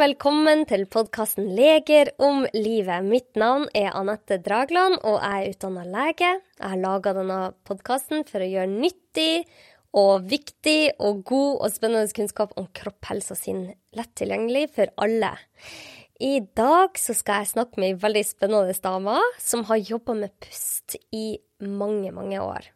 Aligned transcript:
velkommen 0.00 0.62
til 0.64 0.86
podkasten 0.88 1.50
Leger 1.52 2.08
om 2.24 2.46
livet. 2.54 3.04
Mitt 3.04 3.36
navn 3.36 3.66
er 3.76 3.90
Anette 3.98 4.38
Dragland, 4.40 4.96
og 5.04 5.18
jeg 5.20 5.42
er 5.42 5.50
utdanna 5.52 5.82
lege. 5.84 6.30
Jeg 6.56 6.72
har 6.72 6.80
laga 6.80 7.12
denne 7.18 7.40
podkasten 7.68 8.24
for 8.28 8.40
å 8.40 8.48
gjøre 8.48 8.70
nyttig 8.70 9.44
og 10.00 10.24
viktig 10.30 10.94
og 11.04 11.20
god 11.28 11.66
og 11.66 11.74
spennende 11.74 12.16
kunnskap 12.16 12.56
om 12.56 12.70
kropp, 12.80 13.10
helse 13.10 13.36
og 13.36 13.40
sinn 13.42 13.60
lett 13.98 14.12
tilgjengelig 14.16 14.70
for 14.78 14.94
alle. 15.04 15.34
I 16.16 16.32
dag 16.56 16.96
skal 16.96 17.42
jeg 17.42 17.52
snakke 17.52 17.82
med 17.82 17.92
ei 17.92 18.00
veldig 18.00 18.24
spennende 18.30 18.80
dame 18.80 19.18
som 19.42 19.66
har 19.68 19.84
jobba 19.84 20.16
med 20.22 20.32
pust 20.46 20.96
i 21.12 21.34
mange, 21.60 22.08
mange 22.16 22.40
år. 22.40 22.72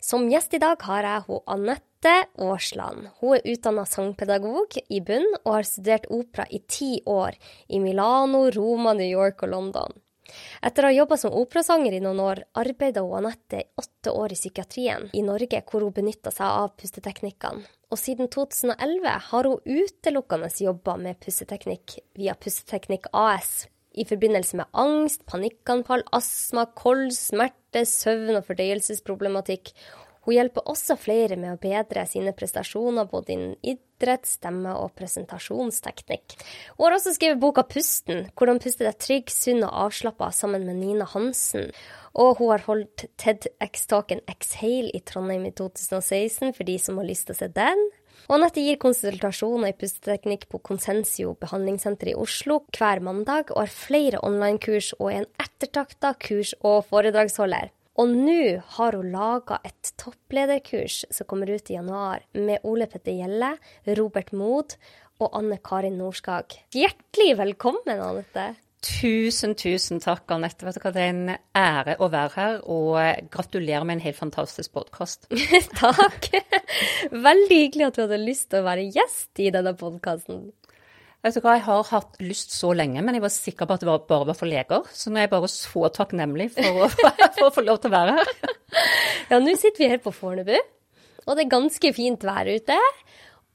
Som 0.00 0.30
gjest 0.32 0.56
i 0.56 0.62
dag 0.64 0.80
har 0.88 1.04
jeg 1.04 1.28
hun 1.28 1.44
Anette 1.44 1.87
Mette 1.98 2.28
Aasland. 2.38 3.08
Hun 3.18 3.34
er 3.34 3.46
utdanna 3.50 3.82
sangpedagog 3.86 4.76
i 4.88 5.00
bunn 5.02 5.26
og 5.44 5.56
har 5.56 5.64
studert 5.66 6.04
opera 6.14 6.44
i 6.50 6.60
ti 6.70 7.00
år 7.06 7.34
i 7.66 7.80
Milano, 7.82 8.50
Roma, 8.54 8.92
New 8.94 9.08
York 9.08 9.42
og 9.42 9.50
London. 9.50 9.96
Etter 10.62 10.84
å 10.84 10.92
ha 10.92 10.94
jobba 10.94 11.16
som 11.18 11.34
operasanger 11.34 11.96
i 11.96 12.00
noen 12.04 12.20
år, 12.22 12.44
arbeidet 12.54 13.02
hun 13.02 13.16
Anette 13.18 13.64
i 13.64 13.66
åtte 13.82 14.14
år 14.14 14.30
i 14.30 14.38
psykiatrien 14.38 15.08
i 15.10 15.24
Norge, 15.26 15.62
hvor 15.66 15.82
hun 15.82 15.96
benytta 15.96 16.30
seg 16.30 16.46
av 16.46 16.76
pusteteknikkene. 16.78 17.66
Og 17.90 17.98
siden 17.98 18.30
2011 18.30 19.18
har 19.32 19.48
hun 19.50 19.58
utelukkende 19.66 20.52
jobba 20.62 20.98
med 21.02 21.18
pusteteknikk 21.24 21.98
via 22.14 22.38
Pusteteknikk 22.38 23.10
AS 23.10 23.64
i 23.98 24.04
forbindelse 24.06 24.60
med 24.60 24.70
angst, 24.70 25.26
panikkanfall, 25.26 26.04
astma, 26.14 26.68
kols, 26.78 27.32
smerte, 27.32 27.82
søvn 27.88 28.36
og 28.38 28.44
fordøyelsesproblematikk, 28.46 29.72
hun 30.28 30.36
hjelper 30.36 30.66
også 30.68 30.98
flere 31.00 31.38
med 31.40 31.54
å 31.54 31.60
bedre 31.62 32.02
sine 32.04 32.34
prestasjoner 32.36 33.06
både 33.08 33.32
innen 33.32 33.54
idrett, 33.64 34.26
stemme 34.28 34.74
og 34.76 34.90
presentasjonsteknikk. 34.98 36.34
Hun 36.76 36.84
har 36.84 36.96
også 36.98 37.14
skrevet 37.16 37.40
boka 37.40 37.64
Pusten, 37.64 38.26
hvordan 38.36 38.60
puste 38.60 38.84
deg 38.84 38.98
trygg, 39.00 39.32
sunn 39.32 39.64
og 39.64 39.72
avslappa 39.86 40.28
sammen 40.36 40.66
med 40.68 40.82
Nina 40.82 41.06
Hansen. 41.08 41.70
Og 42.12 42.42
hun 42.42 42.52
har 42.52 42.66
holdt 42.66 43.06
TEDX-talken 43.16 44.20
Exhale 44.28 44.92
i 44.92 45.00
Trondheim 45.00 45.48
i 45.48 45.54
2016 45.56 46.52
for 46.52 46.68
de 46.68 46.76
som 46.82 47.00
har 47.00 47.08
lyst 47.08 47.30
til 47.30 47.38
å 47.38 47.40
se 47.40 47.48
den. 47.56 47.88
Og 48.28 48.36
Anette 48.36 48.60
gir 48.60 48.76
konsultasjoner 48.82 49.72
i 49.72 49.78
pusteteknikk 49.80 50.44
på 50.52 50.60
Konsensio 50.60 51.32
behandlingssenter 51.40 52.12
i 52.12 52.18
Oslo 52.20 52.60
hver 52.76 53.00
mandag, 53.00 53.54
og 53.54 53.64
har 53.64 53.72
flere 53.72 54.20
online-kurs 54.28 54.92
og 54.98 55.08
er 55.14 55.22
en 55.22 55.30
ettertakta 55.40 56.12
kurs- 56.20 56.56
og 56.60 56.82
foredragsholder. 56.92 57.72
Og 57.98 58.12
nå 58.14 58.42
har 58.76 58.94
hun 58.94 59.10
laga 59.10 59.58
et 59.66 59.90
topplederkurs 59.98 61.00
som 61.10 61.26
kommer 61.26 61.50
ut 61.50 61.70
i 61.70 61.74
januar, 61.74 62.22
med 62.38 62.62
Ole 62.68 62.86
Petter 62.90 63.16
Gjelle, 63.16 63.56
Robert 63.98 64.30
Mood 64.30 64.76
og 65.18 65.34
Anne 65.34 65.58
Karin 65.58 65.98
Norskag. 65.98 66.54
Hjertelig 66.74 67.34
velkommen, 67.40 67.98
Anette. 67.98 68.52
Tusen, 68.86 69.56
tusen 69.58 69.98
takk, 69.98 70.30
Anette. 70.30 70.62
Vet 70.62 70.78
du 70.78 70.84
hva, 70.84 70.92
Det 70.94 71.02
er 71.02 71.10
en 71.10 71.32
ære 71.58 71.96
å 71.98 72.06
være 72.12 72.34
her, 72.36 72.60
og 72.70 73.26
gratulerer 73.34 73.82
med 73.82 73.98
en 73.98 74.04
helt 74.06 74.20
fantastisk 74.20 74.76
podkast. 74.78 75.26
takk. 75.82 76.30
Veldig 77.10 77.62
hyggelig 77.64 77.88
at 77.88 77.98
du 77.98 78.04
hadde 78.04 78.22
lyst 78.22 78.52
til 78.52 78.62
å 78.62 78.68
være 78.68 78.86
gjest 78.94 79.42
i 79.42 79.50
denne 79.54 79.74
podkasten. 79.74 80.52
Vet 81.24 81.34
du 81.34 81.40
hva, 81.42 81.56
Jeg 81.56 81.64
har 81.66 81.88
hatt 81.90 82.18
lyst 82.22 82.52
så 82.54 82.70
lenge, 82.78 83.02
men 83.02 83.16
jeg 83.16 83.24
var 83.24 83.32
sikker 83.34 83.66
på 83.66 83.74
at 83.74 83.82
det 83.82 83.88
bare 83.90 84.28
var 84.28 84.38
for 84.38 84.46
leger. 84.46 84.86
Så 84.94 85.10
nå 85.10 85.18
er 85.18 85.26
jeg 85.26 85.32
bare 85.32 85.50
så 85.50 85.88
takknemlig 85.94 86.52
for 86.54 86.84
å, 86.84 86.88
for 87.40 87.48
å 87.48 87.54
få 87.56 87.64
lov 87.66 87.80
til 87.82 87.90
å 87.90 87.96
være 87.96 88.14
her. 88.20 88.54
Ja, 89.32 89.40
nå 89.42 89.56
sitter 89.58 89.82
vi 89.82 89.90
her 89.90 90.02
på 90.04 90.14
Fornebu, 90.14 90.54
og 91.26 91.34
det 91.34 91.44
er 91.44 91.50
ganske 91.56 91.92
fint 91.96 92.22
vær 92.24 92.48
ute. 92.48 92.78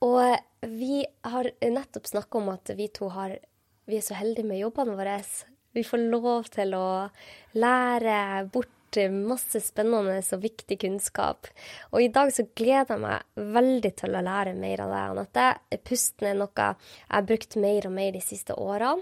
Og 0.04 0.68
vi 0.68 1.02
har 1.32 1.50
nettopp 1.64 2.12
snakka 2.12 2.42
om 2.42 2.52
at 2.52 2.74
vi 2.76 2.90
to 2.92 3.08
har, 3.16 3.38
vi 3.88 3.98
er 3.98 4.04
så 4.06 4.20
heldige 4.20 4.48
med 4.50 4.60
jobbene 4.60 4.98
våre. 5.00 5.18
Vi 5.74 5.86
får 5.88 6.04
lov 6.12 6.52
til 6.54 6.76
å 6.78 6.88
lære 7.58 8.18
bort 8.54 8.76
masse 9.14 9.60
spennende 9.64 10.20
og 10.22 10.44
viktig 10.44 10.78
kunnskap. 10.84 11.50
Og 11.92 12.04
i 12.04 12.12
dag 12.14 12.32
så 12.34 12.46
gleder 12.56 12.96
jeg 12.96 13.04
meg 13.04 13.54
veldig 13.58 13.94
til 14.00 14.18
å 14.18 14.24
lære 14.26 14.56
mer 14.58 14.84
av 14.86 14.94
deg, 14.94 15.14
Anette. 15.14 15.80
Pusten 15.88 16.30
er 16.30 16.38
noe 16.40 16.52
jeg 16.54 16.78
har 17.10 17.28
brukt 17.30 17.58
mer 17.60 17.90
og 17.90 17.96
mer 17.96 18.12
de 18.16 18.24
siste 18.24 18.58
årene. 18.58 19.02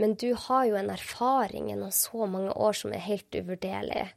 Men 0.00 0.16
du 0.18 0.32
har 0.48 0.64
jo 0.66 0.78
en 0.78 0.90
erfaring 0.90 1.68
gjennom 1.70 1.92
så 1.94 2.26
mange 2.26 2.50
år 2.56 2.74
som 2.74 2.94
er 2.94 3.04
helt 3.04 3.36
uvurderlig. 3.36 4.08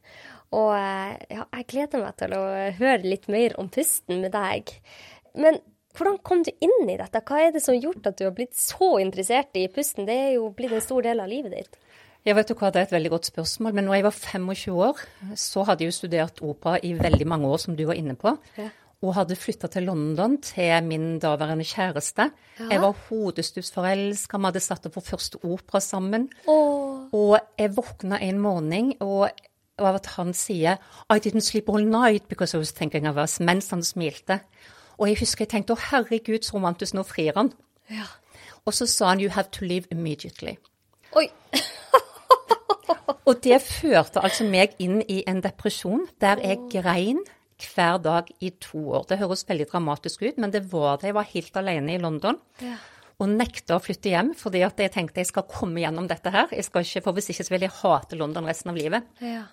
Og 0.56 0.72
eh, 0.74 1.14
ja, 1.36 1.46
jeg 1.58 1.70
gleder 1.70 2.02
meg 2.02 2.18
til 2.18 2.34
å 2.36 2.42
høre 2.78 3.02
litt 3.04 3.28
mer 3.32 3.54
om 3.60 3.70
pusten 3.72 4.22
med 4.24 4.34
deg. 4.34 4.72
Men 5.36 5.60
hvordan 5.96 6.18
kom 6.26 6.42
du 6.44 6.50
inn 6.60 6.90
i 6.90 6.98
dette? 6.98 7.22
Hva 7.24 7.40
er 7.40 7.54
det 7.54 7.62
som 7.64 7.74
har 7.74 7.88
gjort 7.88 8.08
at 8.10 8.18
du 8.18 8.26
har 8.26 8.34
blitt 8.36 8.56
så 8.58 8.96
interessert 9.00 9.56
i 9.56 9.66
pusten? 9.72 10.08
Det 10.08 10.16
er 10.26 10.32
jo 10.36 10.50
blitt 10.56 10.74
en 10.76 10.84
stor 10.84 11.06
del 11.06 11.22
av 11.22 11.30
livet 11.30 11.54
ditt. 11.56 11.78
Jeg 12.26 12.34
vet 12.34 12.48
du 12.50 12.56
hva, 12.58 12.72
Det 12.74 12.80
er 12.80 12.88
et 12.88 12.96
veldig 12.96 13.10
godt 13.10 13.28
spørsmål. 13.30 13.74
Men 13.74 13.86
når 13.86 13.94
jeg 13.94 14.04
var 14.04 14.10
25 14.10 14.74
år, 14.74 15.04
så 15.38 15.62
hadde 15.62 15.84
jeg 15.84 15.92
jo 15.92 15.98
studert 16.00 16.42
opera 16.42 16.80
i 16.82 16.92
veldig 16.98 17.26
mange 17.26 17.46
år, 17.46 17.56
som 17.62 17.76
du 17.76 17.84
var 17.86 17.94
inne 17.94 18.16
på. 18.18 18.36
Ja. 18.58 18.68
Og 19.02 19.14
hadde 19.14 19.36
flytta 19.36 19.68
til 19.70 19.86
London 19.86 20.38
til 20.42 20.82
min 20.82 21.18
daværende 21.22 21.64
kjæreste. 21.64 22.30
Ja. 22.58 22.68
Jeg 22.70 22.80
var 22.82 22.96
hodestups 23.08 23.70
forelska, 23.70 24.38
vi 24.38 24.48
hadde 24.48 24.60
satt 24.64 24.86
opp 24.88 24.96
vår 24.96 25.06
første 25.06 25.38
opera 25.44 25.80
sammen. 25.80 26.28
Oh. 26.48 27.06
Og 27.12 27.38
jeg 27.58 27.76
våkna 27.76 28.18
en 28.18 28.40
morgen 28.40 28.94
og 29.00 29.30
av 29.78 29.98
at 30.00 30.06
han 30.16 30.32
sier 30.32 30.78
I 31.12 31.20
didn't 31.20 31.44
sleep 31.44 31.68
all 31.68 31.84
night 31.84 32.28
because 32.28 32.56
I 32.56 32.58
was 32.58 32.72
thinking 32.72 33.06
of 33.06 33.16
us, 33.16 33.38
mens 33.40 33.70
han 33.70 33.84
smilte. 33.84 34.40
Og 34.98 35.08
jeg 35.08 35.20
husker 35.20 35.44
jeg 35.44 35.52
tenkte 35.52 35.76
å 35.76 35.82
herregud, 35.90 36.42
så 36.42 36.56
romantisk, 36.56 36.96
nå 36.96 37.04
frir 37.04 37.36
han. 37.36 37.52
Ja. 37.92 38.08
Og 38.64 38.74
så 38.74 38.88
sa 38.90 39.12
han 39.12 39.20
you 39.20 39.30
have 39.30 39.52
to 39.52 39.64
leave 39.64 39.86
immediately. 39.92 40.56
Oi. 41.14 41.28
Og 43.26 43.40
det 43.42 43.58
førte 43.64 44.22
altså 44.22 44.46
meg 44.48 44.76
inn 44.82 45.00
i 45.10 45.22
en 45.28 45.40
depresjon 45.44 46.06
der 46.22 46.42
jeg 46.44 46.60
grein 46.72 47.22
hver 47.56 47.98
dag 48.04 48.28
i 48.44 48.50
to 48.60 48.82
år. 48.98 49.06
Det 49.08 49.18
høres 49.20 49.46
veldig 49.48 49.68
dramatisk 49.70 50.26
ut, 50.26 50.36
men 50.38 50.52
det 50.52 50.66
var 50.72 51.00
det. 51.00 51.10
Jeg 51.10 51.16
var 51.16 51.30
helt 51.30 51.56
alene 51.56 51.96
i 51.96 52.02
London. 52.02 52.38
Ja. 52.60 52.76
Og 53.16 53.30
nekta 53.32 53.78
å 53.78 53.80
flytte 53.82 54.12
hjem 54.12 54.34
fordi 54.36 54.60
at 54.66 54.80
jeg 54.80 54.92
tenkte 54.92 55.22
jeg 55.22 55.30
skal 55.30 55.46
komme 55.48 55.80
gjennom 55.80 56.08
dette 56.10 56.32
her. 56.32 56.52
Jeg 56.52 56.68
skal 56.68 56.84
ikke, 56.84 57.02
for 57.06 57.16
Hvis 57.16 57.30
ikke 57.32 57.48
så 57.48 57.54
vil 57.54 57.64
jeg 57.64 57.76
hate 57.78 58.20
London 58.20 58.48
resten 58.48 58.74
av 58.74 58.78
livet. 58.78 59.08
Ja. 59.24 59.46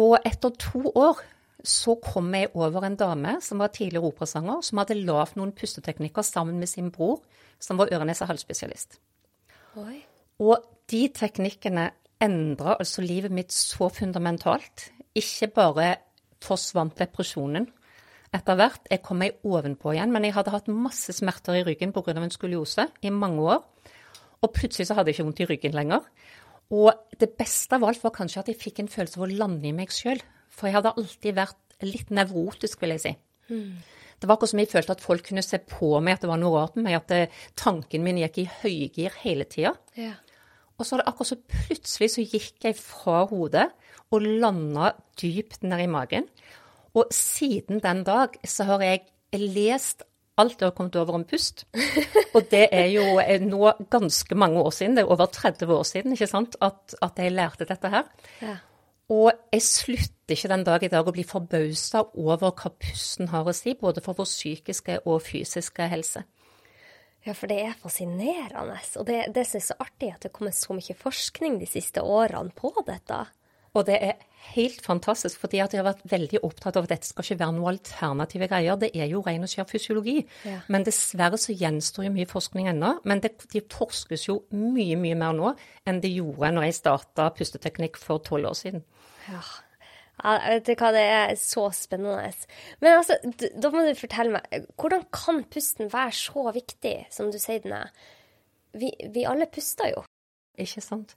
Og 0.00 0.16
etter 0.24 0.54
to 0.56 0.86
år 0.96 1.20
så 1.62 1.94
kom 2.02 2.32
jeg 2.34 2.50
over 2.58 2.86
en 2.86 2.96
dame 2.98 3.36
som 3.44 3.60
var 3.62 3.70
tidligere 3.70 4.08
operasanger, 4.08 4.64
som 4.66 4.80
hadde 4.80 4.98
lagd 4.98 5.36
noen 5.38 5.52
pusteteknikker 5.54 6.24
sammen 6.26 6.58
med 6.58 6.70
sin 6.70 6.90
bror, 6.90 7.20
som 7.62 7.78
var 7.78 7.92
øre-nese 7.92 8.26
halsspesialist. 8.26 8.98
Og 10.42 10.64
de 10.90 11.04
teknikkene 11.14 11.92
endra 12.22 12.76
altså 12.78 13.04
livet 13.04 13.34
mitt 13.34 13.52
så 13.54 13.88
fundamentalt. 13.92 14.90
Ikke 15.18 15.50
bare 15.52 15.88
forsvant 16.42 16.98
depresjonen 16.98 17.68
etter 18.32 18.58
hvert. 18.58 18.86
Jeg 18.90 19.02
kom 19.04 19.20
meg 19.22 19.42
ovenpå 19.44 19.92
igjen, 19.92 20.12
men 20.14 20.26
jeg 20.26 20.36
hadde 20.36 20.54
hatt 20.54 20.70
masse 20.72 21.12
smerter 21.16 21.60
i 21.60 21.64
ryggen 21.66 21.92
pga. 21.92 22.14
en 22.16 22.30
skoliose 22.30 22.88
i 23.02 23.10
mange 23.10 23.42
år. 23.42 23.64
Og 24.42 24.52
plutselig 24.52 24.88
så 24.88 24.94
hadde 24.94 25.10
jeg 25.10 25.20
ikke 25.20 25.28
vondt 25.28 25.40
i 25.40 25.50
ryggen 25.50 25.74
lenger. 25.76 26.00
Og 26.72 26.92
det 27.20 27.34
beste 27.36 27.76
av 27.76 27.84
alt 27.84 28.02
var 28.02 28.14
kanskje 28.16 28.40
at 28.40 28.48
jeg 28.48 28.60
fikk 28.60 28.80
en 28.80 28.88
følelse 28.88 29.18
av 29.18 29.26
å 29.26 29.32
lande 29.32 29.68
i 29.68 29.76
meg 29.76 29.92
sjøl. 29.92 30.20
For 30.48 30.66
jeg 30.68 30.78
hadde 30.78 30.94
alltid 30.96 31.36
vært 31.36 31.84
litt 31.84 32.10
nevrotisk, 32.10 32.80
vil 32.80 32.96
jeg 32.96 33.02
si. 33.04 33.12
Mm. 33.52 33.82
Det 34.18 34.28
var 34.28 34.36
akkurat 34.38 34.52
som 34.52 34.60
jeg 34.62 34.70
følte 34.70 34.94
at 34.94 35.02
folk 35.02 35.24
kunne 35.26 35.42
se 35.42 35.58
på 35.58 35.98
meg 36.00 36.14
at 36.14 36.24
det 36.24 36.30
var 36.30 36.38
noe 36.38 36.60
rart 36.60 36.76
med 36.78 36.86
meg, 36.86 37.00
at 37.02 37.32
tanken 37.58 38.04
min 38.06 38.20
gikk 38.22 38.38
i 38.38 38.50
høygir 38.62 39.16
hele 39.24 39.46
tida. 39.50 39.74
Ja. 39.98 40.14
Og 40.82 40.86
så 40.86 40.96
var 40.96 41.04
det 41.04 41.12
akkurat 41.12 41.30
så 41.30 41.38
plutselig 41.46 42.10
så 42.10 42.24
gikk 42.26 42.66
jeg 42.66 42.78
fra 42.78 43.22
hodet 43.30 43.68
og 44.12 44.24
landa 44.42 44.90
dypt 45.20 45.62
ned 45.62 45.84
i 45.84 45.90
magen. 45.90 46.26
Og 46.98 47.12
siden 47.14 47.80
den 47.84 48.02
dag 48.04 48.34
så 48.44 48.66
har 48.68 48.82
jeg 48.84 49.06
lest 49.38 50.02
alt 50.40 50.58
jeg 50.60 50.66
har 50.70 50.74
kommet 50.74 50.96
over 50.98 51.20
om 51.20 51.24
pust. 51.28 51.64
Og 52.34 52.48
det 52.50 52.66
er 52.72 52.88
jo 52.92 53.04
nå 53.46 53.72
ganske 53.92 54.34
mange 54.34 54.60
år 54.60 54.70
siden, 54.74 54.96
det 54.96 55.04
er 55.04 55.14
over 55.14 55.26
30 55.26 55.74
år 55.74 55.86
siden, 55.86 56.12
ikke 56.16 56.26
sant, 56.26 56.56
at, 56.60 56.96
at 57.02 57.18
jeg 57.20 57.32
lærte 57.32 57.68
dette 57.68 57.88
her. 57.92 58.08
Ja. 58.42 58.56
Og 59.12 59.32
jeg 59.52 59.62
slutter 59.62 60.34
ikke 60.34 60.48
den 60.48 60.64
dag 60.64 60.84
i 60.84 60.90
dag 60.92 61.08
å 61.08 61.12
bli 61.14 61.24
forbausa 61.28 62.06
over 62.16 62.54
hva 62.56 62.72
pusten 62.72 63.28
har 63.28 63.48
å 63.48 63.54
si, 63.56 63.76
både 63.78 64.00
for 64.04 64.16
vår 64.16 64.28
psykiske 64.28 65.02
og 65.04 65.20
fysiske 65.26 65.88
helse. 65.92 66.24
Ja, 67.22 67.36
for 67.38 67.50
det 67.50 67.60
er 67.62 67.78
fascinerende. 67.78 68.80
Og 68.98 69.06
det, 69.06 69.20
det 69.34 69.46
som 69.46 69.60
er 69.60 69.68
så 69.68 69.78
artig, 69.82 70.10
at 70.10 70.26
det 70.26 70.32
kommer 70.34 70.54
så 70.56 70.74
mye 70.74 70.96
forskning 70.98 71.60
de 71.60 71.68
siste 71.70 72.02
årene 72.02 72.50
på 72.56 72.72
dette. 72.86 73.20
Og 73.72 73.86
det 73.88 73.96
er 74.04 74.18
helt 74.52 74.82
fantastisk, 74.84 75.40
fordi 75.40 75.62
at 75.64 75.72
jeg 75.72 75.80
har 75.80 75.86
vært 75.86 76.04
veldig 76.10 76.42
opptatt 76.44 76.76
av 76.76 76.84
at 76.84 76.92
dette 76.92 77.08
skal 77.08 77.24
ikke 77.24 77.38
være 77.40 77.54
noen 77.56 77.70
alternative 77.70 78.48
greier. 78.50 78.76
Det 78.80 78.90
er 78.92 79.08
jo 79.08 79.22
ren 79.24 79.46
og 79.46 79.52
skjær 79.52 79.68
fysiologi. 79.70 80.18
Ja. 80.44 80.58
Men 80.72 80.84
dessverre 80.84 81.40
så 81.40 81.56
gjenstår 81.56 82.08
jo 82.08 82.14
mye 82.18 82.28
forskning 82.28 82.68
ennå. 82.74 82.98
Men 83.08 83.22
det, 83.24 83.32
de 83.54 83.62
forskes 83.72 84.26
jo 84.28 84.42
mye, 84.52 84.98
mye 85.00 85.16
mer 85.16 85.36
nå 85.38 85.54
enn 85.88 86.02
det 86.04 86.12
gjorde 86.12 86.52
når 86.52 86.68
jeg 86.68 86.80
starta 86.82 87.30
pusteteknikk 87.38 87.96
for 88.02 88.20
tolv 88.26 88.50
år 88.50 88.58
siden. 88.60 88.84
Ja, 89.30 89.40
ja, 90.20 90.32
vet 90.52 90.66
du 90.68 90.74
hva, 90.76 90.90
det 90.94 91.04
er 91.08 91.36
så 91.40 91.68
spennende. 91.74 92.32
Men 92.84 92.98
altså, 92.98 93.16
da 93.58 93.70
må 93.72 93.84
du 93.86 93.94
fortelle 93.98 94.36
meg, 94.36 94.66
hvordan 94.78 95.06
kan 95.14 95.44
pusten 95.50 95.88
være 95.92 96.12
så 96.14 96.50
viktig 96.54 96.96
som 97.14 97.32
du 97.32 97.40
sier 97.42 97.64
den 97.64 97.78
er? 97.80 97.94
vi, 98.72 98.92
vi 99.14 99.26
alle 99.28 99.48
puster 99.52 99.92
jo. 99.92 100.04
Ikke 100.60 100.82
sant. 100.84 101.14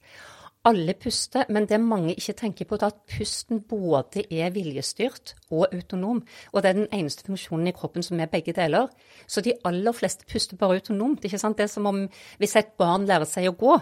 Alle 0.66 0.96
puster, 0.98 1.44
men 1.52 1.68
det 1.70 1.78
mange 1.78 2.16
ikke 2.16 2.34
tenker 2.40 2.66
på, 2.66 2.78
er 2.80 2.88
at 2.88 3.02
pusten 3.10 3.60
både 3.70 4.24
er 4.34 4.50
viljestyrt 4.54 5.36
og 5.54 5.68
autonom. 5.68 6.24
Og 6.52 6.62
det 6.62 6.70
er 6.70 6.78
den 6.80 6.88
eneste 6.90 7.28
funksjonen 7.28 7.70
i 7.70 7.74
kroppen 7.76 8.02
som 8.02 8.18
er 8.20 8.32
begge 8.32 8.54
deler. 8.56 8.88
Så 9.30 9.44
de 9.46 9.54
aller 9.68 9.94
fleste 9.94 10.26
puster 10.26 10.58
bare 10.58 10.80
autonomt. 10.80 11.24
ikke 11.24 11.38
sant? 11.38 11.58
Det 11.58 11.68
er 11.68 11.74
som 11.74 11.86
om 11.86 12.02
hvis 12.40 12.56
et 12.58 12.74
barn 12.80 13.06
lærer 13.06 13.28
seg 13.30 13.46
å 13.52 13.54
gå, 13.60 13.76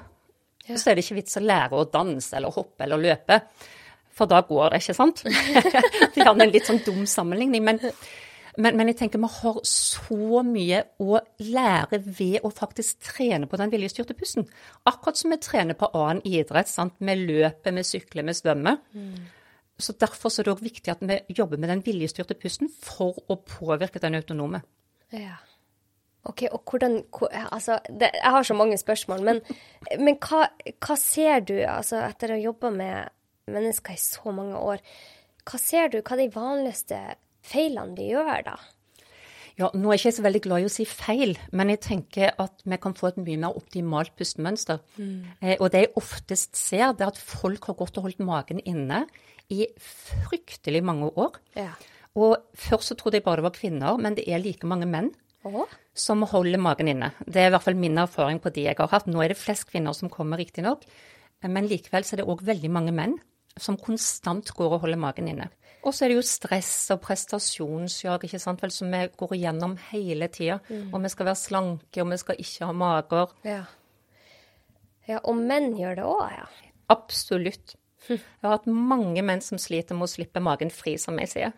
ja. 0.66 0.76
så 0.76 0.90
er 0.90 0.99
det 0.99 1.06
ikke 1.06 1.22
vits 1.22 1.40
å 1.40 1.44
lære 1.44 1.81
å 1.81 1.88
danse 1.88 2.37
eller 2.37 2.52
hoppe 2.52 2.84
eller 2.84 3.00
løpe. 3.00 3.40
For 4.14 4.31
da 4.31 4.43
går 4.46 4.70
det, 4.70 4.82
ikke 4.82 4.94
sant? 4.96 5.25
Vi 6.14 6.22
har 6.22 6.34
en 6.34 6.52
litt 6.52 6.69
sånn 6.69 6.84
dum 6.87 7.02
sammenligning. 7.11 7.64
men 7.64 7.82
men, 8.56 8.76
men, 8.78 8.87
jeg 8.87 9.00
tenker 9.00 9.19
vi 9.19 9.28
har 9.40 9.56
så 9.66 10.43
mye 10.46 10.84
å 11.02 11.19
lære 11.43 11.99
ved 12.05 12.44
å 12.46 12.52
faktisk 12.55 13.00
trene 13.02 13.49
på 13.50 13.58
den 13.58 13.72
viljestyrte 13.72 14.14
pusten. 14.14 14.46
Akkurat 14.87 15.19
som 15.19 15.34
vi 15.34 15.40
trener 15.43 15.75
på 15.78 15.88
annen 15.90 16.22
idrett. 16.22 16.70
sant? 16.70 16.94
Vi 16.99 17.16
løper, 17.19 17.75
vi 17.75 17.82
sykler, 17.82 18.26
vi 18.28 18.37
svømmer. 18.38 18.78
Mm. 18.94 19.25
Så 19.78 19.96
Derfor 19.99 20.31
er 20.31 20.46
det 20.46 20.55
òg 20.55 20.62
viktig 20.62 20.93
at 20.93 21.02
vi 21.02 21.19
jobber 21.34 21.58
med 21.58 21.72
den 21.72 21.82
viljestyrte 21.82 22.38
pusten 22.38 22.70
for 22.70 23.19
å 23.26 23.40
påvirke 23.43 23.99
den 23.99 24.20
autonome. 24.20 24.62
Ja. 25.11 25.40
Ok, 26.25 26.46
og 26.52 26.62
hvordan 26.64 27.02
Altså, 27.52 27.78
det, 27.88 28.11
jeg 28.14 28.31
har 28.31 28.43
så 28.43 28.55
mange 28.55 28.78
spørsmål, 28.78 29.22
men, 29.22 29.40
men 29.99 30.16
hva, 30.16 30.46
hva, 30.78 30.96
ser 30.96 31.43
du, 31.44 31.58
altså 31.58 32.00
etter 32.06 32.32
å 32.32 32.38
ha 32.38 32.46
jobba 32.46 32.70
med 32.70 33.11
mennesker 33.50 33.96
i 33.96 34.00
så 34.00 34.32
mange 34.35 34.58
år, 34.58 34.81
hva 35.44 35.61
ser 35.61 35.91
du, 35.93 36.00
hva 36.00 36.17
er 36.17 36.25
de 36.25 36.32
vanligste 36.35 37.00
feilene 37.44 37.96
de 37.99 38.08
gjør, 38.14 38.41
da? 38.46 38.56
Ja, 39.55 39.69
Nå 39.70 39.93
er 39.93 39.94
jeg 39.94 40.08
ikke 40.08 40.17
så 40.17 40.25
veldig 40.25 40.41
glad 40.43 40.64
i 40.64 40.67
å 40.67 40.73
si 40.73 40.85
feil, 40.88 41.37
men 41.55 41.70
jeg 41.70 41.82
tenker 41.85 42.32
at 42.43 42.64
vi 42.67 42.79
kan 42.82 42.96
få 42.99 43.12
et 43.12 43.19
mye 43.20 43.38
mer 43.38 43.55
optimalt 43.55 44.11
pustemønster. 44.19 44.81
Mm. 44.99 45.29
Eh, 45.38 45.55
og 45.61 45.69
det 45.70 45.85
jeg 45.85 45.93
oftest 46.00 46.58
ser, 46.58 46.88
det 46.96 47.05
er 47.06 47.12
at 47.12 47.20
folk 47.20 47.69
har 47.70 47.76
gått 47.79 48.00
og 48.00 48.08
holdt 48.08 48.25
magen 48.25 48.62
inne 48.67 49.05
i 49.55 49.69
fryktelig 49.79 50.81
mange 50.82 51.12
år. 51.12 51.38
Ja. 51.58 51.70
Og 52.19 52.35
først 52.58 52.90
så 52.90 52.97
trodde 52.99 53.20
jeg 53.20 53.26
bare 53.26 53.43
det 53.43 53.47
var 53.47 53.55
kvinner, 53.55 54.00
men 54.00 54.19
det 54.19 54.26
er 54.26 54.43
like 54.43 54.67
mange 54.67 54.88
menn 54.90 55.12
Åh. 55.47 55.70
som 55.94 56.25
holder 56.26 56.58
magen 56.62 56.90
inne. 56.90 57.12
Det 57.23 57.44
er 57.44 57.52
i 57.52 57.55
hvert 57.55 57.67
fall 57.69 57.79
min 57.79 58.00
erfaring 58.00 58.40
på 58.43 58.50
de 58.55 58.67
jeg 58.67 58.81
har 58.81 58.90
hatt. 58.90 59.06
Nå 59.06 59.23
er 59.23 59.35
det 59.35 59.38
flest 59.38 59.69
kvinner 59.70 59.94
som 59.94 60.11
kommer, 60.11 60.43
riktignok, 60.43 60.82
eh, 60.82 61.47
men 61.47 61.70
likevel 61.70 62.02
så 62.02 62.17
er 62.17 62.25
det 62.25 62.29
òg 62.32 62.43
veldig 62.43 62.73
mange 62.75 62.97
menn 62.97 63.14
som 63.61 63.79
konstant 63.79 64.51
går 64.56 64.77
og 64.77 64.85
holder 64.85 65.01
magen 65.01 65.29
inne. 65.31 65.49
Og 65.85 65.93
så 65.93 66.06
er 66.06 66.12
det 66.12 66.17
jo 66.17 66.25
stress 66.25 66.73
og 66.95 67.03
prestasjonsjag 67.05 68.25
ikke 68.25 68.41
sant, 68.41 68.62
vel, 68.65 68.73
som 68.73 68.93
vi 68.93 69.03
går 69.21 69.35
igjennom 69.37 69.77
hele 69.91 70.31
tida. 70.33 70.59
Mm. 70.71 70.89
Og 70.95 71.03
vi 71.05 71.12
skal 71.12 71.29
være 71.29 71.41
slanke, 71.43 72.01
og 72.01 72.11
vi 72.11 72.21
skal 72.23 72.41
ikke 72.41 72.69
ha 72.71 72.77
mager. 72.81 73.35
Ja, 73.45 73.62
ja 75.11 75.21
og 75.29 75.37
menn 75.37 75.75
gjør 75.77 76.01
det 76.01 76.06
òg, 76.09 76.25
ja. 76.39 76.47
Absolutt. 76.95 77.77
Jeg 78.09 78.21
har 78.45 78.59
hatt 78.59 78.67
mange 78.69 79.23
menn 79.25 79.41
som 79.45 79.61
sliter 79.61 79.97
med 79.97 80.09
å 80.09 80.12
slippe 80.12 80.43
magen 80.45 80.73
fri, 80.73 80.97
som 81.00 81.21
jeg 81.21 81.33
sier. 81.33 81.55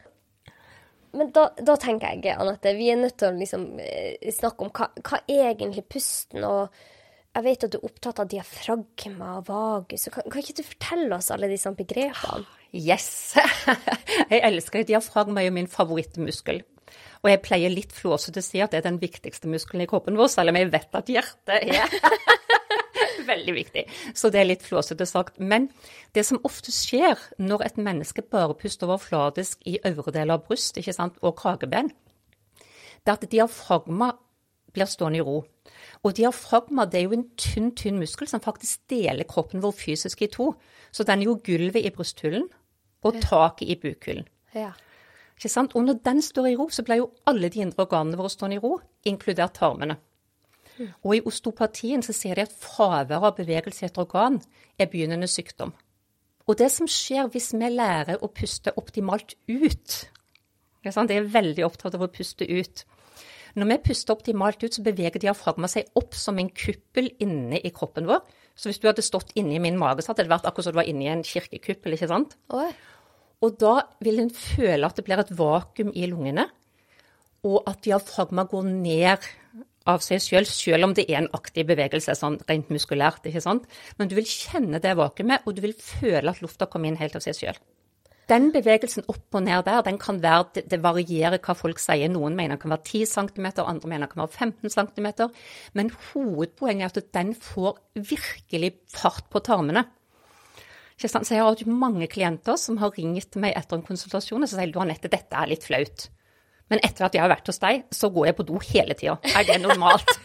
Men 1.17 1.31
da, 1.35 1.49
da 1.57 1.77
tenker 1.81 2.13
jeg, 2.13 2.37
Anette, 2.37 2.75
vi 2.77 2.91
er 2.93 2.99
nødt 3.01 3.17
til 3.21 3.31
å 3.31 3.39
liksom, 3.39 3.65
eh, 3.81 4.31
snakke 4.35 4.67
om 4.67 4.73
hva, 4.75 4.91
hva 5.01 5.23
egentlig 5.31 5.87
pusten 5.89 6.45
og 6.45 6.75
jeg 7.37 7.45
vet 7.45 7.65
at 7.67 7.73
du 7.75 7.77
er 7.79 7.89
opptatt 7.91 8.21
av 8.23 8.29
diafragma 8.33 9.33
og 9.41 9.49
vagus. 9.51 10.07
Kan, 10.13 10.25
kan, 10.33 10.41
ikke 10.41 10.57
du 10.57 10.65
fortelle 10.65 11.19
oss 11.19 11.29
alle 11.35 11.51
disse 11.51 11.73
begrepene? 11.77 12.47
Yes! 12.73 13.37
jeg 14.33 14.41
elsker 14.41 14.87
diafragma, 14.89 15.45
er 15.45 15.53
min 15.53 15.69
favorittmuskel. 15.69 16.63
Og 17.25 17.29
jeg 17.29 17.43
pleier 17.45 17.73
litt 17.73 17.93
flåsete 17.93 18.41
å 18.41 18.47
si 18.47 18.63
at 18.63 18.73
det 18.73 18.81
er 18.81 18.87
den 18.89 19.01
viktigste 19.03 19.51
muskelen 19.51 19.85
i 19.85 19.89
kroppen 19.91 20.17
vår, 20.17 20.31
selv 20.33 20.53
om 20.53 20.59
jeg 20.61 20.71
vet 20.73 20.97
at 20.97 21.13
hjertet 21.13 21.69
er 21.77 21.95
veldig 23.31 23.55
viktig. 23.57 23.85
Så 24.17 24.31
det 24.33 24.41
er 24.41 24.49
litt 24.49 24.65
flåsete 24.65 25.09
sagt. 25.09 25.37
Men 25.37 25.69
det 26.17 26.25
som 26.29 26.41
ofte 26.47 26.73
skjer 26.73 27.21
når 27.43 27.67
et 27.69 27.81
menneske 27.81 28.25
bare 28.25 28.57
puster 28.57 28.89
overfladisk 28.89 29.67
i 29.69 29.77
øvre 29.85 30.15
del 30.15 30.33
av 30.33 30.47
bryst 30.49 30.79
og 30.81 31.35
krageben, 31.37 31.93
det 33.05 33.13
er 33.13 33.19
at 33.19 33.29
diafragma 33.31 34.15
blir 34.77 34.89
stående 34.91 35.21
i 35.21 35.27
ro. 35.27 35.41
Og 36.05 36.15
diafragma 36.17 36.87
det 36.87 37.01
er 37.01 37.07
jo 37.09 37.17
en 37.17 37.29
tynn, 37.41 37.73
tynn 37.77 37.99
muskel 38.01 38.29
som 38.31 38.43
faktisk 38.45 38.85
deler 38.93 39.27
kroppen 39.29 39.65
vår 39.65 39.75
fysisk 39.77 40.23
i 40.23 40.31
to. 40.33 40.53
Så 40.93 41.07
den 41.09 41.25
er 41.25 41.31
jo 41.31 41.39
gulvet 41.45 41.83
i 41.83 41.93
brysthulen 41.93 42.49
og 43.07 43.21
taket 43.23 43.71
i 43.73 43.79
bukhulen. 43.81 44.29
Ja. 44.55 44.73
Ikke 45.37 45.51
sant? 45.53 45.75
Og 45.77 45.85
når 45.85 46.01
den 46.05 46.23
står 46.25 46.51
i 46.51 46.57
ro, 46.57 46.69
så 46.73 46.85
blir 46.85 47.03
jo 47.03 47.11
alle 47.29 47.51
de 47.53 47.61
indre 47.65 47.85
organene 47.85 48.19
våre 48.19 48.33
stående 48.33 48.57
i 48.57 48.63
ro, 48.63 48.79
inkludert 49.05 49.59
tarmene. 49.59 49.99
Mm. 50.77 50.93
Og 51.05 51.17
i 51.17 51.23
osteopatien 51.29 52.05
så 52.05 52.15
ser 52.17 52.37
de 52.37 52.47
at 52.47 52.55
fravær 52.57 53.25
av 53.31 53.37
bevegelse 53.37 53.85
i 53.85 53.89
et 53.89 54.01
organ 54.01 54.41
er 54.79 54.89
begynnende 54.93 55.29
sykdom. 55.29 55.75
Og 56.47 56.59
det 56.61 56.71
som 56.73 56.89
skjer 56.91 57.29
hvis 57.33 57.53
vi 57.57 57.71
lærer 57.73 58.23
å 58.23 58.31
puste 58.31 58.75
optimalt 58.77 59.35
ut 59.49 59.97
Det 60.87 61.17
er 61.17 61.25
veldig 61.27 61.65
opptatt 61.67 61.97
av 61.99 62.05
å 62.05 62.13
puste 62.15 62.47
ut. 62.47 62.85
Når 63.57 63.71
vi 63.71 63.77
puster 63.89 64.13
optimalt 64.13 64.61
ut, 64.61 64.75
så 64.77 64.83
beveger 64.85 65.23
diafragma 65.23 65.69
seg 65.73 65.89
opp 65.97 66.17
som 66.19 66.37
en 66.41 66.51
kuppel 66.53 67.09
inne 67.25 67.61
i 67.65 67.73
kroppen 67.73 68.09
vår. 68.09 68.21
Så 68.57 68.69
hvis 68.69 68.81
du 68.81 68.89
hadde 68.89 69.05
stått 69.05 69.33
inni 69.37 69.61
min 69.63 69.79
mage, 69.81 70.05
så 70.05 70.13
hadde 70.13 70.27
det 70.27 70.33
vært 70.33 70.49
akkurat 70.49 70.69
som 70.69 70.77
du 70.77 70.81
var 70.81 70.89
inni 70.91 71.09
en 71.13 71.25
kirkekuppel, 71.25 71.97
ikke 71.97 72.11
sant? 72.11 72.37
Oi. 72.57 72.69
Og 73.45 73.57
da 73.61 73.79
vil 74.05 74.21
en 74.21 74.33
føle 74.33 74.89
at 74.89 74.97
det 74.97 75.05
blir 75.07 75.21
et 75.21 75.33
vakuum 75.39 75.93
i 75.93 76.07
lungene, 76.09 76.47
og 77.47 77.69
at 77.69 77.83
diafragma 77.85 78.47
går 78.51 78.69
ned 78.69 79.27
av 79.87 80.03
seg 80.03 80.21
selv, 80.25 80.51
selv 80.51 80.89
om 80.89 80.95
det 80.97 81.07
er 81.07 81.21
en 81.21 81.33
aktiv 81.37 81.69
bevegelse 81.69 82.17
sånn 82.19 82.41
rent 82.49 82.73
muskulært. 82.75 83.29
ikke 83.29 83.45
sant? 83.45 83.69
Men 84.01 84.11
du 84.11 84.17
vil 84.19 84.27
kjenne 84.29 84.81
det 84.83 84.97
vakuumet, 84.99 85.47
og 85.47 85.57
du 85.57 85.63
vil 85.65 85.77
føle 85.79 86.33
at 86.33 86.43
lufta 86.43 86.69
kommer 86.69 86.91
inn 86.91 87.01
helt 87.01 87.17
av 87.17 87.25
seg 87.25 87.39
selv. 87.39 87.63
Den 88.27 88.49
bevegelsen 88.51 89.05
opp 89.07 89.37
og 89.39 89.45
ned 89.47 89.69
der, 89.69 89.85
den 89.87 90.01
kan 90.03 90.17
være, 90.23 90.63
det, 90.67 90.81
varierer 90.83 91.39
hva 91.39 91.55
folk 91.55 91.79
sier. 91.79 92.11
Noen 92.11 92.35
mener 92.35 92.57
det 92.57 92.65
kan 92.65 92.73
være 92.75 92.89
10 92.89 93.05
cm, 93.13 93.47
andre 93.63 93.91
mener 93.91 94.09
det 94.09 94.15
kan 94.17 94.25
være 94.25 94.49
15 94.51 94.73
cm. 94.75 95.07
Men 95.79 95.93
hovedpoenget 96.09 96.89
er 96.89 97.05
at 97.05 97.13
den 97.15 97.31
får 97.39 97.79
virkelig 97.95 98.73
fart 98.91 99.29
på 99.31 99.43
tarmene. 99.47 99.85
Så 100.97 101.11
jeg 101.13 101.39
har 101.39 101.53
hatt 101.53 101.63
mange 101.69 102.09
klienter 102.11 102.59
som 102.59 102.81
har 102.81 102.95
ringt 102.97 103.37
meg 103.39 103.55
etter 103.55 103.79
en 103.79 103.87
konsultasjon 103.87 104.43
og 104.43 104.51
sier 104.51 104.73
du 104.73 104.81
Anette, 104.81 105.13
dette 105.13 105.37
er 105.37 105.51
litt 105.51 105.67
flaut. 105.69 106.09
Men 106.73 106.83
etter 106.83 107.07
at 107.07 107.15
jeg 107.15 107.23
har 107.23 107.31
vært 107.31 107.47
hos 107.47 107.63
deg, 107.63 107.85
så 107.95 108.11
går 108.11 108.31
jeg 108.31 108.39
på 108.41 108.49
do 108.49 108.59
hele 108.73 108.97
tida. 108.99 109.21
Er 109.37 109.47
det 109.47 109.61
normalt? 109.63 110.17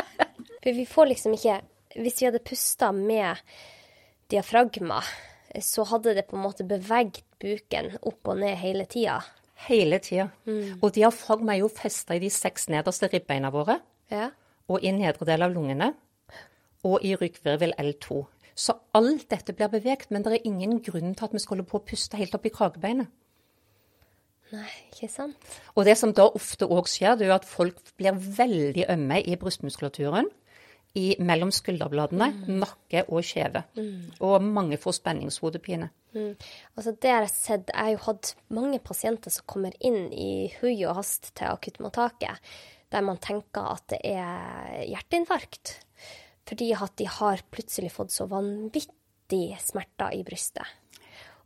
Vi 0.66 0.82
får 0.88 1.12
liksom 1.12 1.36
ikke 1.36 1.60
Hvis 1.94 2.18
vi 2.18 2.26
hadde 2.26 2.40
pusta 2.42 2.88
med 2.92 3.38
diafragma 4.28 4.98
så 5.62 5.84
hadde 5.88 6.14
det 6.16 6.26
på 6.28 6.36
en 6.36 6.44
måte 6.44 6.66
beveget 6.66 7.24
buken 7.42 7.92
opp 8.02 8.30
og 8.32 8.40
ned 8.40 8.56
hele 8.60 8.86
tida. 8.90 9.20
Hele 9.66 9.98
tida. 10.04 10.28
Mm. 10.44 10.78
Og 10.82 10.92
diafragma 10.96 11.54
er 11.54 11.62
jo 11.64 11.72
festa 11.72 12.16
i 12.16 12.22
de 12.22 12.30
seks 12.32 12.68
nederste 12.72 13.08
ribbeina 13.12 13.50
våre. 13.54 13.78
Ja. 14.12 14.30
Og 14.68 14.84
i 14.84 14.92
nedre 14.94 15.28
del 15.28 15.46
av 15.46 15.54
lungene. 15.54 15.92
Og 16.86 17.04
i 17.04 17.14
ryggvirvel 17.18 17.74
L2. 17.80 18.22
Så 18.56 18.72
alt 18.96 19.28
dette 19.30 19.52
blir 19.52 19.68
beveget, 19.72 20.10
men 20.10 20.24
det 20.24 20.32
er 20.32 20.48
ingen 20.48 20.78
grunn 20.84 21.14
til 21.14 21.26
at 21.26 21.34
vi 21.34 21.40
skal 21.42 21.56
holde 21.56 21.68
på 21.68 21.80
å 21.80 21.86
puste 21.86 22.16
helt 22.16 22.34
opp 22.36 22.46
i 22.48 22.52
kragebeinet. 22.54 23.12
Nei, 24.54 24.70
ikke 24.92 25.08
sant. 25.10 25.54
Og 25.74 25.88
det 25.88 25.96
som 25.98 26.12
da 26.14 26.28
ofte 26.30 26.68
òg 26.70 26.86
skjer, 26.88 27.16
det 27.18 27.26
er 27.26 27.32
jo 27.32 27.38
at 27.40 27.48
folk 27.48 27.80
blir 27.98 28.14
veldig 28.14 28.86
ømme 28.94 29.18
i 29.26 29.34
brystmuskulaturen 29.40 30.30
i 30.96 31.06
mellom 31.20 31.50
skulderbladene, 31.52 32.30
mm. 32.32 32.52
nakke 32.62 33.04
og 33.12 33.24
kjeve. 33.26 33.62
Mm. 33.76 34.16
Og 34.24 34.44
mange 34.44 34.78
får 34.80 34.96
spenningshodepine. 34.98 35.90
Mm. 36.16 36.32
Altså 36.74 36.94
det 36.96 37.12
har 37.12 37.26
jeg 37.26 37.34
sett. 37.34 37.72
Jeg 37.72 37.82
har 37.82 37.92
jo 37.92 38.04
hatt 38.06 38.32
mange 38.56 38.80
pasienter 38.84 39.34
som 39.34 39.44
kommer 39.50 39.76
inn 39.84 40.08
i 40.12 40.48
hui 40.60 40.78
og 40.86 41.02
hast 41.02 41.34
til 41.36 41.50
akuttmottaket, 41.50 42.40
der 42.92 43.04
man 43.04 43.20
tenker 43.20 43.74
at 43.74 43.84
det 43.92 44.00
er 44.08 44.86
hjerteinfarkt. 44.86 45.76
Fordi 46.46 46.70
at 46.78 46.96
de 47.00 47.08
har 47.10 47.44
plutselig 47.50 47.90
fått 47.92 48.14
så 48.14 48.28
vanvittig 48.30 49.58
smerter 49.60 50.14
i 50.14 50.22
brystet. 50.24 50.64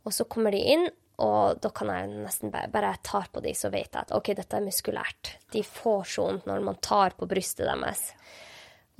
Og 0.05 0.13
så 0.15 0.25
kommer 0.29 0.53
de 0.53 0.61
inn, 0.73 0.85
og 1.21 1.59
da 1.61 1.69
kan 1.75 1.91
jeg 1.91 2.07
nesten 2.13 2.53
bare, 2.53 2.69
bare 2.71 2.93
jeg 2.95 3.03
tar 3.09 3.27
på 3.33 3.43
dem, 3.43 3.57
så 3.57 3.69
vet 3.73 3.89
jeg 3.89 3.99
at 3.99 4.13
OK, 4.15 4.31
dette 4.37 4.57
er 4.57 4.65
muskulært. 4.65 5.35
De 5.53 5.65
får 5.65 6.07
så 6.13 6.29
vondt 6.29 6.47
når 6.49 6.63
man 6.65 6.79
tar 6.81 7.17
på 7.17 7.27
brystet 7.29 7.67
deres. 7.67 8.07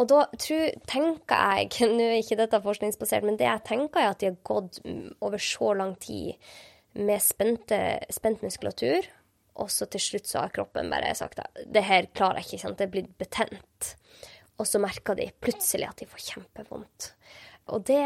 Og 0.02 0.10
da 0.10 0.24
tror, 0.34 0.76
tenker 0.90 1.48
jeg, 1.62 1.92
nå 1.94 2.10
er 2.10 2.20
ikke 2.24 2.40
dette 2.40 2.62
forskningsbasert, 2.64 3.28
men 3.28 3.38
det 3.40 3.48
jeg 3.48 3.66
tenker 3.70 4.02
er 4.02 4.12
at 4.16 4.22
de 4.24 4.32
har 4.32 4.40
gått 4.48 4.82
over 5.22 5.42
så 5.42 5.74
lang 5.78 5.96
tid 6.02 6.52
med 6.98 7.24
spente, 7.24 7.80
spent 8.12 8.42
muskulatur, 8.44 9.06
og 9.62 9.70
så 9.72 9.86
til 9.92 10.02
slutt 10.02 10.28
så 10.28 10.42
har 10.44 10.54
kroppen 10.56 10.90
bare 10.92 11.14
sagt 11.16 11.40
at 11.44 11.64
det 11.70 11.84
her 11.86 12.10
klarer 12.16 12.42
jeg 12.42 12.50
ikke, 12.50 12.62
sant? 12.66 12.80
det 12.80 12.88
er 12.88 12.94
blitt 12.96 13.16
betent. 13.20 13.94
Og 14.60 14.68
så 14.68 14.82
merker 14.82 15.18
de 15.18 15.30
plutselig 15.44 15.88
at 15.88 16.02
de 16.02 16.08
får 16.10 16.24
kjempevondt. 16.32 17.12
Og 17.72 17.84
det 17.88 18.04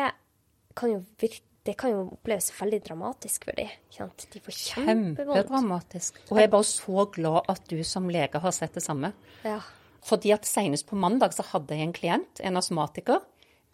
kan 0.77 0.91
jo 0.91 1.03
virke 1.21 1.43
det 1.65 1.73
kan 1.81 1.89
jo 1.89 2.01
oppleves 2.13 2.51
veldig 2.53 2.77
dramatisk 2.85 3.47
for 3.47 3.57
dem. 3.57 3.71
De 3.89 4.41
får 4.45 4.53
kjempevondt. 4.53 5.15
Kjempedramatisk. 5.17 6.19
Og 6.29 6.37
jeg 6.37 6.45
er 6.45 6.51
bare 6.53 6.67
så 6.69 7.05
glad 7.15 7.49
at 7.49 7.63
du 7.71 7.79
som 7.81 8.09
lege 8.13 8.41
har 8.43 8.53
sett 8.53 8.77
det 8.77 8.83
samme. 8.85 9.09
Ja. 9.41 9.57
Fordi 10.05 10.33
at 10.35 10.45
senest 10.45 10.87
på 10.89 10.97
mandag 10.99 11.33
så 11.33 11.45
hadde 11.49 11.75
jeg 11.75 11.87
en 11.87 11.95
klient, 11.95 12.41
en 12.45 12.59
astmatiker, 12.59 13.23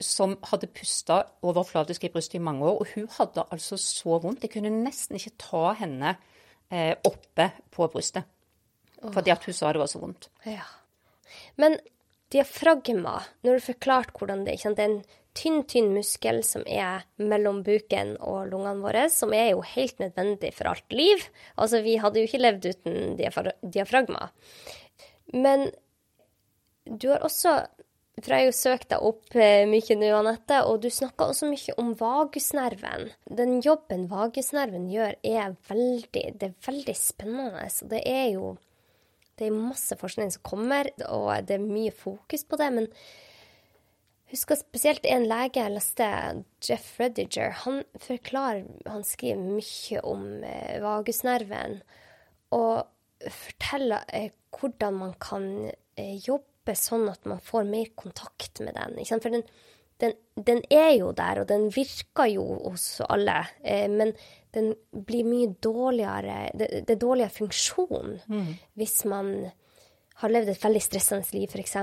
som 0.01 0.37
hadde 0.49 0.71
pusta 0.73 1.21
overflatisk 1.45 2.07
i 2.07 2.11
brystet 2.13 2.39
i 2.39 2.43
mange 2.43 2.65
år. 2.65 2.81
Og 2.81 2.93
hun 2.95 3.09
hadde 3.17 3.45
altså 3.53 3.77
så 3.77 4.17
vondt. 4.23 4.45
Jeg 4.45 4.55
kunne 4.55 4.71
nesten 4.73 5.19
ikke 5.19 5.35
ta 5.43 5.63
henne 5.77 6.15
eh, 6.71 6.95
oppe 7.07 7.51
på 7.73 7.89
brystet. 7.93 8.29
Fordi 9.01 9.33
at 9.33 9.45
hun 9.45 9.57
sa 9.57 9.71
det 9.73 9.81
var 9.81 9.89
så 9.89 10.01
vondt. 10.01 10.29
Ja. 10.45 10.65
Men 11.61 11.77
diafragma, 12.31 13.19
når 13.43 13.57
du 13.57 13.67
forklarte 13.71 14.15
hvordan 14.17 14.45
det 14.45 14.55
er, 14.55 14.75
det 14.77 14.85
er 14.85 14.91
en 14.91 15.01
tynn, 15.37 15.61
tynn 15.67 15.91
muskel 15.95 16.41
som 16.45 16.63
er 16.67 17.05
mellom 17.21 17.61
buken 17.65 18.15
og 18.19 18.51
lungene 18.51 18.83
våre, 18.83 19.05
som 19.11 19.33
er 19.35 19.51
jo 19.53 19.63
helt 19.73 19.99
nødvendig 20.03 20.53
for 20.55 20.71
alt 20.71 20.95
liv. 20.95 21.23
Altså, 21.57 21.81
vi 21.85 21.97
hadde 22.01 22.21
jo 22.21 22.29
ikke 22.29 22.43
levd 22.43 22.69
uten 22.71 23.17
diafragma. 23.73 24.29
Men 25.33 25.69
du 26.99 27.11
har 27.13 27.23
også 27.25 27.59
for 28.19 28.27
jeg 28.35 28.43
har 28.43 28.49
jo 28.49 28.55
søkt 28.55 28.89
deg 28.91 29.05
opp 29.07 29.35
eh, 29.39 29.63
mye 29.69 29.95
nå, 29.97 30.09
Anette, 30.13 30.59
og 30.67 30.81
du 30.83 30.89
snakker 30.91 31.31
også 31.31 31.47
mye 31.47 31.75
om 31.79 31.93
vagusnerven. 31.97 33.07
Den 33.39 33.61
jobben 33.63 34.03
vagusnerven 34.11 34.89
gjør, 34.91 35.15
er 35.23 35.55
veldig, 35.69 36.25
det 36.37 36.49
er 36.51 36.67
veldig 36.67 36.95
spennende. 36.99 37.63
Så 37.71 37.87
det 37.89 38.03
er 38.09 38.27
jo 38.35 38.57
det 39.39 39.47
er 39.47 39.55
masse 39.55 39.95
forskning 39.97 40.29
som 40.35 40.43
kommer, 40.45 40.91
og 41.07 41.31
det 41.47 41.55
er 41.55 41.63
mye 41.63 41.93
fokus 41.95 42.43
på 42.45 42.59
det. 42.61 42.67
Men 42.75 42.89
jeg 42.91 44.35
husker 44.35 44.59
spesielt 44.59 45.07
en 45.09 45.25
lege 45.31 45.63
jeg 45.63 45.73
leste, 45.73 46.11
Jeff 46.67 46.91
Rediger. 47.01 47.55
Han 47.63 47.81
forklarer, 48.05 48.67
han 48.91 49.07
skriver 49.07 49.41
mye 49.41 50.05
om 50.11 50.27
eh, 50.45 50.77
vagusnerven. 50.83 51.79
Og 52.53 52.83
forteller 53.31 54.05
eh, 54.13 54.29
hvordan 54.51 54.99
man 54.99 55.17
kan 55.23 55.49
jobbe 55.95 56.50
jobbe 56.61 56.77
sånn 56.77 57.09
at 57.09 57.25
man 57.25 57.39
får 57.41 57.65
mer 57.65 57.89
kontakt 57.95 58.61
med 58.61 58.75
den. 58.75 58.99
For 59.21 59.29
den, 59.29 59.43
den, 59.99 60.13
den, 60.35 60.61
er 60.69 60.93
jo 60.97 61.11
der, 61.11 61.41
og 61.41 61.47
den 61.47 61.69
virker 61.69 62.27
jo 62.29 62.45
hos 62.69 63.01
alle, 63.07 63.47
eh, 63.63 63.89
men 63.89 64.13
den 64.53 64.75
blir 64.91 65.23
mye 65.23 65.55
dårligere 65.61 66.51
Det, 66.53 66.85
det 66.85 66.95
er 66.95 66.99
dårligere 66.99 67.31
funksjon 67.31 68.19
mm. 68.27 68.53
hvis 68.75 69.05
man 69.05 69.51
har 70.21 70.29
levd 70.29 70.49
et 70.51 70.63
veldig 70.63 70.81
stressende 70.83 71.33
liv, 71.33 71.49
f.eks., 71.49 71.75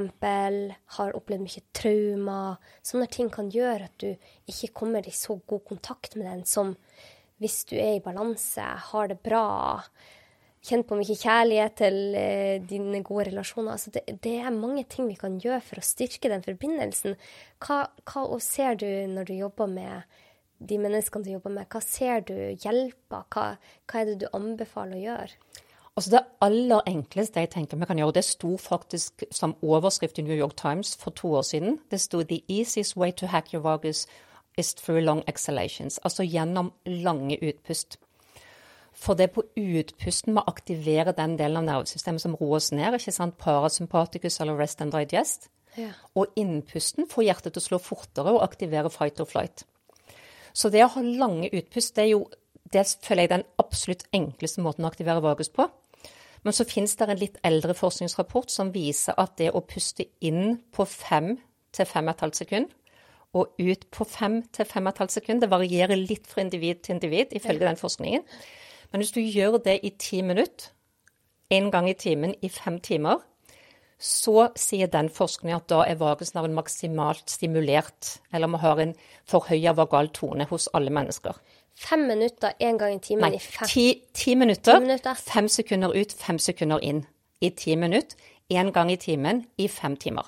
har 0.95 1.17
opplevd 1.17 1.43
mye 1.43 1.63
traumer. 1.75 2.59
Sånne 2.83 3.09
ting 3.11 3.31
kan 3.31 3.49
gjøre 3.51 3.89
at 3.89 3.97
du 3.99 4.13
ikke 4.47 4.71
kommer 4.75 5.03
i 5.03 5.11
så 5.11 5.41
god 5.47 5.65
kontakt 5.67 6.15
med 6.15 6.29
den 6.29 6.45
som 6.47 6.77
hvis 7.39 7.65
du 7.71 7.77
er 7.79 7.97
i 7.97 8.03
balanse, 8.03 8.63
har 8.63 9.11
det 9.11 9.19
bra, 9.23 9.81
kjent 10.65 10.87
på 10.89 10.99
mye 10.99 11.17
kjærlighet 11.17 11.77
til 11.79 11.99
eh, 12.19 12.57
dine 12.69 13.03
gode 13.07 13.29
relasjoner. 13.31 13.77
Altså 13.77 13.93
det, 13.95 14.05
det, 14.25 14.37
er 14.41 14.55
mange 14.55 14.85
ting 14.91 15.09
vi 15.09 15.19
kan 15.19 15.39
gjøre 15.43 15.61
for 15.65 15.81
å 15.81 15.87
styrke 15.87 16.31
den 16.33 16.45
forbindelsen. 16.45 17.19
Hva, 17.65 17.85
hva 18.09 18.41
ser 18.43 18.79
du 18.81 18.89
når 19.11 19.31
du 19.31 19.35
jobber 19.39 19.71
med 19.71 20.19
de 20.59 20.79
menneskene 20.83 21.25
du 21.25 21.33
jobber 21.37 21.55
med? 21.55 21.71
Hva 21.71 21.83
ser 21.85 22.27
du 22.27 22.35
hjelper? 22.35 23.25
Hva, 23.31 23.49
hva 23.87 24.01
er 24.01 24.11
det 24.11 24.21
du 24.25 24.29
anbefaler 24.35 24.99
å 24.99 25.05
gjøre? 25.07 25.41
Altså 25.99 26.11
Det 26.15 26.27
aller 26.47 26.83
enkleste 26.87 27.43
jeg 27.43 27.51
tenker 27.51 27.79
vi 27.79 27.87
kan 27.91 27.99
gjøre, 27.99 28.15
det 28.15 28.23
sto 28.23 28.53
faktisk 28.63 29.25
som 29.35 29.57
overskrift 29.67 30.21
i 30.21 30.23
New 30.23 30.37
York 30.37 30.55
Times 30.55 30.93
for 30.97 31.11
to 31.11 31.33
år 31.41 31.43
siden. 31.43 31.81
Det 31.91 32.01
sto 32.01 32.23
'The 32.23 32.45
easiest 32.49 32.97
way 32.97 33.11
to 33.13 33.27
hack 33.27 33.53
your 33.53 33.63
vagus 33.63 34.07
is 34.57 34.75
through 34.75 35.03
long 35.03 35.23
exhalations'. 35.27 35.99
Altså 36.05 36.23
gjennom 36.23 36.73
lange 36.87 37.39
utpust. 37.43 37.99
For 38.99 39.19
det 39.19 39.31
på 39.35 39.45
utpusten 39.55 40.35
med 40.35 40.43
å 40.43 40.51
aktivere 40.51 41.15
den 41.15 41.37
delen 41.39 41.61
av 41.61 41.67
nervesystemet 41.69 42.25
som 42.25 42.35
roer 42.41 42.59
oss 42.59 42.73
ned. 42.75 42.97
ikke 42.99 43.15
sant? 43.15 43.39
Parasympaticus 43.39 44.41
eller 44.43 44.59
rest 44.59 44.83
and 44.83 44.95
digest. 44.95 45.49
Ja. 45.79 45.93
Og 46.19 46.35
innpusten 46.37 47.07
får 47.07 47.29
hjertet 47.29 47.55
til 47.55 47.63
å 47.63 47.67
slå 47.69 47.79
fortere 47.83 48.35
og 48.35 48.43
aktivere 48.43 48.91
fight 48.91 49.21
or 49.23 49.29
flight. 49.31 49.63
Så 50.53 50.73
det 50.75 50.83
å 50.83 50.91
ha 50.97 51.03
lange 51.05 51.51
utpust, 51.55 51.95
det 51.95 52.09
er 52.09 52.13
jo 52.17 52.25
det 52.73 52.85
føler 53.01 53.25
jeg 53.25 53.33
den 53.33 53.47
absolutt 53.63 54.05
enkleste 54.13 54.63
måten 54.65 54.85
å 54.85 54.91
aktivere 54.91 55.25
vagus 55.25 55.49
på. 55.55 55.69
Men 56.45 56.55
så 56.55 56.67
finnes 56.69 56.95
det 56.97 57.09
en 57.09 57.21
litt 57.21 57.39
eldre 57.47 57.75
forskningsrapport 57.77 58.53
som 58.53 58.73
viser 58.75 59.17
at 59.19 59.37
det 59.41 59.51
å 59.55 59.65
puste 59.67 60.07
inn 60.25 60.59
på 60.75 60.87
fem 60.89 61.37
til 61.75 61.89
fem 61.89 62.07
og 62.09 62.15
et 62.15 62.25
halvt 62.27 62.41
sekund, 62.43 62.69
og 63.37 63.59
ut 63.61 63.83
på 63.93 64.07
fem 64.09 64.41
til 64.55 64.69
fem 64.69 64.87
og 64.87 64.95
et 64.95 65.03
halvt 65.03 65.17
sekund, 65.19 65.43
det 65.43 65.51
varierer 65.53 65.99
litt 66.01 66.29
fra 66.31 66.43
individ 66.45 66.85
til 66.85 66.97
individ 66.97 67.35
ifølge 67.37 67.67
den 67.67 67.81
forskningen, 67.81 68.25
men 68.93 69.03
hvis 69.03 69.15
du 69.15 69.21
gjør 69.21 69.59
det 69.65 69.81
i 69.85 69.91
ti 70.01 70.23
minutter, 70.23 70.73
én 71.53 71.71
gang 71.73 71.89
i 71.89 71.97
timen 71.97 72.35
i 72.45 72.49
fem 72.53 72.79
timer, 72.85 73.23
så 73.99 74.49
sier 74.55 74.87
den 74.93 75.09
forskningen 75.11 75.59
at 75.59 75.69
da 75.73 75.83
er 75.89 75.99
vagusnerven 75.99 76.55
maksimalt 76.55 77.31
stimulert, 77.33 78.19
eller 78.33 78.51
vi 78.53 78.61
har 78.63 78.83
en 78.83 78.95
forhøya 79.27 79.75
vagal 79.75 80.13
tone 80.15 80.47
hos 80.51 80.69
alle 80.75 80.93
mennesker. 80.95 81.35
Fem 81.79 82.07
minutter 82.11 82.55
én 82.61 82.79
gang 82.79 82.95
i 82.95 83.03
timen 83.03 83.27
Nei, 83.27 83.39
i 83.39 83.43
fem 83.43 83.69
ti, 83.71 83.87
ti 84.15 84.35
minutter, 84.39 84.81
minutter. 84.83 85.19
Fem 85.19 85.49
sekunder 85.51 85.95
ut, 85.95 86.15
fem 86.15 86.39
sekunder 86.43 86.83
inn. 86.83 87.05
I 87.41 87.51
ti 87.55 87.77
minutter, 87.79 88.19
én 88.51 88.73
gang 88.75 88.91
i 88.91 88.99
timen 88.99 89.45
i 89.59 89.69
fem 89.71 89.97
timer. 89.97 90.27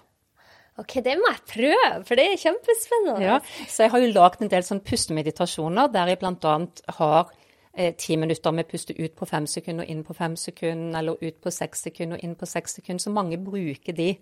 OK, 0.78 1.00
det 1.04 1.16
må 1.18 1.30
jeg 1.32 1.42
prøve, 1.50 1.88
for 2.06 2.16
det 2.16 2.26
er 2.26 2.38
kjempespennende. 2.40 3.24
Ja, 3.26 3.38
så 3.68 3.84
jeg 3.84 3.92
har 3.92 4.02
jo 4.02 4.12
lagd 4.14 4.44
en 4.44 4.50
del 4.52 4.64
sånn 4.64 4.82
pustemeditasjoner 4.86 5.90
der 5.92 6.12
jeg 6.12 6.20
bl.a. 6.22 6.54
har 7.00 7.32
ti 7.72 8.16
minutter 8.18 8.52
med 8.52 8.68
puste 8.68 8.96
ut 8.98 9.14
på 9.16 9.28
fem 9.30 9.46
sekunder 9.46 9.86
og 9.86 9.92
inn 9.92 10.00
på 10.06 10.14
fem 10.16 10.34
sekunder, 10.36 10.98
eller 10.98 11.20
ut 11.22 11.36
på 11.42 11.52
seks 11.54 11.84
sekunder 11.86 12.18
og 12.18 12.24
inn 12.26 12.34
på 12.38 12.48
seks 12.48 12.80
sekunder. 12.80 13.02
Så 13.04 13.12
mange 13.14 13.38
bruker 13.38 13.94
de 13.96 14.14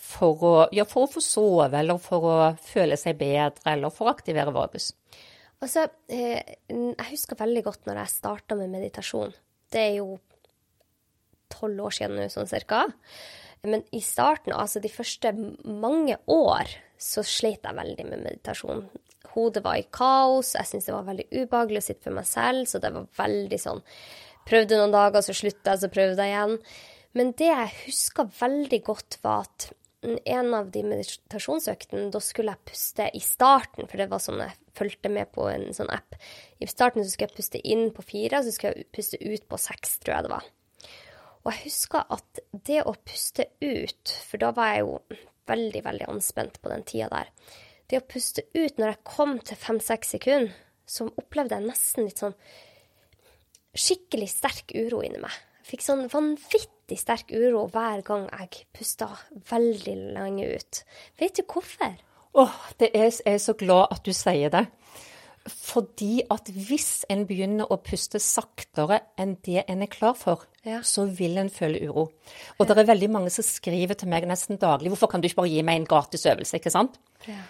for 0.00 0.44
å, 0.44 0.54
ja, 0.72 0.86
for 0.88 1.06
å 1.06 1.12
få 1.12 1.22
sove, 1.24 1.70
eller 1.76 2.00
for 2.00 2.26
å 2.26 2.36
føle 2.64 2.96
seg 3.00 3.18
bedre, 3.20 3.64
eller 3.72 3.92
for 3.92 4.08
å 4.08 4.14
aktivere 4.14 4.52
vagus. 4.54 4.90
Altså, 5.60 5.86
eh, 6.08 6.56
jeg 6.70 7.08
husker 7.10 7.36
veldig 7.36 7.62
godt 7.66 7.88
når 7.88 8.00
jeg 8.00 8.14
starta 8.14 8.56
med 8.56 8.72
meditasjon. 8.72 9.34
Det 9.70 9.80
er 9.80 9.96
jo 9.98 10.14
tolv 11.52 11.84
år 11.88 11.96
siden 11.96 12.16
nå, 12.16 12.28
sånn 12.32 12.48
cirka. 12.48 12.86
Men 13.68 13.84
i 13.92 14.00
starten, 14.00 14.54
altså 14.56 14.80
de 14.80 14.88
første 14.92 15.34
mange 15.36 16.16
år, 16.32 16.72
så 17.00 17.24
slet 17.26 17.66
jeg 17.66 17.76
veldig 17.76 18.06
med 18.08 18.24
meditasjon 18.24 18.86
hodet 19.34 19.64
var 19.64 19.78
i 19.80 19.88
kaos. 19.94 20.54
Jeg 20.56 20.68
syntes 20.68 20.88
det 20.88 20.96
var 20.96 21.08
veldig 21.08 21.28
ubehagelig 21.32 21.82
å 21.82 21.86
sitte 21.88 22.08
for 22.08 22.16
meg 22.16 22.28
selv, 22.28 22.66
så 22.70 22.82
det 22.82 22.92
var 22.96 23.10
veldig 23.20 23.62
sånn 23.62 23.84
Prøvde 24.50 24.78
noen 24.80 24.94
dager, 24.94 25.22
så 25.22 25.34
slutta 25.36 25.74
jeg, 25.74 25.82
så 25.82 25.88
prøvde 25.92 26.24
jeg 26.24 26.32
igjen. 26.32 26.54
Men 27.14 27.28
det 27.38 27.50
jeg 27.50 27.74
huska 27.84 28.24
veldig 28.40 28.78
godt, 28.86 29.18
var 29.22 29.44
at 29.44 29.66
en 30.00 30.54
av 30.56 30.70
de 30.72 30.82
meditasjonsøktene, 30.86 32.08
da 32.10 32.22
skulle 32.24 32.54
jeg 32.54 32.70
puste 32.70 33.08
i 33.14 33.20
starten, 33.20 33.86
for 33.86 34.00
det 34.00 34.08
var 34.10 34.22
sånn 34.24 34.40
jeg 34.40 34.56
fulgte 34.78 35.12
med 35.12 35.28
på 35.34 35.44
en 35.50 35.68
sånn 35.76 35.92
app. 35.92 36.16
I 36.58 36.68
starten 36.70 37.04
så 37.04 37.12
skulle 37.12 37.28
jeg 37.28 37.36
puste 37.36 37.60
inn 37.60 37.90
på 37.94 38.06
fire, 38.06 38.40
så 38.42 38.54
skulle 38.54 38.72
jeg 38.72 38.88
puste 38.96 39.20
ut 39.20 39.46
på 39.50 39.60
seks, 39.60 39.98
tror 40.00 40.16
jeg 40.16 40.26
det 40.26 40.32
var. 40.32 40.48
Og 41.40 41.52
jeg 41.52 41.66
husker 41.66 42.14
at 42.16 42.44
det 42.68 42.80
å 42.84 42.96
puste 42.96 43.50
ut, 43.60 44.14
for 44.28 44.40
da 44.40 44.54
var 44.56 44.72
jeg 44.72 44.86
jo 44.86 45.20
veldig, 45.50 45.84
veldig 45.84 46.08
anspent 46.12 46.60
på 46.62 46.72
den 46.72 46.86
tida 46.88 47.10
der 47.12 47.34
det 47.90 48.00
å 48.00 48.06
puste 48.06 48.46
ut 48.54 48.78
når 48.78 48.92
jeg 48.92 49.04
kom 49.08 49.38
til 49.44 49.58
fem-seks 49.58 50.14
sekunder, 50.16 50.52
så 50.86 51.06
opplevde 51.20 51.58
jeg 51.58 51.68
nesten 51.68 52.06
litt 52.06 52.22
sånn 52.22 52.36
skikkelig 53.76 54.28
sterk 54.32 54.74
uro 54.74 55.02
inni 55.06 55.20
meg. 55.22 55.34
Jeg 55.60 55.74
fikk 55.74 55.84
sånn 55.86 56.06
vanvittig 56.10 56.98
sterk 56.98 57.30
uro 57.30 57.66
hver 57.70 58.02
gang 58.06 58.26
jeg 58.32 58.64
pusta 58.74 59.10
veldig 59.50 59.96
lenge 60.16 60.48
ut. 60.56 60.82
Vet 61.20 61.38
du 61.38 61.44
hvorfor? 61.46 61.94
Åh, 62.30 62.46
oh, 62.46 62.58
det 62.78 62.90
er, 62.94 63.10
jeg 63.10 63.36
er 63.36 63.42
så 63.42 63.54
glad 63.58 63.90
at 63.94 64.06
du 64.06 64.14
sier 64.14 64.50
det. 64.54 64.66
Fordi 65.48 66.20
at 66.30 66.50
hvis 66.52 67.06
en 67.10 67.22
begynner 67.26 67.70
å 67.72 67.78
puste 67.82 68.20
saktere 68.22 69.00
enn 69.18 69.38
det 69.46 69.64
en 69.70 69.82
er 69.82 69.90
klar 69.90 70.18
for, 70.18 70.44
ja. 70.66 70.82
så 70.84 71.06
vil 71.08 71.38
en 71.40 71.50
føle 71.52 71.80
uro. 71.88 72.10
Og 72.58 72.66
ja. 72.66 72.68
det 72.68 72.82
er 72.82 72.90
veldig 72.90 73.08
mange 73.14 73.32
som 73.34 73.46
skriver 73.46 73.98
til 73.98 74.10
meg 74.12 74.28
nesten 74.28 74.60
daglig 74.60 74.92
'Hvorfor 74.92 75.10
kan 75.10 75.22
du 75.22 75.30
ikke 75.30 75.40
bare 75.42 75.54
gi 75.54 75.62
meg 75.62 75.80
en 75.80 75.88
gratis 75.88 76.26
øvelse?' 76.26 76.60
ikke 76.60 76.74
sant? 76.74 77.00
Ja. 77.26 77.40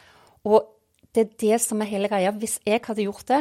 Og 0.48 0.68
det 1.14 1.24
er 1.24 1.32
det 1.42 1.60
som 1.64 1.82
er 1.82 1.90
hele 1.90 2.10
greia. 2.10 2.30
Hvis 2.30 2.60
jeg 2.66 2.82
hadde 2.86 3.06
gjort 3.06 3.26
det, 3.28 3.40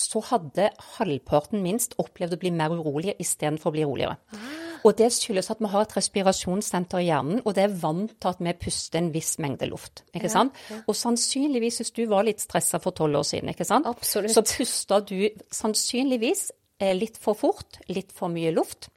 så 0.00 0.22
hadde 0.30 0.70
halvparten 0.96 1.62
minst 1.62 1.94
opplevd 2.00 2.36
å 2.36 2.40
bli 2.40 2.52
mer 2.54 2.72
urolig 2.72 3.14
istedenfor 3.20 3.70
å 3.70 3.74
bli 3.74 3.84
roligere. 3.84 4.16
Ah. 4.32 4.60
Og 4.86 4.96
det 4.96 5.10
skyldes 5.12 5.50
at 5.52 5.60
vi 5.60 5.68
har 5.68 5.84
et 5.84 5.96
respirasjonssenter 5.96 7.02
i 7.02 7.08
hjernen, 7.10 7.42
og 7.44 7.52
det 7.56 7.66
er 7.66 7.74
vant 7.82 8.14
til 8.16 8.30
at 8.30 8.40
vi 8.40 8.54
puster 8.62 9.00
en 9.00 9.10
viss 9.12 9.34
mengde 9.42 9.68
luft. 9.68 10.04
ikke 10.16 10.30
sant? 10.32 10.56
Ja. 10.70 10.80
Og 10.88 10.96
sannsynligvis, 10.96 11.82
hvis 11.82 11.92
du 11.96 12.06
var 12.08 12.24
litt 12.24 12.40
stressa 12.40 12.80
for 12.80 12.96
tolv 12.96 13.20
år 13.20 13.26
siden, 13.28 13.52
ikke 13.52 13.68
sant? 13.68 13.88
Absolutt. 13.90 14.32
så 14.32 14.44
pusta 14.46 15.02
du 15.04 15.28
sannsynligvis 15.52 16.48
eh, 16.80 16.94
litt 16.96 17.20
for 17.20 17.36
fort, 17.36 17.82
litt 17.92 18.14
for 18.16 18.32
mye 18.32 18.54
luft. 18.56 18.88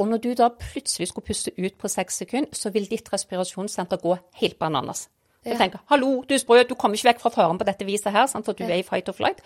Og 0.00 0.08
når 0.08 0.22
du 0.24 0.30
da 0.32 0.48
plutselig 0.48 1.10
skulle 1.10 1.28
puste 1.28 1.52
ut 1.58 1.76
på 1.76 1.88
seks 1.92 2.22
sekunder, 2.22 2.56
så 2.56 2.72
vil 2.72 2.88
ditt 2.88 3.10
respirasjonssenter 3.12 4.00
gå 4.00 4.16
helt 4.40 4.56
bananas. 4.58 5.10
Jeg 5.44 5.56
tenker, 5.56 5.80
hallo, 5.88 6.22
du 6.28 6.34
er 6.34 6.38
sprø, 6.42 6.62
du 6.68 6.74
kommer 6.74 6.98
ikke 6.98 7.14
vekk 7.14 7.20
fra 7.22 7.30
faren 7.32 7.58
på 7.60 7.64
dette 7.64 7.86
viset 7.88 8.12
her, 8.12 8.26
sant? 8.28 8.44
for 8.44 8.52
du 8.52 8.64
er 8.66 8.76
i 8.80 8.82
fight 8.86 9.08
or 9.08 9.16
flight. 9.16 9.40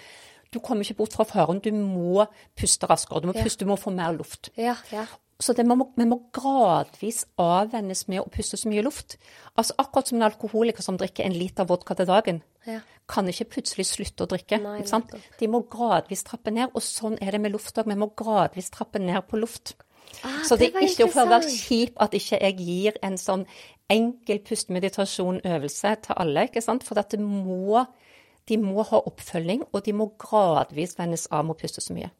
Du 0.52 0.58
kommer 0.62 0.82
ikke 0.86 0.94
bort 1.02 1.14
fra 1.14 1.24
faren. 1.26 1.60
Du 1.62 1.70
må 1.74 2.24
puste 2.58 2.86
raskere. 2.90 3.22
Du 3.22 3.26
må 3.30 3.34
puste, 3.34 3.64
du 3.64 3.70
må 3.70 3.76
få 3.78 3.90
mer 3.94 4.12
luft. 4.14 4.50
Ja, 4.58 4.76
ja. 4.92 5.06
Så 5.42 5.52
det, 5.52 5.64
må, 5.66 5.74
man 5.98 6.08
må 6.08 6.20
gradvis 6.32 7.24
avvennes 7.42 8.04
med 8.08 8.20
å 8.22 8.28
puste 8.30 8.56
så 8.56 8.70
mye 8.70 8.84
luft. 8.86 9.16
Altså 9.58 9.74
Akkurat 9.82 10.08
som 10.10 10.20
en 10.20 10.26
alkoholiker 10.28 10.82
som 10.86 10.98
drikker 10.98 11.26
en 11.26 11.34
liter 11.34 11.66
vodka 11.66 11.94
til 11.98 12.06
dagen, 12.06 12.42
Ja. 12.66 12.80
kan 13.08 13.26
ikke 13.28 13.44
plutselig 13.56 13.86
slutte 13.90 14.24
å 14.24 14.30
drikke. 14.30 14.60
Nei? 14.62 14.82
De 15.40 15.48
må 15.50 15.64
gradvis 15.68 16.22
trappe 16.24 16.50
ned, 16.54 16.70
og 16.72 16.82
sånn 16.82 17.18
er 17.20 17.32
det 17.32 17.40
med 17.40 17.52
luft 17.52 17.76
òg. 17.76 17.90
Vi 17.90 17.98
må 17.98 18.12
gradvis 18.14 18.70
trappe 18.70 18.98
ned 19.02 19.26
på 19.28 19.40
luft. 19.42 19.74
Ah, 20.22 20.44
så 20.46 20.56
det, 20.56 20.72
det 20.72 20.82
er 20.82 20.88
ikke 20.88 21.10
for 21.10 21.26
å 21.26 21.30
være 21.32 21.50
kjip 21.50 21.96
at 22.00 22.14
ikke 22.14 22.38
jeg 22.40 22.56
gir 22.60 22.98
en 23.02 23.16
sånn 23.18 23.44
enkel 23.92 24.40
pustemeditasjon-øvelse 24.46 25.94
til 26.06 26.18
alle. 26.20 26.46
ikke 26.48 26.62
sant? 26.64 26.84
For 26.86 26.98
dette 26.98 27.20
må, 27.20 27.84
de 28.48 28.58
må 28.60 28.84
ha 28.88 29.00
oppfølging, 29.04 29.66
og 29.72 29.84
de 29.86 29.96
må 29.96 30.10
gradvis 30.20 30.98
vennes 30.98 31.26
av 31.30 31.44
med 31.44 31.56
å 31.56 31.60
puste 31.64 31.84
så 31.84 31.96
mye. 31.96 32.10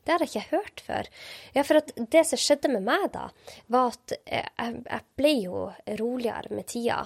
Det 0.00 0.14
har 0.14 0.24
jeg 0.24 0.30
ikke 0.30 0.56
hørt 0.56 0.80
før. 0.84 1.08
Ja, 1.54 1.64
for 1.66 1.80
det 2.14 2.22
som 2.26 2.40
skjedde 2.40 2.70
med 2.72 2.86
meg 2.86 3.10
da, 3.12 3.26
var 3.72 3.92
at 3.92 4.14
eh, 4.24 4.46
jeg, 4.48 4.80
jeg 4.86 5.06
ble 5.20 5.34
jo 5.44 5.66
roligere 6.00 6.56
med 6.56 6.66
tida. 6.72 7.02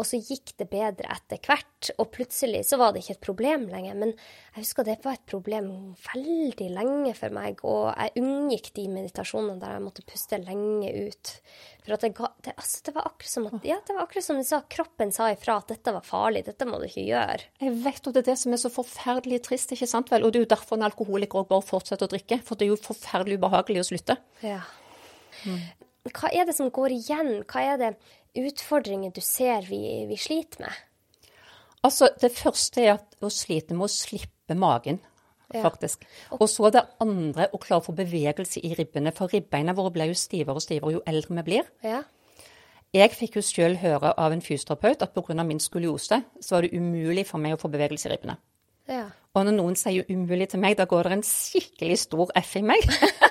Og 0.00 0.06
så 0.08 0.16
gikk 0.16 0.54
det 0.56 0.70
bedre 0.72 1.10
etter 1.12 1.36
hvert, 1.44 1.90
og 2.00 2.08
plutselig 2.14 2.62
så 2.70 2.78
var 2.80 2.94
det 2.94 3.02
ikke 3.02 3.18
et 3.18 3.26
problem 3.26 3.66
lenger. 3.68 3.98
Men 4.00 4.14
jeg 4.54 4.62
husker 4.62 4.86
det 4.86 4.96
var 5.04 5.18
et 5.18 5.26
problem 5.28 5.66
veldig 6.06 6.68
lenge 6.72 7.12
for 7.18 7.36
meg, 7.36 7.60
og 7.68 7.90
jeg 7.92 8.22
unngikk 8.22 8.70
de 8.78 8.86
meditasjonene 8.94 9.60
der 9.60 9.76
jeg 9.76 9.84
måtte 9.84 10.04
puste 10.08 10.40
lenge 10.40 10.92
ut. 11.10 11.34
For 11.84 12.00
det, 12.00 12.12
ga, 12.16 12.30
det, 12.46 12.54
altså, 12.56 12.80
det 12.86 12.94
var 12.96 13.10
akkurat 13.10 13.34
som 13.34 13.48
at, 13.50 13.66
ja, 13.68 13.76
det 13.84 13.96
var 13.96 14.06
akkurat 14.06 14.26
som 14.30 14.40
sa, 14.46 14.62
kroppen 14.72 15.12
sa 15.12 15.28
ifra 15.34 15.58
at 15.60 15.74
dette 15.74 15.94
var 15.96 16.06
farlig, 16.06 16.46
dette 16.48 16.68
må 16.68 16.80
du 16.80 16.86
ikke 16.88 17.04
gjøre. 17.04 17.50
Jeg 17.60 17.76
vet 17.84 18.08
jo 18.08 18.14
det 18.14 18.22
er 18.24 18.30
det 18.30 18.38
som 18.40 18.56
er 18.56 18.62
så 18.62 18.72
forferdelig 18.72 19.42
trist, 19.50 19.74
ikke 19.76 19.90
sant 19.90 20.12
vel? 20.12 20.24
Og 20.24 20.32
det 20.32 20.40
er 20.40 20.46
jo 20.46 20.54
derfor 20.54 20.80
en 20.80 20.88
alkoholiker 20.88 21.42
også 21.42 21.52
bare 21.52 21.68
fortsetter 21.74 22.08
å 22.08 22.14
drikke. 22.14 22.40
For 22.46 22.56
det 22.56 22.68
er 22.68 22.72
jo 22.72 22.80
forferdelig 22.88 23.40
ubehagelig 23.40 23.84
å 23.84 23.90
slutte. 23.90 24.16
Ja. 24.44 24.62
Hva 26.08 26.30
er 26.32 26.46
det 26.48 26.56
som 26.56 26.70
går 26.72 26.94
igjen? 26.96 27.32
Hva 27.48 27.64
er 27.74 27.80
det 27.80 27.90
utfordringer 28.36 29.12
du 29.14 29.20
ser 29.24 29.62
vi, 29.68 29.80
vi 30.08 30.16
sliter 30.20 30.60
med? 30.66 30.72
Altså, 31.82 32.10
det 32.20 32.32
første 32.36 32.82
er 32.84 32.92
at 32.98 33.16
å 33.24 33.30
slite 33.32 33.72
med 33.74 33.86
å 33.88 33.92
slippe 33.92 34.56
magen, 34.58 35.00
Ja. 35.52 35.62
faktisk. 35.64 36.04
Og 36.36 36.46
så 36.48 36.70
det 36.70 36.86
andre 37.00 37.48
å 37.52 37.58
klare 37.58 37.80
å 37.80 37.84
få 37.84 37.94
bevegelse 37.96 38.60
i 38.62 38.74
ribbene. 38.74 39.12
For 39.12 39.26
ribbeina 39.26 39.72
våre 39.74 39.90
blir 39.90 40.06
jo 40.06 40.14
stivere 40.14 40.54
og 40.54 40.62
stivere 40.62 40.92
jo 40.92 41.02
eldre 41.06 41.34
vi 41.40 41.42
blir. 41.42 41.64
Ja. 41.82 42.02
Jeg 42.92 43.10
fikk 43.10 43.34
jo 43.36 43.42
sjøl 43.42 43.76
høre 43.78 44.14
av 44.18 44.32
en 44.32 44.40
fysioterapeut 44.42 45.02
at 45.02 45.14
pga. 45.14 45.44
min 45.46 45.58
skoliose, 45.58 46.24
så 46.40 46.50
var 46.56 46.62
det 46.62 46.72
umulig 46.72 47.26
for 47.26 47.38
meg 47.38 47.54
å 47.54 47.60
få 47.60 47.70
bevegelse 47.70 48.06
i 48.06 48.16
ribbene. 48.16 48.36
ja. 48.88 49.10
Og 49.32 49.44
når 49.46 49.52
noen 49.54 49.76
sier 49.76 50.04
umulig 50.10 50.48
til 50.50 50.58
meg, 50.60 50.76
da 50.76 50.84
går 50.86 51.04
det 51.04 51.12
en 51.12 51.22
skikkelig 51.22 51.98
stor 51.98 52.30
F 52.34 52.56
i 52.56 52.62
meg. 52.62 52.80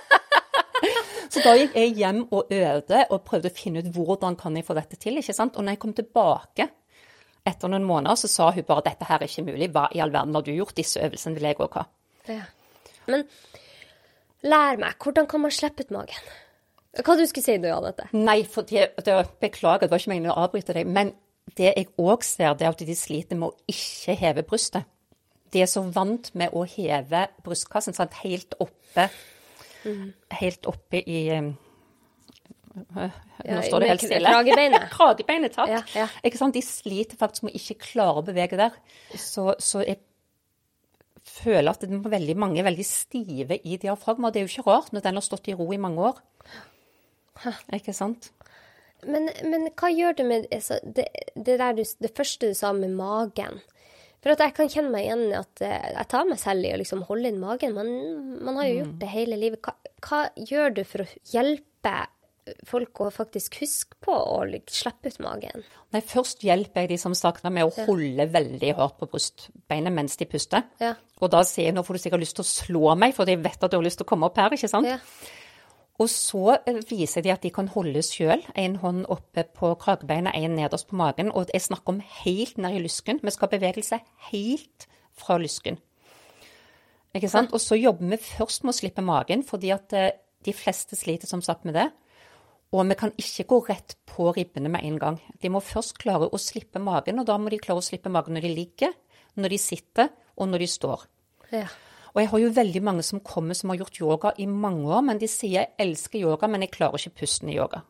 så 1.40 1.46
da 1.46 1.56
gikk 1.56 1.76
jeg 1.78 1.94
hjem 1.96 2.20
og 2.36 2.52
øvde 2.52 3.06
og 3.08 3.22
prøvde 3.28 3.52
å 3.52 3.56
finne 3.56 3.84
ut 3.84 3.94
hvordan 3.96 4.36
kan 4.40 4.58
jeg 4.58 4.66
få 4.68 4.76
dette 4.76 5.00
til. 5.00 5.20
ikke 5.20 5.36
sant? 5.36 5.56
Og 5.56 5.64
når 5.64 5.78
jeg 5.78 5.82
kom 5.84 5.94
tilbake 5.96 6.68
etter 7.48 7.72
noen 7.72 7.88
måneder, 7.88 8.20
så 8.20 8.30
sa 8.32 8.50
hun 8.52 8.68
bare 8.68 8.90
dette 8.90 9.08
her 9.08 9.24
er 9.24 9.32
ikke 9.32 9.46
mulig. 9.48 9.70
Hva 9.72 9.88
i 9.96 10.02
all 10.04 10.12
verden 10.14 10.36
har 10.36 10.44
du 10.44 10.52
gjort? 10.52 10.76
Disse 10.78 11.00
øvelsene 11.00 11.40
vil 11.40 11.48
jeg 11.50 11.60
òg 11.64 11.80
ha. 11.80 11.86
ja. 12.28 12.44
Men 13.10 13.24
lær 14.46 14.78
meg, 14.78 15.00
hvordan 15.02 15.26
kan 15.32 15.42
man 15.42 15.54
slippe 15.56 15.88
ut 15.88 15.96
magen? 15.96 16.28
Hva 17.00 17.16
du 17.16 17.24
skulle 17.30 17.46
si 17.46 17.58
du, 17.58 17.70
dette? 17.86 18.10
Nei, 18.18 18.44
for 18.44 18.68
det, 18.68 18.92
det, 19.06 19.16
beklager, 19.42 19.88
det 19.88 19.94
var 19.94 20.04
ikke 20.04 20.12
meningen 20.12 20.34
å 20.36 20.44
avbryte 20.44 20.76
deg. 20.76 20.90
Men 20.90 21.16
det 21.58 21.72
jeg 21.72 21.90
òg 21.98 22.26
ser, 22.28 22.54
det 22.60 22.68
er 22.68 22.76
at 22.76 22.86
de 22.86 22.98
sliter 22.98 23.40
med 23.40 23.50
å 23.50 23.72
ikke 23.72 24.18
heve 24.20 24.46
brystet. 24.46 24.86
De 25.50 25.64
er 25.64 25.70
så 25.70 25.82
vant 25.82 26.30
med 26.38 26.54
å 26.54 26.68
heve 26.70 27.26
brystkassen 27.46 27.96
sant? 27.98 28.20
helt 28.22 28.54
oppe 28.62 29.08
Helt 30.40 30.70
oppe 30.70 31.02
i 31.02 31.22
eh, 31.34 31.50
Nå 32.80 33.62
står 33.66 33.84
det 33.84 33.90
helt 33.90 34.04
stille. 34.04 34.30
kragebeinet. 34.30 34.86
Kragebeinet, 34.96 35.56
takk. 35.56 35.72
Ja, 35.72 35.82
ja. 35.96 36.08
Ikke 36.28 36.40
sant? 36.40 36.56
De 36.58 36.64
sliter 36.64 37.20
faktisk 37.20 37.48
med 37.48 37.56
å 37.56 37.60
ikke 37.60 37.80
klare 37.90 38.22
å 38.22 38.26
bevege 38.26 38.60
der. 38.60 38.76
Så, 39.16 39.54
så 39.64 39.84
jeg 39.86 40.02
føler 41.30 41.72
at 41.72 41.84
det 41.84 41.92
er 41.94 42.12
veldig 42.14 42.36
mange 42.40 42.62
er 42.62 42.68
veldig 42.70 42.86
stive 42.88 43.60
i 43.64 43.80
diafragma. 43.82 44.32
Det 44.32 44.42
er 44.42 44.48
jo 44.48 44.54
ikke 44.54 44.68
rart 44.70 44.94
når 44.96 45.06
den 45.06 45.20
har 45.20 45.26
stått 45.26 45.50
i 45.52 45.58
ro 45.58 45.68
i 45.74 45.82
mange 45.82 46.12
år. 46.12 46.22
Ikke 47.76 47.96
sant? 47.96 48.32
Men, 49.08 49.30
men 49.48 49.70
hva 49.80 49.92
gjør 49.94 50.18
det 50.18 50.26
med 50.28 50.48
altså, 50.52 50.80
det, 50.84 51.06
det, 51.36 51.56
der 51.62 51.78
du, 51.78 51.86
det 52.04 52.12
første 52.16 52.50
du 52.52 52.58
sa 52.58 52.74
med 52.76 52.92
magen? 52.98 53.62
For 54.20 54.34
at 54.34 54.44
jeg 54.44 54.56
kan 54.58 54.72
kjenne 54.72 54.92
meg 54.92 55.08
igjen 55.08 55.26
i 55.30 55.40
at 55.40 55.64
eh, 55.64 55.90
jeg 55.96 56.08
tar 56.12 56.28
meg 56.28 56.40
selv 56.42 56.68
i 56.68 56.74
å 56.76 56.80
liksom 56.82 57.06
holde 57.08 57.32
inn 57.32 57.42
magen. 57.42 57.76
Man, 57.78 57.92
man 58.44 58.60
har 58.60 58.68
jo 58.68 58.80
gjort 58.82 58.96
det 59.02 59.12
hele 59.14 59.40
livet. 59.40 59.62
Hva, 59.64 59.76
hva 60.06 60.24
gjør 60.50 60.80
du 60.80 60.82
for 60.88 61.06
å 61.06 61.12
hjelpe 61.32 61.98
folk 62.68 63.02
å 63.04 63.10
faktisk 63.14 63.60
huske 63.62 63.98
på 64.04 64.14
å 64.14 64.40
slippe 64.72 65.12
ut 65.12 65.20
magen? 65.24 65.64
Nei, 65.94 66.02
først 66.06 66.44
hjelper 66.46 66.86
jeg 66.86 66.94
de 66.94 67.00
som 67.02 67.16
snakker 67.18 67.54
med 67.54 67.68
å 67.68 67.86
holde 67.88 68.28
veldig 68.34 68.74
hardt 68.78 69.00
på 69.00 69.10
brystbeinet 69.12 69.96
mens 69.96 70.20
de 70.20 70.28
puster. 70.30 70.66
Ja. 70.82 70.96
Og 71.20 71.32
da 71.34 71.44
sier 71.48 71.70
jeg 71.70 71.78
nå 71.78 71.86
får 71.86 71.98
du 71.98 72.04
sikkert 72.06 72.26
lyst 72.26 72.40
til 72.40 72.46
å 72.46 72.50
slå 72.50 72.96
meg, 73.00 73.16
for 73.18 73.30
jeg 73.30 73.42
vet 73.44 73.64
at 73.64 73.72
du 73.72 73.78
har 73.80 73.86
lyst 73.86 74.02
til 74.02 74.08
å 74.08 74.12
komme 74.12 74.30
opp 74.30 74.40
her, 74.42 74.56
ikke 74.56 74.72
sant? 74.72 74.90
Ja. 74.90 75.00
Og 76.00 76.08
så 76.12 76.56
eh, 76.64 76.80
viser 76.88 77.24
de 77.26 77.34
at 77.34 77.44
de 77.44 77.52
kan 77.54 77.68
holde 77.74 78.02
sjøl. 78.06 78.44
En 78.56 78.78
hånd 78.80 79.04
oppe 79.12 79.44
på 79.56 79.74
kragebeinet, 79.82 80.36
en 80.36 80.56
nederst 80.56 80.88
på 80.90 81.00
magen. 81.00 81.32
Og 81.36 81.52
jeg 81.54 81.66
snakker 81.66 81.96
om 81.96 82.02
helt 82.24 82.58
ned 82.58 82.78
i 82.78 82.84
lysken. 82.86 83.20
Vi 83.24 83.36
skal 83.36 83.50
ha 83.50 83.58
bevegelse 83.58 84.00
helt 84.32 84.88
fra 85.20 85.38
lysken. 85.42 85.80
Ikke 87.16 87.32
sant? 87.32 87.52
Og 87.54 87.62
så 87.62 87.76
jobber 87.80 88.14
vi 88.14 88.22
først 88.22 88.64
med 88.64 88.76
å 88.76 88.80
slippe 88.80 89.04
magen, 89.04 89.44
fordi 89.44 89.74
at 89.76 89.98
eh, 89.98 90.14
de 90.46 90.56
fleste 90.56 90.96
sliter 90.96 91.28
som 91.28 91.44
sagt 91.44 91.68
med 91.68 91.76
det. 91.76 91.90
Og 92.70 92.86
vi 92.86 92.96
kan 92.96 93.12
ikke 93.18 93.48
gå 93.50 93.60
rett 93.66 93.98
på 94.08 94.30
ribbene 94.36 94.70
med 94.70 94.86
en 94.86 95.00
gang. 95.02 95.20
De 95.42 95.50
må 95.52 95.62
først 95.64 95.98
klare 96.00 96.30
å 96.30 96.40
slippe 96.40 96.80
magen, 96.80 97.20
og 97.20 97.28
da 97.28 97.38
må 97.42 97.50
de 97.50 97.60
klare 97.60 97.82
å 97.82 97.86
slippe 97.86 98.12
magen 98.14 98.38
når 98.38 98.46
de 98.46 98.56
ligger, 98.62 98.94
når 99.36 99.56
de 99.56 99.62
sitter, 99.62 100.12
og 100.38 100.52
når 100.52 100.64
de 100.64 100.70
står. 100.70 101.08
Ja. 101.50 101.66
Og 102.16 102.22
jeg 102.22 102.30
har 102.32 102.40
jo 102.40 102.50
veldig 102.56 102.82
mange 102.84 103.04
som 103.06 103.20
kommer 103.20 103.54
som 103.54 103.70
har 103.70 103.78
gjort 103.78 104.00
yoga 104.02 104.32
i 104.38 104.46
mange 104.50 104.88
år, 104.90 105.02
men 105.06 105.20
de 105.22 105.28
sier 105.28 105.60
jeg 105.62 105.68
elsker 105.80 106.20
yoga, 106.24 106.48
men 106.48 106.62
jeg 106.62 106.72
klarer 106.72 106.98
ikke 106.98 107.20
pusten 107.22 107.50
i 107.50 107.56
yoga. 107.58 107.84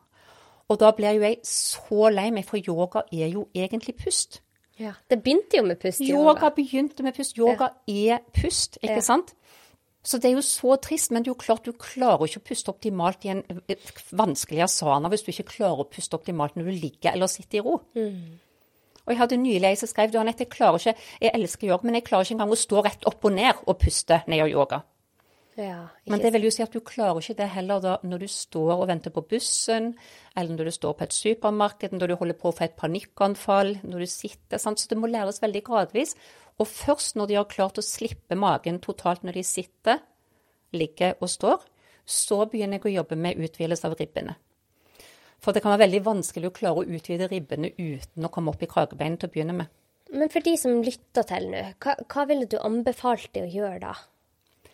Og 0.70 0.78
da 0.78 0.92
blir 0.94 1.16
jo 1.16 1.24
jeg 1.24 1.40
så 1.42 2.10
lei 2.12 2.28
meg, 2.30 2.44
for 2.46 2.58
yoga 2.62 3.02
er 3.12 3.28
jo 3.32 3.48
egentlig 3.54 3.96
pust. 3.98 4.40
ja. 4.78 4.92
Det 5.10 5.22
begynte 5.22 5.56
jo 5.58 5.62
med 5.66 5.80
pust. 5.80 6.00
i 6.00 6.10
Yoga 6.12 6.50
begynte 6.56 7.02
med 7.02 7.14
pust. 7.16 7.36
Yoga 7.36 7.70
er 7.88 8.18
pust, 8.32 8.78
ikke 8.82 8.94
Ja. 8.94 9.00
sant? 9.00 9.34
Så 10.02 10.16
det 10.16 10.30
er 10.30 10.34
jo 10.36 10.40
så 10.40 10.80
trist, 10.80 11.10
men 11.10 11.22
det 11.22 11.28
er 11.28 11.34
jo 11.34 11.42
klart 11.42 11.64
du 11.64 11.72
klarer 11.72 12.24
ikke 12.24 12.40
å 12.40 12.46
puste 12.48 12.68
optimalt 12.72 13.24
i 13.26 13.28
en 13.28 13.42
et 13.68 13.92
vanskelig 14.12 14.62
asana 14.64 15.10
hvis 15.10 15.22
du 15.26 15.32
ikke 15.32 15.50
klarer 15.58 15.82
å 15.84 15.90
puste 15.90 16.14
optimalt 16.16 16.56
når 16.56 16.64
du 16.64 16.70
ligger 16.70 17.12
eller 17.12 17.26
sitter 17.26 17.58
i 17.58 17.60
ro. 17.60 17.82
Og 19.10 19.16
jeg 19.16 19.24
hadde 19.24 19.40
nylig 19.42 19.66
ei 19.66 19.74
som 19.74 19.90
skrev 19.90 20.14
Anette, 20.20 20.46
jeg 20.46 20.52
klarer 20.52 20.78
ikke, 20.78 21.08
jeg 21.18 21.34
elsker 21.34 21.66
yoga, 21.66 21.88
men 21.88 21.98
jeg 21.98 22.04
klarer 22.06 22.28
ikke 22.28 22.36
engang 22.36 22.52
å 22.54 22.58
stå 22.60 22.82
rett 22.86 23.06
opp 23.10 23.24
og 23.26 23.32
ned 23.34 23.64
og 23.66 23.78
puste 23.82 24.20
når 24.22 24.36
jeg 24.36 24.42
gjør 24.44 24.52
yoga. 24.54 24.78
Ja, 25.58 25.80
Men 26.06 26.22
det 26.22 26.30
vil 26.32 26.46
jo 26.46 26.52
si 26.54 26.62
at 26.62 26.72
du 26.72 26.78
klarer 26.78 27.18
ikke 27.18 27.34
det 27.40 27.48
heller 27.52 27.80
da 27.82 27.96
når 28.06 28.22
du 28.22 28.28
står 28.30 28.70
og 28.76 28.86
venter 28.88 29.10
på 29.12 29.24
bussen, 29.32 29.90
eller 30.38 30.54
når 30.54 30.70
du 30.70 30.74
står 30.76 30.94
på 30.94 31.04
et 31.08 31.16
supermarked, 31.16 31.96
når 31.98 32.12
du 32.12 32.14
holder 32.20 32.38
på 32.38 32.52
å 32.52 32.54
få 32.54 32.68
et 32.68 32.76
panikkanfall, 32.78 33.74
når 33.82 34.06
du 34.06 34.08
sitter. 34.08 34.62
Sant? 34.62 34.78
Så 34.78 34.92
det 34.92 35.00
må 35.00 35.10
læres 35.10 35.42
veldig 35.42 35.64
gradvis. 35.66 36.14
Og 36.62 36.70
først 36.70 37.18
når 37.18 37.32
de 37.32 37.40
har 37.40 37.50
klart 37.50 37.82
å 37.82 37.84
slippe 37.84 38.38
magen 38.38 38.78
totalt 38.80 39.26
når 39.26 39.40
de 39.40 39.44
sitter, 39.50 39.98
ligger 40.70 41.18
og 41.18 41.34
står, 41.34 41.66
så 42.06 42.44
begynner 42.46 42.78
jeg 42.78 42.86
å 42.86 42.96
jobbe 43.00 43.18
med 43.18 43.42
utvidelse 43.42 43.90
av 43.90 43.98
ribbene. 43.98 44.38
For 45.40 45.56
det 45.56 45.62
kan 45.64 45.72
være 45.72 45.86
veldig 45.86 46.02
vanskelig 46.04 46.50
å 46.50 46.54
klare 46.54 46.82
å 46.82 46.96
utvide 46.96 47.28
ribbene 47.30 47.72
uten 47.78 48.26
å 48.26 48.30
komme 48.32 48.52
opp 48.52 48.62
i 48.64 48.68
kragebeinet 48.70 49.22
til 49.22 49.30
å 49.30 49.34
begynne 49.34 49.56
med. 49.56 49.72
Men 50.10 50.30
for 50.32 50.44
de 50.44 50.56
som 50.58 50.80
lytter 50.84 51.26
til 51.28 51.50
nå, 51.52 51.60
hva, 51.82 51.94
hva 52.10 52.24
ville 52.28 52.48
du 52.50 52.58
anbefalt 52.60 53.30
de 53.36 53.44
å 53.44 53.50
gjøre 53.50 53.78
da? 53.84 53.94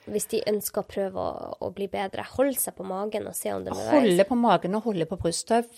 Hvis 0.07 0.29
de 0.31 0.41
ønsker 0.47 0.85
å 0.85 0.87
prøve 0.87 1.19
å, 1.19 1.49
å 1.67 1.71
bli 1.75 1.89
bedre. 1.91 2.23
Holde 2.37 2.59
seg 2.63 2.77
på 2.79 2.87
magen 2.87 3.27
og 3.27 3.35
se 3.35 3.51
om 3.53 3.65
det 3.67 3.75
beveger. 3.75 4.07
Holde 4.07 4.27
på 4.29 4.39
magen 4.39 4.79
og 4.79 4.87
holde 4.87 5.09
på 5.11 5.19
brystet. 5.19 5.71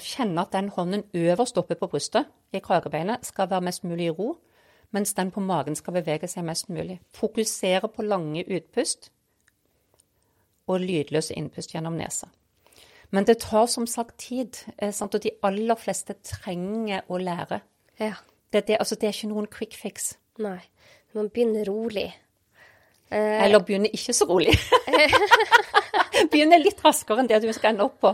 Kjenne 0.00 0.44
at 0.46 0.54
den 0.56 0.70
hånden 0.72 1.04
øverst 1.20 1.60
oppe 1.60 1.76
på 1.76 1.90
brystet, 1.92 2.30
i 2.56 2.62
kragebeinet, 2.64 3.28
skal 3.28 3.50
være 3.50 3.66
mest 3.68 3.84
mulig 3.84 4.08
i 4.08 4.14
ro, 4.16 4.30
mens 4.94 5.12
den 5.18 5.32
på 5.34 5.42
magen 5.44 5.76
skal 5.76 5.98
bevege 5.98 6.30
seg 6.30 6.46
mest 6.48 6.70
mulig. 6.72 6.96
Fokusere 7.12 7.90
på 7.92 8.06
lange 8.06 8.46
utpust 8.46 9.10
og 10.64 10.80
lydløse 10.80 11.36
innpust 11.36 11.76
gjennom 11.76 11.98
nesa. 12.00 12.30
Men 13.10 13.26
det 13.28 13.40
tar 13.44 13.66
som 13.70 13.86
sagt 13.90 14.16
tid, 14.24 14.58
eh, 14.78 14.92
sant? 14.94 15.14
og 15.14 15.22
de 15.22 15.34
aller 15.44 15.78
fleste 15.78 16.16
trenger 16.24 17.04
å 17.08 17.20
lære. 17.20 17.60
Ja. 18.00 18.14
Det, 18.50 18.66
det, 18.68 18.78
altså, 18.78 18.96
det 18.98 19.08
er 19.08 19.16
ikke 19.16 19.32
noen 19.32 19.50
quick 19.50 19.76
fix. 19.78 20.14
Nei. 20.42 20.60
Man 21.14 21.28
begynner 21.30 21.66
rolig. 21.68 22.08
Eh, 23.10 23.44
Eller 23.44 23.62
begynner 23.62 23.92
ikke 23.94 24.14
så 24.16 24.26
rolig. 24.26 24.54
begynner 26.32 26.62
litt 26.62 26.80
raskere 26.84 27.22
enn 27.22 27.30
det 27.30 27.40
du 27.44 27.50
skal 27.54 27.74
ende 27.74 27.86
opp 27.86 28.00
på. 28.02 28.12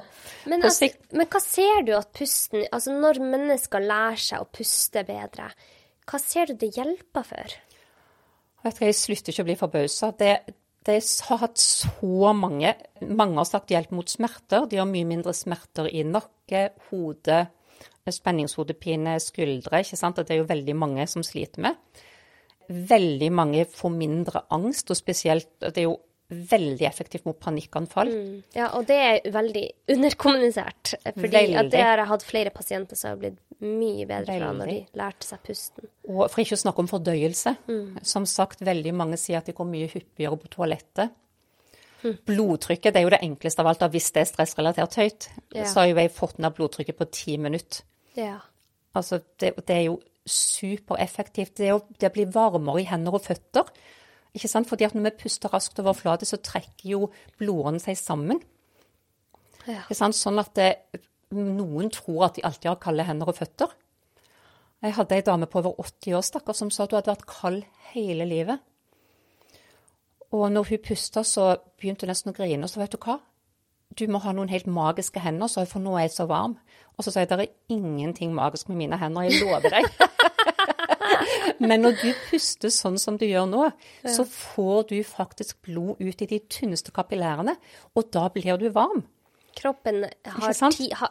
Men, 0.50 0.60
på 0.60 0.68
altså, 0.68 0.90
men 1.16 1.28
hva 1.30 1.40
ser 1.44 1.84
du 1.86 1.92
at 1.98 2.08
pusten 2.16 2.62
Altså 2.72 2.94
når 2.96 3.20
mennesker 3.20 3.82
lærer 3.84 4.20
seg 4.20 4.40
å 4.42 4.48
puste 4.48 5.04
bedre, 5.08 5.50
hva 6.10 6.20
ser 6.20 6.50
du 6.50 6.60
det 6.60 6.72
hjelper 6.76 7.26
for? 7.26 7.58
Jeg, 8.64 8.76
jeg 8.80 8.96
slutter 8.98 9.32
ikke 9.32 9.44
å 9.44 9.48
bli 9.48 9.58
forbausa. 9.60 10.10
Det, 10.18 10.32
de 10.86 10.96
har 10.96 11.40
hatt 11.42 11.60
så 11.60 12.32
mange 12.32 12.74
Mange 13.04 13.36
har 13.36 13.48
sagt 13.48 13.72
hjelp 13.72 13.90
mot 13.92 14.08
smerter. 14.08 14.66
De 14.68 14.78
har 14.80 14.88
mye 14.88 15.08
mindre 15.08 15.34
smerter 15.36 15.88
i 15.92 16.04
nakke, 16.04 16.70
hode, 16.90 17.40
spenningshodepine, 18.10 19.18
skuldre. 19.22 19.82
ikke 19.84 19.98
sant? 19.98 20.20
Det 20.20 20.34
er 20.34 20.42
jo 20.42 20.48
veldig 20.48 20.76
mange 20.76 21.06
som 21.08 21.24
sliter 21.26 21.64
med. 21.68 21.76
Veldig 22.68 23.30
mange 23.32 23.66
får 23.68 23.92
mindre 23.92 24.44
angst, 24.50 24.90
og 24.90 24.96
spesielt 24.96 25.48
Det 25.60 25.78
er 25.78 25.88
jo 25.88 25.98
veldig 26.30 26.86
effektivt 26.86 27.26
mot 27.26 27.38
panikkanfall. 27.40 28.10
Mm. 28.10 28.34
Ja, 28.54 28.70
og 28.78 28.86
det 28.88 28.96
er 28.96 29.30
veldig 29.34 29.64
underkommunisert. 29.90 30.94
Fordi 31.04 31.30
veldig. 31.36 31.70
det 31.72 31.82
har 31.84 32.02
jeg 32.02 32.10
hatt 32.12 32.26
flere 32.26 32.52
pasienter 32.54 32.98
som 32.98 33.12
har 33.12 33.20
blitt 33.20 33.40
mye 33.60 34.06
bedre 34.08 34.30
veldig. 34.30 34.40
fra 34.40 34.52
når 34.56 34.72
de 34.72 35.00
lærte 35.00 35.28
seg 35.28 35.42
pusten. 35.46 35.88
Og 36.08 36.22
for 36.30 36.42
ikke 36.42 36.56
å 36.56 36.62
snakke 36.62 36.84
om 36.84 36.90
fordøyelse. 36.90 37.54
Mm. 37.68 37.98
Som 38.12 38.28
sagt, 38.30 38.62
veldig 38.66 38.94
mange 38.96 39.18
sier 39.20 39.40
at 39.40 39.50
de 39.50 39.56
går 39.56 39.68
mye 39.68 39.90
hyppigere 39.90 40.38
på 40.40 40.52
toalettet. 40.54 41.16
Mm. 42.00 42.16
Blodtrykket 42.30 42.94
det 42.94 43.02
er 43.02 43.04
jo 43.04 43.12
det 43.12 43.22
enkleste 43.26 43.64
av 43.64 43.72
alt. 43.72 43.86
Hvis 43.92 44.10
det 44.14 44.22
er 44.22 44.30
stressrelatert 44.30 44.96
høyt, 45.02 45.28
ja. 45.52 45.66
så 45.68 45.82
har 45.82 45.90
jo 45.90 45.98
jeg 46.00 46.14
fått 46.16 46.40
ned 46.40 46.56
blodtrykket 46.56 47.00
på 47.00 47.10
ti 47.12 47.36
minutter. 47.42 47.84
Ja. 48.16 48.38
Altså, 48.96 49.20
det, 49.38 49.54
det, 49.66 49.76
er 49.76 49.84
jo 49.90 50.00
supereffektivt. 50.26 51.56
Det, 51.60 51.72
å, 51.74 51.82
det 52.00 52.12
blir 52.14 52.30
varmere 52.32 52.82
i 52.82 52.88
hender 52.88 53.18
og 53.18 53.26
føtter. 53.26 53.68
Ikke 54.36 54.50
sant? 54.50 54.68
Fordi 54.70 54.86
at 54.86 54.94
når 54.94 55.08
vi 55.08 55.16
puster 55.24 55.52
raskt 55.52 55.78
over 55.80 55.90
overflate, 55.90 56.28
så 56.28 56.38
trekker 56.38 56.88
jo 56.92 57.10
blodårene 57.40 57.82
seg 57.82 57.98
sammen. 57.98 58.42
Ja. 59.66 59.82
Ikke 59.82 59.98
sant? 59.98 60.18
Sånn 60.18 60.38
at 60.42 60.52
det, 60.58 60.70
noen 61.34 61.90
tror 61.94 62.28
at 62.28 62.38
de 62.38 62.44
alltid 62.46 62.70
har 62.70 62.82
kalde 62.82 63.06
hender 63.06 63.30
og 63.30 63.38
føtter. 63.40 63.72
Jeg 64.80 64.96
hadde 64.96 65.16
ei 65.18 65.24
dame 65.26 65.48
på 65.50 65.60
over 65.60 65.82
80 65.82 66.16
år 66.16 66.24
stakkars, 66.24 66.60
som 66.62 66.70
sa 66.72 66.86
at 66.86 66.94
hun 66.94 67.00
hadde 67.00 67.12
vært 67.12 67.28
kald 67.28 67.64
hele 67.92 68.28
livet. 68.28 68.62
Og 70.30 70.46
når 70.52 70.70
hun 70.70 70.84
pusta, 70.86 71.24
så 71.26 71.56
begynte 71.80 72.06
hun 72.06 72.14
nesten 72.14 72.32
å 72.32 72.36
grine. 72.36 72.62
Og 72.64 72.70
så 72.70 72.80
vet 72.80 72.94
du 72.94 73.00
hva? 73.02 73.18
Du 73.98 74.06
må 74.06 74.20
ha 74.22 74.32
noen 74.32 74.52
helt 74.52 74.68
magiske 74.70 75.20
hender, 75.20 75.50
for 75.66 75.82
nå 75.82 75.96
er 75.98 76.06
jeg 76.06 76.14
så 76.14 76.28
varm. 76.30 76.54
Og 76.96 77.04
så 77.04 77.10
sa 77.10 77.24
jeg 77.24 77.32
det 77.32 77.40
er 77.42 77.74
ingenting 77.74 78.32
magisk 78.36 78.70
med 78.70 78.78
mine 78.84 78.98
hender, 79.00 79.26
jeg 79.26 79.42
lover 79.42 79.74
deg. 79.74 79.90
Men 81.62 81.84
når 81.84 81.96
du 82.00 82.08
puster 82.28 82.72
sånn 82.74 82.98
som 83.00 83.18
du 83.20 83.26
gjør 83.28 83.48
nå, 83.50 83.64
så 84.04 84.26
får 84.28 84.90
du 84.92 84.98
faktisk 85.06 85.60
blod 85.66 86.00
ut 86.00 86.24
i 86.24 86.28
de 86.30 86.40
tynneste 86.50 86.94
kapillærene, 86.96 87.56
og 87.94 88.12
da 88.14 88.26
blir 88.34 88.60
du 88.60 88.68
varm. 88.74 89.04
Kroppen 89.58 90.04
har 90.06 90.54
ti, 90.72 90.88
ha, 90.94 91.10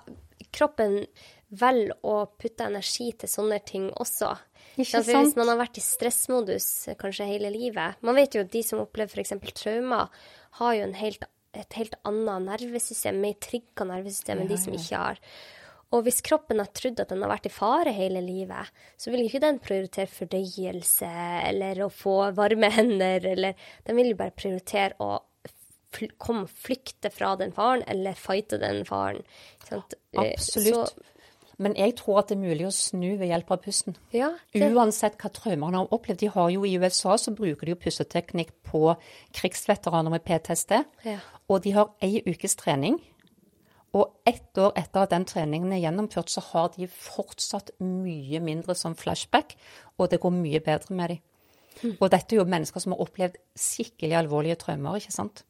Kroppen 0.55 1.03
velger 1.49 1.95
å 2.05 2.15
putte 2.39 2.67
energi 2.69 3.10
til 3.19 3.29
sånne 3.32 3.60
ting 3.65 3.89
også. 4.01 4.32
Ikke 4.77 5.01
sant? 5.01 5.10
Hvis 5.10 5.38
man 5.39 5.51
har 5.51 5.60
vært 5.60 5.79
i 5.82 5.84
stressmodus 5.84 6.67
kanskje 6.99 7.25
hele 7.27 7.49
livet 7.51 7.97
Man 8.05 8.15
vet 8.15 8.36
jo 8.38 8.43
at 8.45 8.51
de 8.53 8.62
som 8.63 8.84
opplever 8.84 9.12
f.eks. 9.12 9.34
traumer, 9.58 10.13
har 10.62 10.75
jo 10.77 10.89
helt, 11.01 11.25
et 11.58 11.79
helt 11.79 11.97
annet 12.08 12.45
nervesystem, 12.45 13.19
mer 13.21 13.38
trigga 13.41 13.88
nervesystem 13.89 14.43
enn 14.43 14.51
de 14.51 14.60
som 14.62 14.75
ikke 14.75 15.01
har. 15.01 15.21
Og 15.95 16.04
hvis 16.06 16.21
kroppen 16.25 16.62
har 16.62 16.69
trodd 16.75 16.99
at 17.02 17.10
den 17.10 17.23
har 17.25 17.32
vært 17.32 17.47
i 17.49 17.54
fare 17.54 17.93
hele 17.95 18.21
livet, 18.21 18.69
så 18.99 19.10
vil 19.10 19.25
ikke 19.25 19.41
den 19.41 19.58
prioritere 19.63 20.10
fordøyelse 20.12 21.10
eller 21.49 21.82
å 21.86 21.89
få 21.93 22.17
varme 22.38 22.69
hender, 22.75 23.25
eller 23.34 23.69
Den 23.88 23.97
vil 23.97 24.13
jo 24.13 24.19
bare 24.19 24.36
prioritere 24.38 24.99
å 25.02 25.17
fl 25.89 26.12
komme 26.21 26.45
flykte 26.45 27.10
fra 27.10 27.34
den 27.39 27.56
faren, 27.56 27.82
eller 27.89 28.13
fighte 28.13 28.60
den 28.62 28.84
faren. 28.86 29.23
Eh, 29.71 29.82
Absolutt. 30.21 30.93
Så, 30.93 31.10
men 31.60 31.73
jeg 31.75 31.97
tror 31.99 32.21
at 32.21 32.30
det 32.30 32.38
er 32.38 32.43
mulig 32.45 32.67
å 32.69 32.71
snu 32.71 33.17
ved 33.19 33.28
hjelp 33.34 33.49
av 33.52 33.63
pusten. 33.65 33.97
Ja, 34.15 34.30
det... 34.54 34.69
Uansett 34.71 35.17
hva 35.19 35.32
traumer 35.34 35.73
har 35.75 35.89
opplevd. 35.91 36.21
De 36.21 36.30
har 36.32 36.54
jo 36.54 36.63
I 36.69 36.78
USA 36.80 37.17
så 37.19 37.34
bruker 37.36 37.67
de 37.67 37.73
jo 37.73 37.82
pusteteknikk 37.82 38.54
på 38.69 38.93
krigsveteraner 39.36 40.13
med 40.13 40.23
PTSD. 40.23 40.78
Ja. 41.10 41.17
Og 41.49 41.65
de 41.65 41.73
har 41.75 41.91
ei 42.06 42.21
ukes 42.30 42.56
trening 42.62 43.02
og 43.97 44.19
ett 44.30 44.58
år 44.62 44.75
etter 44.78 45.06
at 45.06 45.13
den 45.13 45.25
treningen 45.25 45.73
er 45.73 45.82
gjennomført, 45.82 46.30
så 46.30 46.43
har 46.52 46.71
de 46.75 46.88
fortsatt 46.89 47.71
mye 47.82 48.41
mindre 48.43 48.75
som 48.78 48.97
flashback, 48.97 49.56
og 49.97 50.12
det 50.12 50.21
går 50.21 50.36
mye 50.36 50.62
bedre 50.63 50.95
med 50.95 51.15
dem. 51.15 51.25
Mm. 51.80 51.95
Og 51.95 52.10
dette 52.12 52.36
er 52.36 52.41
jo 52.41 52.49
mennesker 52.49 52.84
som 52.84 52.93
har 52.93 53.02
opplevd 53.06 53.38
skikkelig 53.58 54.17
alvorlige 54.19 54.60
traumer, 54.60 54.99
ikke 54.99 55.15
sant? 55.15 55.45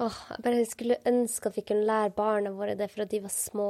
Åh, 0.00 0.16
jeg 0.32 0.44
bare 0.44 0.64
skulle 0.64 0.96
ønske 1.06 1.50
at 1.50 1.56
vi 1.58 1.64
kunne 1.68 1.86
lære 1.88 2.12
barna 2.16 2.52
våre 2.56 2.74
det 2.76 2.88
fra 2.92 3.04
de 3.04 3.20
var 3.20 3.32
små. 3.32 3.68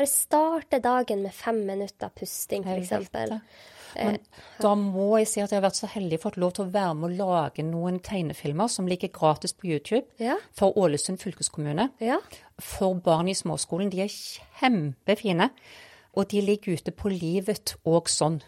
Bare 0.00 0.08
starte 0.08 0.78
dagen 0.80 1.20
med 1.20 1.34
fem 1.36 1.58
minutter 1.68 2.08
pusting, 2.16 2.64
f.eks. 2.64 3.10
Men 3.98 4.16
da 4.62 4.70
må 4.78 5.18
jeg 5.18 5.26
si 5.28 5.42
at 5.42 5.50
jeg 5.52 5.58
har 5.58 5.66
vært 5.66 5.76
så 5.76 5.90
heldig 5.92 6.18
fått 6.22 6.38
lov 6.40 6.54
til 6.56 6.64
å 6.64 6.72
være 6.72 6.94
med 6.96 7.10
å 7.10 7.26
lage 7.34 7.64
noen 7.66 7.98
tegnefilmer 8.00 8.70
som 8.72 8.88
ligger 8.88 9.10
gratis 9.12 9.52
på 9.52 9.68
YouTube 9.68 10.06
ja. 10.22 10.38
for 10.56 10.72
Ålesund 10.80 11.20
fylkeskommune. 11.20 11.90
Ja. 12.00 12.16
For 12.56 12.96
barn 12.96 13.28
i 13.28 13.36
småskolen. 13.36 13.92
De 13.92 14.00
er 14.06 14.08
kjempefine. 14.08 15.50
Og 16.16 16.32
de 16.32 16.40
ligger 16.48 16.80
ute 16.80 16.96
på 16.96 17.12
Livet 17.12 17.74
og 17.84 18.08
sånn. 18.08 18.40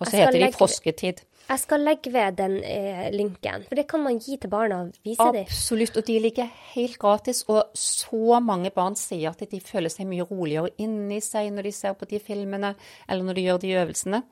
Og 0.00 0.08
så 0.08 0.22
heter 0.22 0.40
de 0.40 0.52
Frosketid. 0.56 1.20
Jeg 1.46 1.62
skal 1.62 1.84
legge 1.86 2.10
ved 2.10 2.38
den 2.40 2.56
eh, 2.66 3.06
linken, 3.14 3.62
for 3.68 3.78
det 3.78 3.86
kan 3.86 4.02
man 4.02 4.18
gi 4.18 4.34
til 4.42 4.50
barna 4.50 4.80
og 4.82 4.96
vise 5.06 5.28
dem. 5.30 5.44
Absolutt, 5.46 5.96
og 5.96 6.06
de 6.08 6.18
ligger 6.18 6.48
helt 6.72 6.98
gratis. 6.98 7.44
Og 7.46 7.70
så 7.78 8.40
mange 8.42 8.72
barn 8.74 8.98
sier 8.98 9.30
at 9.30 9.46
de 9.50 9.60
føler 9.62 9.92
seg 9.92 10.08
mye 10.10 10.26
roligere 10.26 10.74
inni 10.82 11.20
seg 11.22 11.52
når 11.54 11.68
de 11.68 11.74
ser 11.76 11.94
på 11.94 12.08
de 12.10 12.18
filmene, 12.18 12.74
eller 13.06 13.28
når 13.28 13.38
de 13.38 13.46
gjør 13.46 13.62
de 13.62 13.72
øvelsene. 13.84 14.22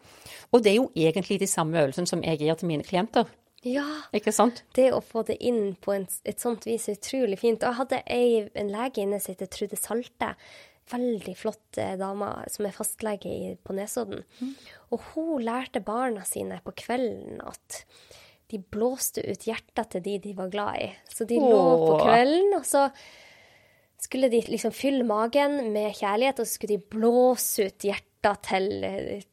Og 0.50 0.64
det 0.64 0.72
er 0.72 0.78
jo 0.80 0.90
egentlig 0.96 1.38
de 1.40 1.50
samme 1.50 1.78
øvelsene 1.84 2.10
som 2.10 2.26
jeg 2.26 2.42
gir 2.42 2.58
til 2.58 2.72
mine 2.72 2.86
klienter. 2.86 3.30
Ja. 3.64 3.86
Ikke 4.12 4.32
sant? 4.34 4.64
Det 4.76 4.90
å 4.92 5.00
få 5.00 5.22
det 5.24 5.38
inn 5.40 5.76
på 5.80 5.94
en, 5.94 6.08
et 6.26 6.42
sånt 6.42 6.66
vis 6.68 6.90
er 6.90 6.98
utrolig 6.98 7.38
fint. 7.40 7.62
Og 7.62 7.70
jeg 7.70 7.78
hadde 7.78 8.02
ei, 8.10 8.48
en 8.58 8.74
lege 8.74 9.06
inne 9.06 9.22
som 9.22 9.32
heter 9.32 9.48
Trude 9.54 9.78
Salte 9.80 10.34
veldig 10.90 11.34
flott 11.38 11.78
eh, 11.80 11.94
dame 12.00 12.30
som 12.52 12.68
er 12.68 12.76
fastlege 12.76 13.54
på 13.64 13.76
Nesodden. 13.76 14.24
Mm. 14.40 14.54
Og 14.92 15.10
hun 15.12 15.44
lærte 15.44 15.82
barna 15.84 16.24
sine 16.28 16.60
på 16.64 16.74
kvelden 16.84 17.40
at 17.44 17.84
de 18.52 18.60
blåste 18.60 19.24
ut 19.24 19.46
hjertet 19.48 19.94
til 19.94 20.04
de 20.04 20.18
de 20.28 20.34
var 20.36 20.50
glad 20.52 20.80
i. 20.82 20.88
Så 21.08 21.26
de 21.28 21.40
Åh. 21.40 21.50
lå 21.50 21.62
på 21.80 22.00
kvelden, 22.04 22.50
og 22.58 22.66
så 22.68 22.88
skulle 24.04 24.28
de 24.28 24.42
liksom 24.46 24.74
fylle 24.76 25.06
magen 25.08 25.72
med 25.72 25.94
kjærlighet, 25.96 26.40
og 26.40 26.46
så 26.46 26.58
skulle 26.58 26.76
de 26.76 26.90
blåse 26.96 27.70
ut 27.70 27.88
hjertet 27.88 28.44
til 28.44 28.84
eh, 28.88 29.24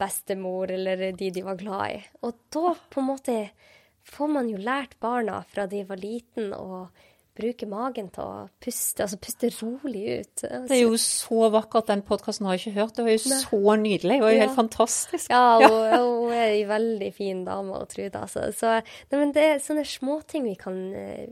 bestemor 0.00 0.70
eller 0.72 1.10
de 1.16 1.32
de 1.32 1.44
var 1.44 1.58
glad 1.60 1.96
i. 1.96 1.98
Og 2.28 2.36
da 2.52 2.74
på 2.92 3.02
en 3.02 3.10
måte 3.10 3.38
får 4.08 4.30
man 4.32 4.48
jo 4.48 4.60
lært 4.60 4.96
barna 5.00 5.42
fra 5.48 5.66
de 5.68 5.82
var 5.88 6.00
liten 6.00 6.52
og 6.56 6.88
bruke 7.38 7.68
magen 7.70 8.08
til 8.14 8.24
å 8.24 8.46
puste, 8.62 9.04
altså 9.04 9.18
puste 9.22 9.50
rolig 9.60 10.04
ut. 10.20 10.44
Altså. 10.44 10.64
Det 10.68 10.78
er 10.78 10.82
jo 10.82 10.98
så 11.02 11.50
vakkert. 11.54 11.88
Den 11.90 12.04
podkasten 12.06 12.48
har 12.48 12.56
jeg 12.56 12.66
ikke 12.66 12.80
hørt. 12.80 12.96
Det 12.96 13.06
var 13.06 13.14
jo 13.14 13.32
Nei. 13.32 13.40
så 13.44 13.76
nydelig. 13.84 14.16
Det 14.16 14.26
var 14.26 14.34
jo 14.34 14.40
ja. 14.40 14.46
helt 14.46 14.58
fantastisk. 14.58 15.30
Ja, 15.30 15.44
hun, 15.62 15.76
hun 15.94 16.34
er 16.34 16.56
ei 16.56 16.64
veldig 16.68 17.12
fin 17.16 17.44
dame, 17.46 17.84
Trude. 17.92 18.24
Altså. 18.24 18.48
Så 18.56 18.78
men 19.14 19.32
det 19.36 19.44
er 19.44 19.62
sånne 19.62 19.86
småting 19.88 20.48
vi 20.48 20.56
kan 20.58 20.76
eh, 20.96 21.30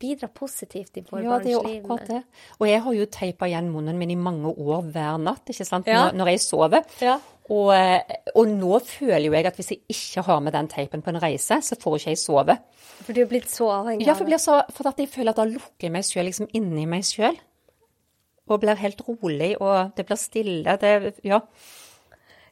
bidra 0.00 0.28
positivt 0.32 0.98
i 1.00 1.04
våre 1.06 1.22
ja, 1.24 1.30
barns 1.34 1.46
liv. 1.46 1.54
Ja, 1.54 1.62
det 1.62 1.70
er 1.70 1.76
jo 1.76 1.84
akkurat 1.84 2.10
det. 2.10 2.20
Og 2.58 2.68
jeg 2.68 2.82
har 2.84 2.96
jo 2.98 3.06
teipa 3.16 3.48
igjen 3.50 3.70
munnen 3.72 3.98
min 4.00 4.12
i 4.14 4.18
mange 4.18 4.52
år 4.52 4.84
hver 4.94 5.16
natt, 5.22 5.48
ikke 5.52 5.66
sant, 5.68 5.88
ja. 5.90 6.06
når, 6.06 6.18
når, 6.20 6.30
jeg 6.34 6.42
sover. 6.44 6.86
Ja. 7.04 7.16
Og, 7.46 7.70
eh, 7.76 8.16
og, 8.34 8.50
nå 8.50 8.80
føler 8.82 9.28
jo 9.28 9.34
jeg 9.36 9.46
at 9.46 9.58
hvis 9.58 9.72
jeg 9.74 9.82
ikke 9.94 10.24
har 10.26 10.40
med 10.42 10.56
den 10.56 10.68
teipen 10.70 11.04
på 11.04 11.12
en 11.12 11.20
reise, 11.22 11.60
så 11.62 11.78
får 11.78 12.00
ikke 12.00 12.14
jeg 12.14 12.22
sove. 12.22 12.58
For 13.04 13.14
du 13.14 13.22
er 13.22 13.30
blitt 13.30 13.50
så 13.52 13.70
avhengig 13.70 14.02
av 14.02 14.06
det? 14.06 14.10
Ja, 14.10 14.18
for, 14.18 14.32
jeg 14.34 14.42
så, 14.42 14.60
for 14.74 14.90
at 14.90 15.02
jeg 15.02 15.12
føler 15.12 15.32
at 15.34 15.40
da 15.40 15.46
lukker 15.48 15.88
jeg 15.88 15.94
meg 15.94 16.06
sjøl 16.08 16.26
liksom 16.30 16.50
inni 16.58 16.88
meg 16.90 17.06
sjøl. 17.06 17.38
Og 18.46 18.62
blir 18.62 18.78
helt 18.78 19.00
rolig, 19.02 19.56
og 19.58 19.96
det 19.96 20.06
blir 20.06 20.18
stille. 20.20 20.76
Det, 20.82 21.16
ja. 21.26 21.40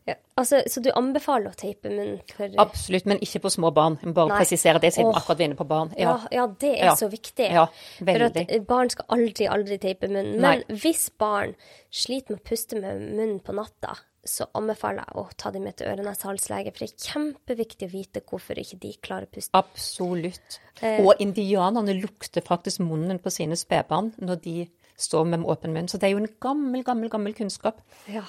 Ja, 0.05 0.15
altså, 0.37 0.61
Så 0.69 0.83
du 0.85 0.91
anbefaler 0.93 1.55
å 1.55 1.57
teipe 1.57 1.89
munnen 1.89 2.19
For... 2.29 2.53
Absolutt, 2.61 3.07
men 3.09 3.21
ikke 3.25 3.41
på 3.47 3.53
små 3.55 3.71
barn. 3.75 3.97
Jeg 4.03 4.11
må 4.11 4.17
bare 4.19 4.35
Nei. 4.35 4.41
presisere 4.43 4.83
det 4.83 4.93
siden 4.93 5.09
vi 5.09 5.21
akkurat 5.21 5.41
var 5.41 5.47
inne 5.47 5.59
på 5.59 5.67
barn. 5.69 5.93
Ja, 5.97 6.17
ja, 6.29 6.33
ja 6.43 6.47
det 6.61 6.73
er 6.77 6.97
så 7.01 7.09
viktig. 7.13 7.49
Ja. 7.57 7.67
For 8.01 8.27
at 8.29 8.41
barn 8.69 8.93
skal 8.93 9.09
aldri, 9.17 9.49
aldri 9.49 9.79
teipe 9.81 10.11
munnen. 10.13 10.37
Men 10.37 10.65
Nei. 10.65 10.81
hvis 10.83 11.07
barn 11.21 11.55
sliter 11.89 12.37
med 12.37 12.43
å 12.43 12.49
puste 12.51 12.81
med 12.81 13.01
munnen 13.01 13.41
på 13.45 13.57
natta, 13.57 13.97
så 14.25 14.47
anbefaler 14.57 15.05
jeg 15.05 15.21
å 15.21 15.25
ta 15.41 15.51
dem 15.53 15.67
med 15.69 15.77
til 15.79 15.91
øre-nese-hals-lege, 15.91 16.73
for 16.73 16.85
det 16.85 16.93
er 16.93 17.11
kjempeviktig 17.11 17.89
å 17.89 17.93
vite 17.93 18.23
hvorfor 18.25 18.61
ikke 18.61 18.79
de 18.81 18.93
klarer 19.05 19.29
å 19.29 19.33
puste. 19.37 19.53
Absolutt. 19.59 20.61
Eh. 20.81 21.01
Og 21.05 21.21
indianerne 21.23 21.97
lukter 21.99 22.45
faktisk 22.45 22.85
munnen 22.85 23.21
på 23.23 23.33
sine 23.33 23.59
spedbarn 23.61 24.15
når 24.25 24.41
de 24.45 24.57
står 24.97 25.27
med 25.31 25.45
åpen 25.51 25.75
munn. 25.75 25.89
Så 25.91 25.99
det 25.99 26.09
er 26.09 26.15
jo 26.15 26.23
en 26.23 26.31
gammel, 26.43 26.85
gammel, 26.87 27.11
gammel 27.13 27.35
kunnskap. 27.37 27.81
Ja. 28.11 28.25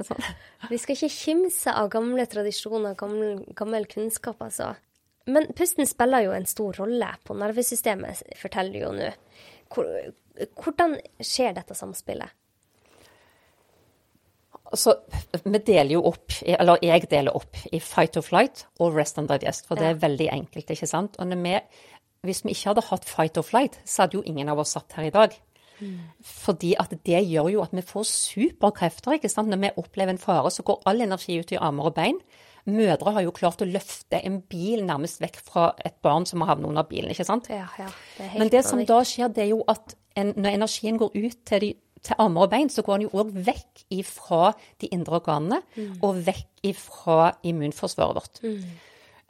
Sånn. 0.00 0.22
Vi 0.70 0.78
skal 0.80 0.96
ikke 0.96 1.12
kimse 1.12 1.74
av 1.76 1.90
gamle 1.92 2.24
tradisjoner, 2.30 2.96
gammel, 2.98 3.42
gammel 3.56 3.88
kunnskap, 3.90 4.40
altså. 4.44 4.72
Men 5.30 5.50
pusten 5.56 5.88
spiller 5.88 6.24
jo 6.24 6.34
en 6.34 6.48
stor 6.48 6.80
rolle 6.80 7.10
på 7.26 7.36
nervesystemet, 7.36 8.24
forteller 8.40 8.72
du 8.72 8.80
jo 8.80 8.92
nå. 8.96 9.10
Hvordan 10.56 10.96
skjer 11.20 11.52
dette 11.58 11.76
samspillet? 11.76 12.32
Altså, 14.70 14.94
vi 15.42 15.58
deler 15.66 15.96
jo 15.96 16.04
opp, 16.12 16.30
eller 16.46 16.78
jeg 16.86 17.08
deler 17.10 17.34
opp 17.36 17.58
i 17.74 17.80
fight 17.82 18.16
or 18.16 18.24
flight 18.24 18.64
og 18.78 18.94
rest 18.94 19.18
and 19.18 19.28
digest, 19.28 19.66
for 19.66 19.80
det 19.80 19.88
er 19.88 20.02
veldig 20.02 20.28
enkelt, 20.30 20.70
ikke 20.70 20.88
sant. 20.88 21.18
Og 21.18 21.32
vi 21.34 21.56
hvis 22.26 22.42
vi 22.44 22.52
ikke 22.52 22.68
hadde 22.70 22.84
hatt 22.90 23.06
fight 23.08 23.38
or 23.40 23.46
flight, 23.46 23.80
så 23.88 24.04
hadde 24.04 24.18
jo 24.18 24.24
ingen 24.28 24.48
av 24.52 24.60
oss 24.60 24.74
satt 24.76 24.92
her 24.98 25.08
i 25.08 25.14
dag. 25.14 25.34
Fordi 26.22 26.74
at 26.78 26.92
det 27.06 27.22
gjør 27.28 27.50
jo 27.54 27.64
at 27.64 27.74
vi 27.76 27.82
får 27.86 28.06
superkrefter. 28.10 29.16
ikke 29.16 29.28
sant? 29.32 29.48
Når 29.48 29.60
vi 29.64 29.72
opplever 29.76 30.14
en 30.14 30.22
fare, 30.22 30.50
så 30.50 30.62
går 30.66 30.82
all 30.86 31.00
energi 31.00 31.38
ut 31.40 31.52
i 31.52 31.60
armer 31.60 31.90
og 31.90 31.94
bein. 31.94 32.20
Mødre 32.68 33.12
har 33.16 33.24
jo 33.24 33.32
klart 33.32 33.62
å 33.64 33.68
løfte 33.68 34.20
en 34.20 34.40
bil 34.50 34.84
nærmest 34.84 35.20
vekk 35.22 35.38
fra 35.46 35.70
et 35.84 35.96
barn 36.04 36.26
som 36.28 36.42
har 36.42 36.52
havnet 36.52 36.68
under 36.68 36.84
bilen. 36.88 37.10
ikke 37.10 37.24
sant? 37.24 37.48
Ja, 37.48 37.66
ja. 37.78 37.88
Det 38.18 38.24
er 38.24 38.28
helt 38.34 38.38
Men 38.38 38.52
det 38.52 38.64
som 38.66 38.82
da 38.84 39.00
skjer, 39.04 39.32
det 39.32 39.44
er 39.46 39.52
jo 39.54 39.62
at 39.68 39.96
en, 40.16 40.34
når 40.36 40.58
energien 40.58 40.98
går 41.00 41.14
ut 41.14 41.38
til, 41.46 41.60
de, 41.60 41.72
til 42.04 42.14
armer 42.18 42.44
og 42.44 42.50
bein, 42.52 42.68
så 42.68 42.82
går 42.82 42.98
den 42.98 43.08
jo 43.08 43.22
òg 43.22 43.32
vekk 43.48 43.86
ifra 43.96 44.52
de 44.80 44.90
indre 44.92 45.20
organene 45.22 45.62
og 46.02 46.20
vekk 46.26 46.68
ifra 46.74 47.32
immunforsvaret 47.42 48.20
vårt. 48.20 48.42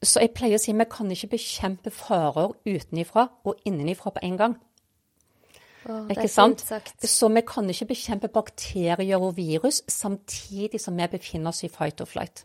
Så 0.03 0.23
jeg 0.25 0.33
pleier 0.33 0.57
å 0.57 0.63
si 0.63 0.73
vi 0.73 0.87
kan 0.89 1.11
ikke 1.13 1.35
bekjempe 1.37 1.91
farer 1.93 2.55
utenifra 2.67 3.29
og 3.45 3.61
innenifra 3.69 4.11
på 4.17 4.23
en 4.25 4.37
gang. 4.41 4.55
Det 5.87 6.16
Ikke 6.16 6.29
sant? 6.29 6.62
Så 7.01 7.29
vi 7.33 7.40
kan 7.47 7.69
ikke 7.73 7.87
bekjempe 7.95 8.29
bakterier 8.29 9.16
og 9.16 9.37
virus 9.37 9.81
samtidig 9.88 10.81
som 10.81 10.97
vi 10.99 11.07
befinner 11.09 11.49
oss 11.55 11.64
i 11.64 11.71
fight 11.73 12.01
or 12.01 12.09
flight. 12.11 12.45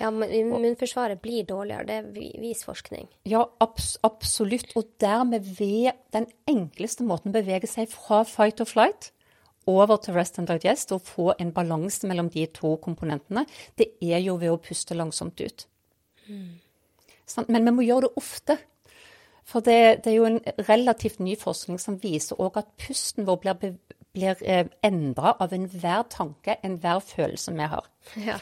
Ja, 0.00 0.10
men 0.10 0.32
immunforsvaret 0.34 1.20
blir 1.22 1.46
dårligere. 1.46 1.86
Det 1.86 2.14
vi- 2.14 2.34
viser 2.40 2.72
forskning. 2.72 3.08
Ja, 3.24 3.44
abs 3.60 3.98
absolutt. 4.02 4.76
Og 4.76 4.84
dermed 5.00 5.44
ved 5.58 5.92
den 6.12 6.26
enkleste 6.48 7.04
måten 7.04 7.30
å 7.30 7.38
bevege 7.38 7.68
seg 7.68 7.88
fra 7.88 8.24
fight 8.24 8.60
or 8.60 8.66
flight 8.66 9.12
over 9.66 9.96
til 9.96 10.14
rest 10.14 10.38
and 10.38 10.48
digest 10.48 10.92
og 10.92 11.02
få 11.02 11.34
en 11.38 11.52
balanse 11.52 12.06
mellom 12.06 12.30
de 12.30 12.46
to 12.46 12.76
komponentene, 12.76 13.46
det 13.78 13.92
er 14.02 14.18
jo 14.18 14.36
ved 14.36 14.50
å 14.50 14.60
puste 14.60 14.96
langsomt 14.96 15.40
ut. 15.40 15.66
Mm. 16.28 16.58
Men 17.48 17.64
vi 17.64 17.70
må 17.70 17.86
gjøre 17.86 18.08
det 18.08 18.14
ofte. 18.16 18.58
For 19.44 19.60
det, 19.60 20.04
det 20.04 20.12
er 20.12 20.16
jo 20.16 20.24
en 20.28 20.40
relativt 20.68 21.20
ny 21.20 21.36
forskning 21.38 21.78
som 21.80 21.98
viser 22.02 22.38
òg 22.40 22.56
at 22.60 22.68
pusten 22.78 23.26
vår 23.26 23.40
blir, 23.42 23.76
blir 24.14 24.42
eh, 24.42 24.66
endra 24.86 25.36
av 25.40 25.52
enhver 25.56 26.04
tanke, 26.12 26.58
enhver 26.62 27.00
følelse 27.00 27.52
vi 27.56 27.66
har. 27.72 27.86
Ja. 28.16 28.36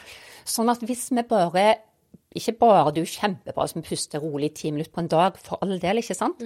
Sånn 0.45 0.69
at 0.69 0.81
hvis 0.85 1.09
vi 1.11 1.23
bare 1.23 1.75
Ikke 2.35 2.53
bare 2.59 2.91
jo 2.93 3.01
kjempebra 3.09 3.65
som 3.67 3.81
puster 3.81 4.19
rolig 4.21 4.51
i 4.51 4.53
ti 4.53 4.69
minutter 4.71 4.91
på 4.93 5.01
en 5.01 5.07
dag, 5.09 5.37
for 5.41 5.57
all 5.65 5.79
del, 5.81 5.97
ikke 5.97 6.13
sant? 6.13 6.43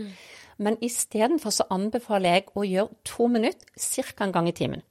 Men 0.57 0.77
istedenfor 0.79 1.51
så 1.51 1.65
anbefaler 1.75 2.37
jeg 2.37 2.45
å 2.55 2.63
gjøre 2.63 2.95
to 3.03 3.27
minutter 3.27 3.67
ca. 3.75 4.23
en 4.23 4.31
gang 4.31 4.47
i 4.47 4.53
timen. 4.55 4.81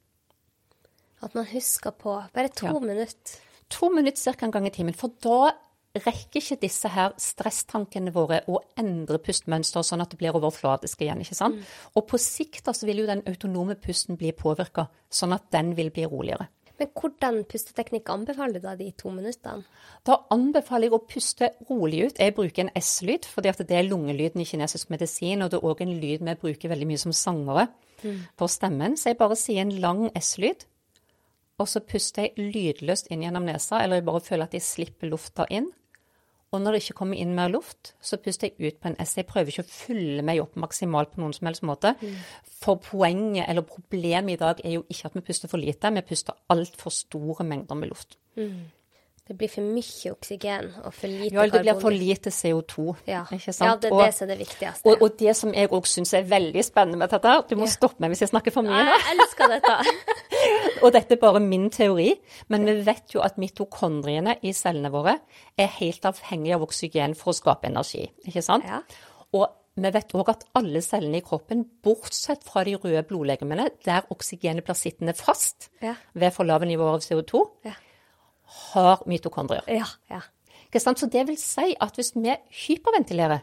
At 1.22 1.34
man 1.34 1.46
husker 1.46 1.90
på 1.96 2.18
bare 2.34 2.48
to 2.48 2.66
Ja. 2.66 2.78
minutter. 2.78 3.38
To 3.70 3.88
minutter 3.88 4.32
ca. 4.34 4.44
en 4.44 4.50
gang 4.52 4.66
i 4.66 4.70
timen. 4.70 4.92
For 4.94 5.08
da 5.22 5.52
rekker 5.98 6.40
ikke 6.40 6.60
disse 6.62 6.88
her 6.88 7.12
stresstankene 7.20 8.12
våre 8.14 8.40
å 8.48 8.62
endre 8.80 9.20
pustmønster 9.22 9.84
sånn 9.84 10.04
at 10.04 10.12
det 10.12 10.18
blir 10.20 10.36
overfladisk 10.38 11.04
igjen. 11.04 11.20
ikke 11.20 11.36
sant? 11.36 11.60
Og 11.96 12.06
på 12.08 12.20
sikt 12.20 12.70
så 12.72 12.88
vil 12.88 13.02
jo 13.02 13.10
den 13.10 13.24
autonome 13.28 13.76
pusten 13.76 14.16
bli 14.16 14.32
påvirka, 14.32 14.88
sånn 15.12 15.36
at 15.36 15.50
den 15.52 15.74
vil 15.76 15.92
bli 15.92 16.06
roligere. 16.08 16.48
Men 16.80 16.88
hvordan 16.98 17.42
pusteteknikk 17.46 18.08
anbefaler 18.10 18.58
du 18.58 18.64
da 18.64 18.72
de 18.74 18.88
to 18.98 19.12
minuttene? 19.14 19.62
Da 20.02 20.16
anbefaler 20.34 20.88
jeg 20.88 20.96
å 20.96 21.04
puste 21.06 21.50
rolig 21.68 22.00
ut. 22.08 22.18
Jeg 22.18 22.34
bruker 22.34 22.64
en 22.64 22.72
S-lyd, 22.80 23.28
fordi 23.28 23.52
at 23.52 23.60
det 23.68 23.76
er 23.76 23.86
lungelyden 23.86 24.42
i 24.42 24.48
kinesisk 24.48 24.90
medisin, 24.90 25.44
og 25.44 25.52
det 25.52 25.60
er 25.60 25.68
òg 25.68 25.84
en 25.84 25.94
lyd 26.02 26.24
vi 26.26 26.34
bruker 26.40 26.72
veldig 26.72 26.88
mye 26.88 27.02
som 27.04 27.14
sangere 27.14 27.68
for 28.40 28.50
stemmen. 28.50 28.96
Så 28.98 29.12
jeg 29.12 29.20
bare 29.20 29.38
sier 29.38 29.62
en 29.62 29.76
lang 29.84 30.08
S-lyd, 30.18 30.64
og 31.60 31.68
så 31.70 31.84
puster 31.86 32.26
jeg 32.26 32.50
lydløst 32.50 33.12
inn 33.12 33.22
gjennom 33.28 33.46
nesa, 33.46 33.78
eller 33.84 34.00
jeg 34.00 34.08
bare 34.08 34.24
føler 34.24 34.48
at 34.48 34.58
jeg 34.58 34.66
slipper 34.66 35.12
lufta 35.12 35.46
inn. 35.54 35.70
Og 36.52 36.60
når 36.60 36.74
det 36.74 36.82
ikke 36.82 36.98
kommer 36.98 37.16
inn 37.16 37.32
mer 37.34 37.48
luft, 37.48 37.94
så 38.04 38.18
puster 38.20 38.50
jeg 38.50 38.74
ut 38.74 38.80
på 38.82 38.90
en 38.90 38.96
S. 39.00 39.14
Jeg 39.16 39.26
prøver 39.26 39.48
ikke 39.48 39.64
å 39.64 39.72
fylle 39.72 40.22
meg 40.26 40.42
opp 40.42 40.58
maksimalt 40.60 41.14
på 41.14 41.22
noen 41.22 41.32
som 41.32 41.48
helst 41.48 41.64
måte. 41.64 41.94
For 42.60 42.76
poenget, 42.76 43.46
eller 43.48 43.64
problemet 43.64 44.34
i 44.34 44.40
dag, 44.42 44.60
er 44.64 44.76
jo 44.76 44.84
ikke 44.88 45.08
at 45.08 45.16
vi 45.16 45.24
puster 45.30 45.48
for 45.48 45.58
lite, 45.62 45.90
vi 45.96 46.04
puster 46.04 46.36
altfor 46.52 46.92
store 46.92 47.44
mengder 47.48 47.74
med 47.74 47.88
luft. 47.88 48.18
Det 49.28 49.36
blir 49.38 49.48
for 49.48 49.62
mye 49.62 50.10
oksygen 50.10 50.72
og 50.82 50.92
for 50.96 51.06
lite 51.06 51.30
Ja, 51.36 51.44
eller 51.44 51.52
det 51.52 51.60
blir 51.62 51.76
for 51.80 51.94
lite 51.94 52.30
CO2. 52.34 52.96
Ja. 53.06 53.20
Ja, 53.30 53.76
det 53.78 53.92
er 53.92 54.00
det 54.02 54.14
som 54.16 54.26
er 54.26 54.32
det 54.32 54.38
viktigste. 54.40 54.82
og, 54.90 55.02
og 55.06 55.14
det 55.20 55.34
som 55.38 55.52
jeg 55.54 55.70
òg 55.70 55.86
syns 55.86 56.12
er 56.18 56.26
veldig 56.26 56.64
spennende 56.66 56.98
med 56.98 57.12
dette 57.14 57.36
Du 57.48 57.54
må 57.60 57.68
stoppe 57.70 58.02
meg 58.02 58.10
hvis 58.10 58.24
jeg 58.24 58.32
snakker 58.32 58.50
for 58.56 58.66
mye 58.66 58.82
nå. 58.82 58.96
jeg 58.96 59.14
elsker 59.14 59.54
dette. 59.54 59.76
Og 60.82 60.90
dette 60.92 61.14
er 61.14 61.20
bare 61.22 61.38
min 61.38 61.68
teori, 61.70 62.08
men 62.50 62.64
vi 62.66 62.74
vet 62.82 63.14
jo 63.14 63.20
at 63.22 63.36
mitokondriene 63.38 64.34
i 64.42 64.50
cellene 64.58 64.90
våre 64.90 65.14
er 65.56 65.70
helt 65.78 66.02
avhengige 66.10 66.56
av 66.58 66.64
oksygen 66.66 67.14
for 67.14 67.30
å 67.30 67.36
skape 67.38 67.68
energi. 67.70 68.08
Ikke 68.26 68.42
sant? 68.42 68.66
Ja. 68.66 68.80
Og 69.38 69.46
vi 69.78 69.92
vet 69.94 70.10
òg 70.18 70.28
at 70.34 70.42
alle 70.58 70.82
cellene 70.84 71.20
i 71.22 71.24
kroppen, 71.24 71.62
bortsett 71.86 72.42
fra 72.44 72.64
de 72.66 72.74
røde 72.74 73.04
blodlegemene, 73.08 73.68
der 73.86 74.02
oksygenet 74.10 74.66
blir 74.66 74.76
sittende 74.76 75.14
fast 75.16 75.70
Ja. 75.80 75.94
ved 76.18 76.34
for 76.34 76.44
lave 76.44 76.66
nivåer 76.66 76.98
av 76.98 77.06
CO2, 77.06 77.46
Ja. 77.70 77.78
Har 78.72 79.02
mitokondrier. 79.06 79.66
Ja, 79.68 79.88
ja. 80.10 80.22
Så 80.72 81.06
det 81.12 81.26
vil 81.28 81.36
si 81.36 81.74
at 81.84 81.98
hvis 81.98 82.14
vi 82.16 82.32
hyperventilerer, 82.66 83.42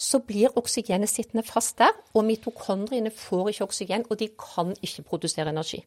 så 0.00 0.20
blir 0.24 0.56
oksygenet 0.56 1.08
sittende 1.12 1.44
fast 1.44 1.78
der, 1.80 1.92
og 2.16 2.24
mitokondriene 2.24 3.12
får 3.12 3.52
ikke 3.52 3.66
oksygen, 3.68 4.04
og 4.08 4.18
de 4.20 4.30
kan 4.40 4.72
ikke 4.80 5.04
produsere 5.08 5.52
energi. 5.52 5.82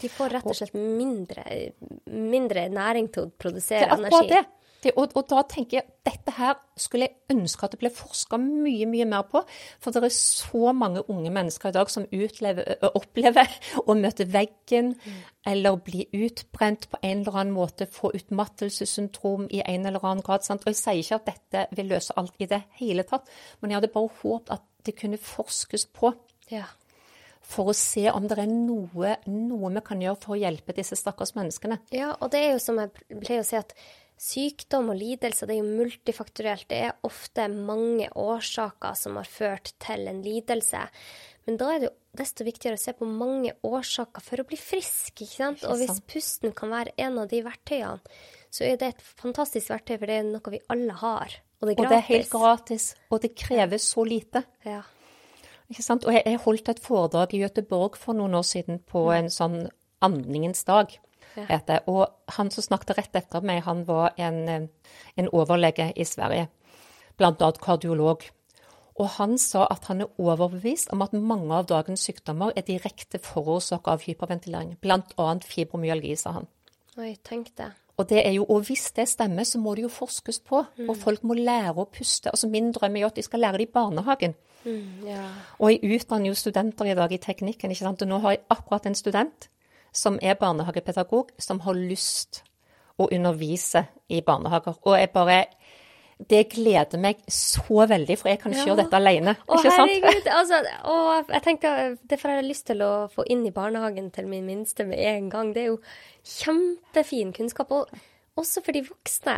De 0.00 0.10
får 0.12 0.36
rett 0.36 0.46
og 0.46 0.58
slett 0.58 0.74
mindre, 0.76 1.42
mindre 2.06 2.68
næring 2.70 3.08
til 3.14 3.26
å 3.26 3.32
produsere 3.38 3.88
energi. 3.88 3.88
Det 3.88 3.96
er 3.96 3.96
er 3.96 3.98
energi. 3.98 4.14
akkurat 4.14 4.30
det. 4.36 4.65
Det 4.84 4.92
og, 4.96 5.14
og 5.16 5.26
da 5.30 5.42
tenker 5.48 5.78
jeg 5.78 5.86
dette 6.06 6.32
her 6.36 6.56
skulle 6.78 7.08
jeg 7.08 7.34
ønske 7.34 7.66
at 7.66 7.74
det 7.74 7.80
ble 7.80 7.90
forska 7.94 8.38
mye, 8.40 8.86
mye 8.88 9.06
mer 9.08 9.24
på. 9.30 9.42
For 9.82 9.94
det 9.94 10.04
er 10.04 10.14
så 10.14 10.72
mange 10.76 11.02
unge 11.10 11.32
mennesker 11.34 11.72
i 11.72 11.76
dag 11.76 11.90
som 11.90 12.06
utlever, 12.12 12.76
opplever 12.92 13.50
å 13.86 13.96
møte 13.98 14.28
veggen, 14.30 14.94
eller 15.46 15.80
bli 15.82 16.06
utbrent 16.14 16.88
på 16.92 17.00
en 17.02 17.22
eller 17.24 17.40
annen 17.40 17.56
måte, 17.56 17.88
få 17.90 18.12
utmattelsessyndrom 18.18 19.48
i 19.50 19.62
en 19.64 19.88
eller 19.88 20.04
annen 20.04 20.24
grad. 20.26 20.46
Sant? 20.46 20.66
Og 20.66 20.74
jeg 20.74 20.82
sier 20.82 21.02
ikke 21.02 21.20
at 21.20 21.28
dette 21.32 21.66
vil 21.78 21.92
løse 21.96 22.16
alt 22.20 22.36
i 22.42 22.50
det 22.50 22.62
hele 22.80 23.06
tatt, 23.08 23.30
men 23.60 23.72
jeg 23.72 23.80
hadde 23.80 23.94
bare 23.94 24.16
håpet 24.22 24.58
at 24.58 24.66
det 24.86 24.98
kunne 24.98 25.20
forskes 25.20 25.88
på. 25.96 26.12
Ja. 26.52 26.68
For 27.46 27.70
å 27.70 27.76
se 27.78 28.08
om 28.10 28.26
det 28.26 28.40
er 28.42 28.50
noe, 28.50 29.16
noe 29.30 29.70
vi 29.76 29.82
kan 29.86 30.02
gjøre 30.02 30.18
for 30.22 30.34
å 30.34 30.40
hjelpe 30.40 30.74
disse 30.74 30.98
stakkars 30.98 31.36
menneskene. 31.38 31.78
ja, 31.94 32.12
og 32.18 32.32
det 32.34 32.42
er 32.42 32.56
jo 32.56 32.62
som 32.62 32.80
jeg 32.82 32.90
pleier 33.22 33.44
å 33.44 33.46
si 33.46 33.58
at 33.58 33.74
sykdom 34.16 34.90
og 34.92 34.98
lidelse 34.98 35.46
det 35.46 35.56
er 35.56 35.62
jo 35.62 35.76
multifaktorielt. 35.82 36.66
Det 36.70 36.80
er 36.88 37.06
ofte 37.06 37.46
mange 37.52 38.08
årsaker 38.16 38.96
som 38.98 39.18
har 39.20 39.28
ført 39.28 39.74
til 39.82 40.08
en 40.10 40.22
lidelse. 40.24 40.86
Men 41.46 41.60
da 41.60 41.70
er 41.72 41.82
det 41.82 41.90
jo 41.90 41.94
desto 42.16 42.46
viktigere 42.46 42.78
å 42.78 42.80
se 42.80 42.94
på 42.96 43.06
mange 43.06 43.52
årsaker 43.66 44.24
for 44.24 44.42
å 44.42 44.46
bli 44.48 44.58
frisk. 44.58 45.12
ikke 45.20 45.30
sant? 45.30 45.64
Og 45.68 45.78
hvis 45.78 46.00
pusten 46.08 46.54
kan 46.56 46.72
være 46.72 46.96
en 47.06 47.20
av 47.22 47.30
de 47.30 47.42
verktøyene, 47.46 48.16
så 48.50 48.64
er 48.66 48.80
det 48.80 48.94
et 48.94 49.06
fantastisk 49.20 49.70
verktøy, 49.70 49.98
for 49.98 50.08
det 50.08 50.18
er 50.18 50.28
noe 50.30 50.54
vi 50.54 50.62
alle 50.72 50.96
har. 50.96 51.38
Og 51.60 51.68
det 51.68 51.76
er 51.76 51.84
Og 51.84 51.90
det 51.90 51.98
er 51.98 52.06
helt 52.10 52.30
gratis, 52.32 52.94
og 53.10 53.22
det 53.22 53.34
krever 53.36 53.80
så 53.80 54.04
lite. 54.04 54.42
Ja. 54.64 54.82
Ikke 55.70 55.82
sant? 55.82 56.06
Og 56.06 56.14
jeg, 56.14 56.22
jeg 56.26 56.42
holdt 56.44 56.68
et 56.72 56.82
foredrag 56.82 57.34
i 57.34 57.42
Göteborg 57.42 57.96
for 58.00 58.16
noen 58.16 58.36
år 58.38 58.46
siden 58.46 58.80
på 58.86 59.08
en 59.12 59.30
sånn 59.32 59.66
andningens 60.04 60.64
dag. 60.68 60.92
Heter. 61.36 61.84
Og 61.86 62.06
han 62.36 62.50
som 62.50 62.64
snakket 62.64 62.96
rett 62.98 63.20
etter 63.20 63.44
meg, 63.44 63.62
han 63.66 63.84
var 63.86 64.14
en, 64.16 64.48
eh, 64.48 64.68
en 65.16 65.28
overlege 65.32 65.92
i 65.96 66.04
Sverige, 66.04 66.48
annet 67.20 67.60
kardiolog. 67.60 68.24
Og 68.96 69.08
han 69.18 69.38
sa 69.38 69.66
at 69.70 69.84
han 69.84 70.00
er 70.00 70.20
overbevist 70.20 70.92
om 70.92 71.02
at 71.02 71.12
mange 71.12 71.52
av 71.54 71.66
dagens 71.66 72.00
sykdommer 72.00 72.52
er 72.56 72.62
direkte 72.62 73.18
forårsaket 73.18 73.88
av 73.88 74.04
hyperventilering, 74.06 74.76
annet 75.18 75.44
fibromyalgi, 75.44 76.16
sa 76.16 76.32
han. 76.32 76.46
Oi, 76.98 77.16
tenk 77.22 77.52
det. 77.56 77.72
Og, 77.96 78.08
det 78.08 78.24
jo, 78.34 78.44
og 78.44 78.66
hvis 78.68 78.90
det 78.96 79.08
stemmer, 79.08 79.44
så 79.44 79.58
må 79.58 79.74
det 79.74 79.86
jo 79.86 79.88
forskes 79.88 80.40
på, 80.44 80.64
og 80.88 80.96
folk 81.00 81.22
må 81.24 81.34
lære 81.34 81.76
å 81.80 81.88
puste. 81.88 82.28
Altså 82.28 82.48
Min 82.48 82.72
drøm 82.72 82.96
er 82.96 83.00
jo 83.00 83.06
at 83.06 83.16
de 83.16 83.24
skal 83.24 83.40
lære 83.40 83.58
det 83.58 83.68
i 83.68 83.72
barnehagen. 83.72 84.34
Ja. 85.06 85.22
Og 85.58 85.70
jeg 85.72 85.96
utdanner 85.96 86.28
jo 86.28 86.34
studenter 86.36 86.90
i 86.90 86.96
dag 86.98 87.12
i 87.12 87.20
teknikken, 87.22 87.70
ikke 87.70 87.86
sant. 87.86 88.02
Og 88.02 88.10
nå 88.10 88.18
har 88.24 88.34
jeg 88.34 88.44
akkurat 88.50 88.88
en 88.88 88.98
student 88.98 89.48
som 89.96 90.18
er 90.22 90.36
barnehagepedagog, 90.40 91.32
som 91.40 91.60
har 91.64 91.78
lyst 91.78 92.42
å 93.00 93.08
undervise 93.12 93.86
i 94.12 94.20
barnehager. 94.24 94.76
Og 94.84 94.98
jeg 95.00 95.12
bare 95.16 95.44
Det 96.16 96.46
gleder 96.48 96.96
meg 96.96 97.18
så 97.28 97.82
veldig, 97.90 98.14
for 98.16 98.30
jeg 98.30 98.38
kan 98.40 98.50
ikke 98.54 98.62
Ja. 98.62 98.66
gjøre 98.70 98.84
dette 98.86 98.96
alene. 98.96 99.34
Å, 99.36 99.58
ikke 99.58 99.72
sant? 99.74 99.90
herregud! 99.90 100.28
Altså, 100.38 100.60
å, 100.88 100.94
jeg 101.28 101.42
tenkte, 101.44 101.72
det 102.08 102.16
får 102.22 102.30
jeg 102.38 102.46
lyst 102.46 102.64
til 102.70 102.80
å 102.86 102.92
få 103.12 103.26
inn 103.28 103.42
i 103.44 103.52
barnehagen 103.52 104.08
til 104.14 104.24
min 104.30 104.46
minste 104.48 104.86
med 104.88 104.96
en 104.98 105.28
gang. 105.28 105.50
Det 105.52 105.66
er 105.66 105.68
jo 105.74 105.76
kjempefin 106.24 107.34
kunnskap, 107.36 107.70
og 107.76 107.92
også 108.40 108.62
for 108.64 108.72
de 108.76 108.82
voksne. 108.86 109.36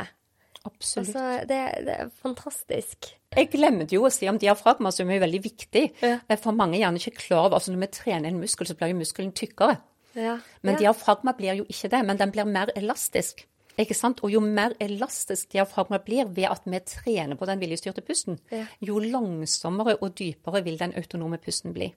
Absolutt. 0.68 1.08
Altså, 1.08 1.24
det, 1.48 1.58
det 1.86 1.94
er 1.98 2.08
fantastisk. 2.22 3.10
Jeg 3.36 3.50
glemte 3.52 3.94
jo 3.94 4.06
å 4.06 4.12
si 4.12 4.28
om 4.30 4.38
diafragma, 4.40 4.90
som 4.94 5.10
er 5.10 5.22
veldig 5.22 5.40
viktig. 5.44 5.84
Ja. 6.02 6.18
Eh, 6.28 6.38
For 6.40 6.54
mange 6.56 6.76
er 6.78 6.84
gjerne 6.86 7.00
ikke 7.02 7.18
klar 7.26 7.46
over 7.48 7.58
altså 7.58 7.72
Når 7.74 7.84
vi 7.84 7.90
trener 7.98 8.30
en 8.32 8.40
muskel, 8.42 8.66
så 8.70 8.74
blir 8.78 8.92
jo 8.92 8.98
muskelen 9.02 9.32
tykkere. 9.36 9.78
Ja. 10.18 10.34
Men 10.66 10.76
diafragma 10.80 11.32
blir 11.38 11.60
jo 11.60 11.64
ikke 11.70 11.90
det, 11.92 12.00
men 12.08 12.18
den 12.20 12.32
blir 12.34 12.48
mer 12.50 12.72
elastisk. 12.76 13.44
Ikke 13.78 13.94
sant? 13.94 14.18
Og 14.26 14.32
jo 14.34 14.40
mer 14.42 14.72
elastisk 14.82 15.52
diafragma 15.54 16.00
blir 16.02 16.26
ved 16.34 16.48
at 16.50 16.64
vi 16.66 16.80
trener 16.82 17.38
på 17.38 17.46
den 17.46 17.60
viljestyrte 17.62 18.02
pusten, 18.02 18.40
Ja. 18.50 18.64
jo 18.82 18.98
langsommere 18.98 19.94
og 20.02 20.16
dypere 20.18 20.64
vil 20.66 20.76
den 20.80 20.96
autonome 20.98 21.38
pusten 21.38 21.72
bli. 21.76 21.92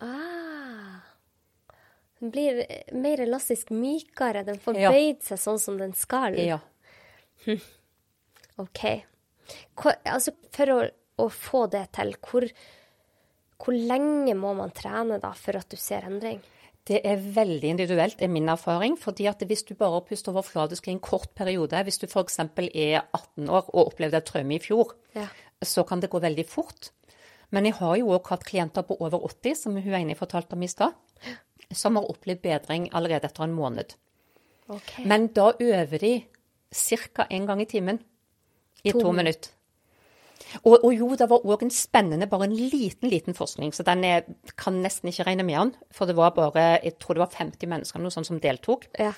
Ah. 0.00 1.00
Den 2.20 2.30
blir 2.30 2.60
mer 2.92 3.18
elastisk 3.24 3.70
mykere. 3.72 4.44
Den 4.44 4.58
får 4.60 4.76
Ja. 4.78 4.90
bøyd 4.92 5.22
seg 5.24 5.38
sånn 5.38 5.58
som 5.58 5.78
den 5.78 5.94
skal. 5.94 6.36
Ja. 6.38 6.58
OK. 8.58 8.84
Hvor, 9.74 9.96
altså, 10.06 10.32
for 10.54 10.66
å, 10.66 10.78
å 11.18 11.28
få 11.32 11.64
det 11.72 11.86
til, 11.96 12.12
hvor, 12.22 12.46
hvor 13.58 13.74
lenge 13.74 14.34
må 14.38 14.54
man 14.56 14.70
trene 14.70 15.18
da 15.22 15.32
for 15.38 15.56
at 15.58 15.68
du 15.72 15.76
ser 15.80 16.06
endring? 16.08 16.40
Det 16.88 17.00
er 17.04 17.16
veldig 17.16 17.68
individuelt, 17.68 18.22
er 18.22 18.28
min 18.28 18.48
erfaring. 18.48 18.98
fordi 18.98 19.26
at 19.26 19.38
hvis 19.46 19.62
du 19.62 19.74
bare 19.74 20.00
puster 20.00 20.32
overfladisk 20.32 20.88
i 20.88 20.90
en 20.90 21.00
kort 21.00 21.30
periode, 21.34 21.82
hvis 21.82 21.98
du 21.98 22.06
f.eks. 22.06 22.38
er 22.38 23.00
18 23.14 23.48
år 23.48 23.70
og 23.74 23.86
opplevde 23.86 24.16
et 24.16 24.24
traume 24.24 24.54
i 24.54 24.58
fjor, 24.58 24.94
Ja. 25.14 25.26
så 25.62 25.84
kan 25.86 26.00
det 26.00 26.10
gå 26.10 26.18
veldig 26.20 26.46
fort. 26.46 26.90
Men 27.50 27.64
jeg 27.66 27.74
har 27.74 27.96
jo 27.96 28.06
òg 28.08 28.28
hatt 28.28 28.44
klienter 28.44 28.82
på 28.82 28.96
over 29.00 29.18
80, 29.24 29.54
som 29.54 29.72
hun 29.76 29.94
ene 29.94 30.14
fortalte 30.14 30.52
om 30.54 30.62
i 30.62 30.66
stad, 30.66 30.92
som 31.72 31.96
har 31.96 32.04
opplevd 32.10 32.42
bedring 32.42 32.88
allerede 32.92 33.24
etter 33.24 33.44
en 33.44 33.54
måned. 33.54 33.94
Okay. 34.68 35.04
Men 35.06 35.26
da 35.28 35.52
øver 35.60 35.98
de 35.98 36.24
ca. 36.74 37.26
én 37.30 37.46
gang 37.46 37.60
i 37.60 37.64
timen 37.64 38.00
i 38.84 38.90
To 38.92 39.00
to, 39.00 39.12
minutter. 39.12 39.50
Og, 40.64 40.78
og 40.84 40.90
jo, 40.94 41.08
det 41.18 41.28
var 41.30 41.44
òg 41.44 41.62
en 41.66 41.70
spennende, 41.74 42.26
bare 42.30 42.48
en 42.48 42.56
liten, 42.56 43.08
liten 43.12 43.34
forskning, 43.36 43.72
så 43.76 43.84
den 43.86 44.04
er, 44.04 44.24
kan 44.56 44.80
nesten 44.82 45.08
ikke 45.12 45.26
regne 45.28 45.44
med 45.46 45.58
den. 45.58 45.74
For 45.94 46.06
det 46.10 46.16
var 46.18 46.34
bare, 46.36 46.80
jeg 46.82 46.98
tror 47.02 47.16
det 47.18 47.24
var 47.26 47.36
50 47.38 47.70
mennesker 47.70 48.02
noe 48.02 48.10
sånt 48.14 48.28
som 48.30 48.40
deltok. 48.42 48.88
Ja. 49.00 49.12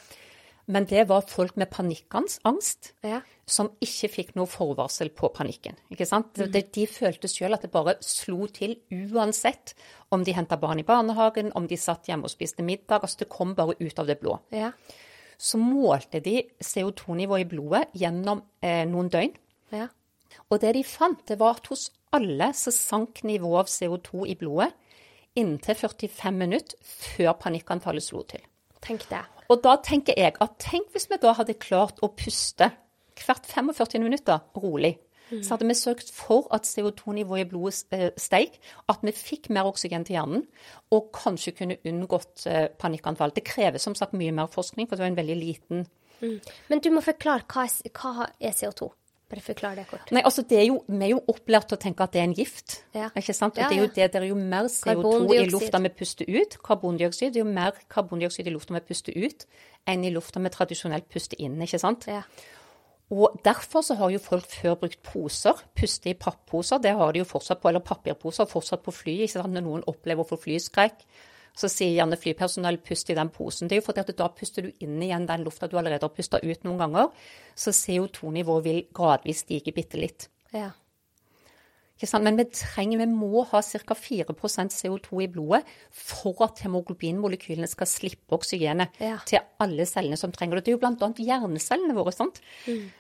Men 0.66 0.86
det 0.88 1.02
var 1.10 1.26
folk 1.28 1.58
med 1.60 1.68
panikkangst 1.68 2.94
Ja. 3.04 3.18
som 3.44 3.68
ikke 3.84 4.08
fikk 4.08 4.30
noe 4.38 4.46
forvarsel 4.48 5.10
på 5.12 5.28
panikken. 5.36 5.76
ikke 5.92 6.06
sant? 6.08 6.32
Det, 6.40 6.62
de 6.72 6.86
følte 6.88 7.28
sjøl 7.28 7.52
at 7.52 7.66
det 7.66 7.70
bare 7.74 7.98
slo 8.00 8.46
til 8.48 8.78
uansett 9.12 9.74
om 10.10 10.24
de 10.24 10.32
henta 10.32 10.56
barn 10.56 10.80
i 10.80 10.86
barnehagen, 10.88 11.52
om 11.54 11.66
de 11.68 11.76
satt 11.76 12.08
hjemme 12.08 12.24
og 12.24 12.32
spiste 12.32 12.64
middag. 12.64 13.02
altså 13.02 13.18
Det 13.18 13.28
kom 13.28 13.52
bare 13.54 13.76
ut 13.78 13.98
av 13.98 14.06
det 14.08 14.16
blå. 14.22 14.38
Ja. 14.56 14.70
Så 15.36 15.58
målte 15.60 16.22
de 16.24 16.44
CO2-nivået 16.62 17.44
i 17.44 17.48
blodet 17.50 17.84
gjennom 17.92 18.40
eh, 18.62 18.86
noen 18.88 19.10
døgn. 19.12 19.34
Ja. 19.74 19.88
Og 20.50 20.60
det 20.62 20.74
de 20.76 20.84
fant, 20.86 21.20
det 21.28 21.38
var 21.40 21.58
at 21.58 21.68
hos 21.72 21.88
alle 22.14 22.52
så 22.54 22.72
sank 22.74 23.24
nivået 23.26 23.64
av 23.64 23.70
CO2 23.72 24.26
i 24.30 24.36
blodet 24.38 24.72
inntil 25.34 25.74
45 25.74 26.36
minutter 26.38 26.78
før 26.86 27.32
panikkanfallet 27.42 28.04
slo 28.06 28.22
til. 28.28 28.42
Tenk 28.84 29.08
det. 29.10 29.24
Og 29.50 29.62
da 29.64 29.74
tenker 29.82 30.14
jeg 30.18 30.36
at 30.40 30.54
tenk 30.62 30.92
hvis 30.94 31.08
vi 31.10 31.18
da 31.20 31.34
hadde 31.34 31.56
klart 31.58 31.98
å 32.04 32.12
puste 32.14 32.70
hvert 33.18 33.46
45 33.46 34.02
minutter 34.02 34.42
rolig. 34.58 34.96
Så 35.42 35.54
hadde 35.54 35.66
vi 35.66 35.74
sørget 35.74 36.10
for 36.12 36.46
at 36.54 36.66
CO2-nivået 36.68 37.46
i 37.46 37.48
blodet 37.48 38.12
steg, 38.20 38.58
at 38.88 39.00
vi 39.02 39.12
fikk 39.16 39.48
mer 39.50 39.66
oksygen 39.70 40.04
til 40.04 40.18
hjernen, 40.18 40.42
og 40.92 41.08
kanskje 41.16 41.54
kunne 41.56 41.78
unngått 41.88 42.44
eh, 42.46 42.68
panikkanfall. 42.78 43.32
Det 43.34 43.42
krever 43.46 43.80
som 43.82 43.96
sagt 43.98 44.14
mye 44.14 44.34
mer 44.36 44.50
forskning, 44.52 44.86
for 44.86 44.96
det 44.96 45.06
var 45.06 45.12
en 45.14 45.22
veldig 45.22 45.38
liten 45.40 45.86
Men 46.68 46.80
du 46.80 46.90
må 46.94 47.00
forklare 47.04 47.42
hva 47.50 47.64
hva 47.66 48.28
er 48.38 48.52
CO2? 48.54 48.90
Bare 49.34 49.42
forklar 49.42 49.78
det 49.78 49.84
kort. 49.90 50.10
Nei, 50.14 50.22
altså 50.22 50.44
det 50.46 50.60
er 50.60 50.66
jo, 50.68 50.80
Vi 50.86 51.02
er 51.02 51.10
jo 51.10 51.20
opplært 51.32 51.68
til 51.70 51.78
å 51.78 51.82
tenke 51.82 52.06
at 52.06 52.14
det 52.14 52.22
er 52.22 52.28
en 52.28 52.34
gift. 52.38 52.78
Ja. 52.94 53.10
ikke 53.18 53.34
sant? 53.34 53.58
Og 53.58 53.64
Ja, 53.64 53.68
det 53.68 53.78
er 53.78 53.82
jo 53.82 53.90
det, 53.90 54.08
det 54.14 54.20
er 54.22 54.28
jo 54.30 54.38
mer 54.38 54.70
CO2 54.70 55.34
i 55.34 55.46
lufta 55.50 55.80
vi 55.82 55.90
puster 55.90 56.30
ut, 56.30 56.58
karbondioksid, 56.62 57.34
det 57.34 57.40
er 57.40 57.44
jo 57.44 57.50
mer 57.50 57.78
karbondioksid 57.90 58.46
i 58.46 58.54
lufta 58.54 58.76
vi 58.76 58.84
puster 58.86 59.16
ut, 59.18 59.46
enn 59.90 60.04
i 60.06 60.12
lufta 60.14 60.42
vi 60.44 60.52
tradisjonelt 60.54 61.08
puster 61.10 61.40
inn. 61.42 61.58
ikke 61.66 61.82
sant? 61.82 62.06
Ja. 62.06 62.22
Og 63.12 63.36
Derfor 63.44 63.82
så 63.84 63.98
har 63.98 64.10
jo 64.10 64.22
folk 64.22 64.46
før 64.48 64.78
brukt 64.80 65.02
poser, 65.04 65.58
puste 65.76 66.10
i 66.10 66.16
papposer. 66.18 66.80
Det 66.80 66.94
har 66.96 67.12
de 67.12 67.20
jo 67.20 67.28
fortsatt 67.28 67.60
på, 67.60 67.68
eller 67.68 67.84
papirposer, 67.84 68.48
fortsatt 68.48 68.82
på 68.82 68.94
fly. 68.94 69.20
ikke 69.26 69.36
sant? 69.36 69.52
Når 69.52 69.66
noen 69.66 69.84
opplever 69.90 70.24
å 70.24 70.28
få 70.28 70.38
flyskrekk, 70.40 71.04
så 71.54 71.68
sier 71.70 71.92
gjerne 71.94 72.18
flypersonell 72.18 72.78
pust 72.82 73.10
i 73.10 73.14
den 73.14 73.30
posen. 73.30 73.68
Det 73.70 73.76
er 73.76 73.82
jo 73.82 73.86
fordi 73.86 74.00
at 74.02 74.14
da 74.18 74.26
puster 74.34 74.66
du 74.66 74.72
inn 74.82 75.00
igjen 75.06 75.26
den 75.28 75.44
lufta 75.46 75.68
du 75.70 75.76
allerede 75.78 76.02
har 76.02 76.14
pusta 76.14 76.40
ut 76.42 76.64
noen 76.66 76.78
ganger. 76.82 77.12
Så 77.54 77.70
CO2-nivået 77.70 78.64
vil 78.64 78.80
gradvis 78.92 79.44
stige 79.46 79.72
bitte 79.72 80.00
litt. 80.02 80.28
ja. 80.52 80.72
Men 82.20 82.36
vi 82.36 82.44
trenger, 82.50 82.98
vi 82.98 83.06
må 83.06 83.44
ha 83.48 83.60
ca. 83.62 83.94
4% 83.94 84.74
CO2 84.74 85.22
i 85.24 85.28
blodet 85.30 85.62
for 85.94 86.42
at 86.44 86.58
hemoglobinmolekylene 86.66 87.68
skal 87.70 87.86
slippe 87.88 88.34
oksygenet 88.34 88.98
Ja. 89.00 89.18
til 89.24 89.38
alle 89.62 89.86
cellene 89.86 90.18
som 90.18 90.32
trenger 90.34 90.56
det. 90.58 90.64
Det 90.66 90.72
er 90.74 90.76
jo 90.76 90.82
bl.a. 90.82 91.08
hjernecellene 91.16 91.94
våre. 91.94 92.12
sant? 92.12 92.40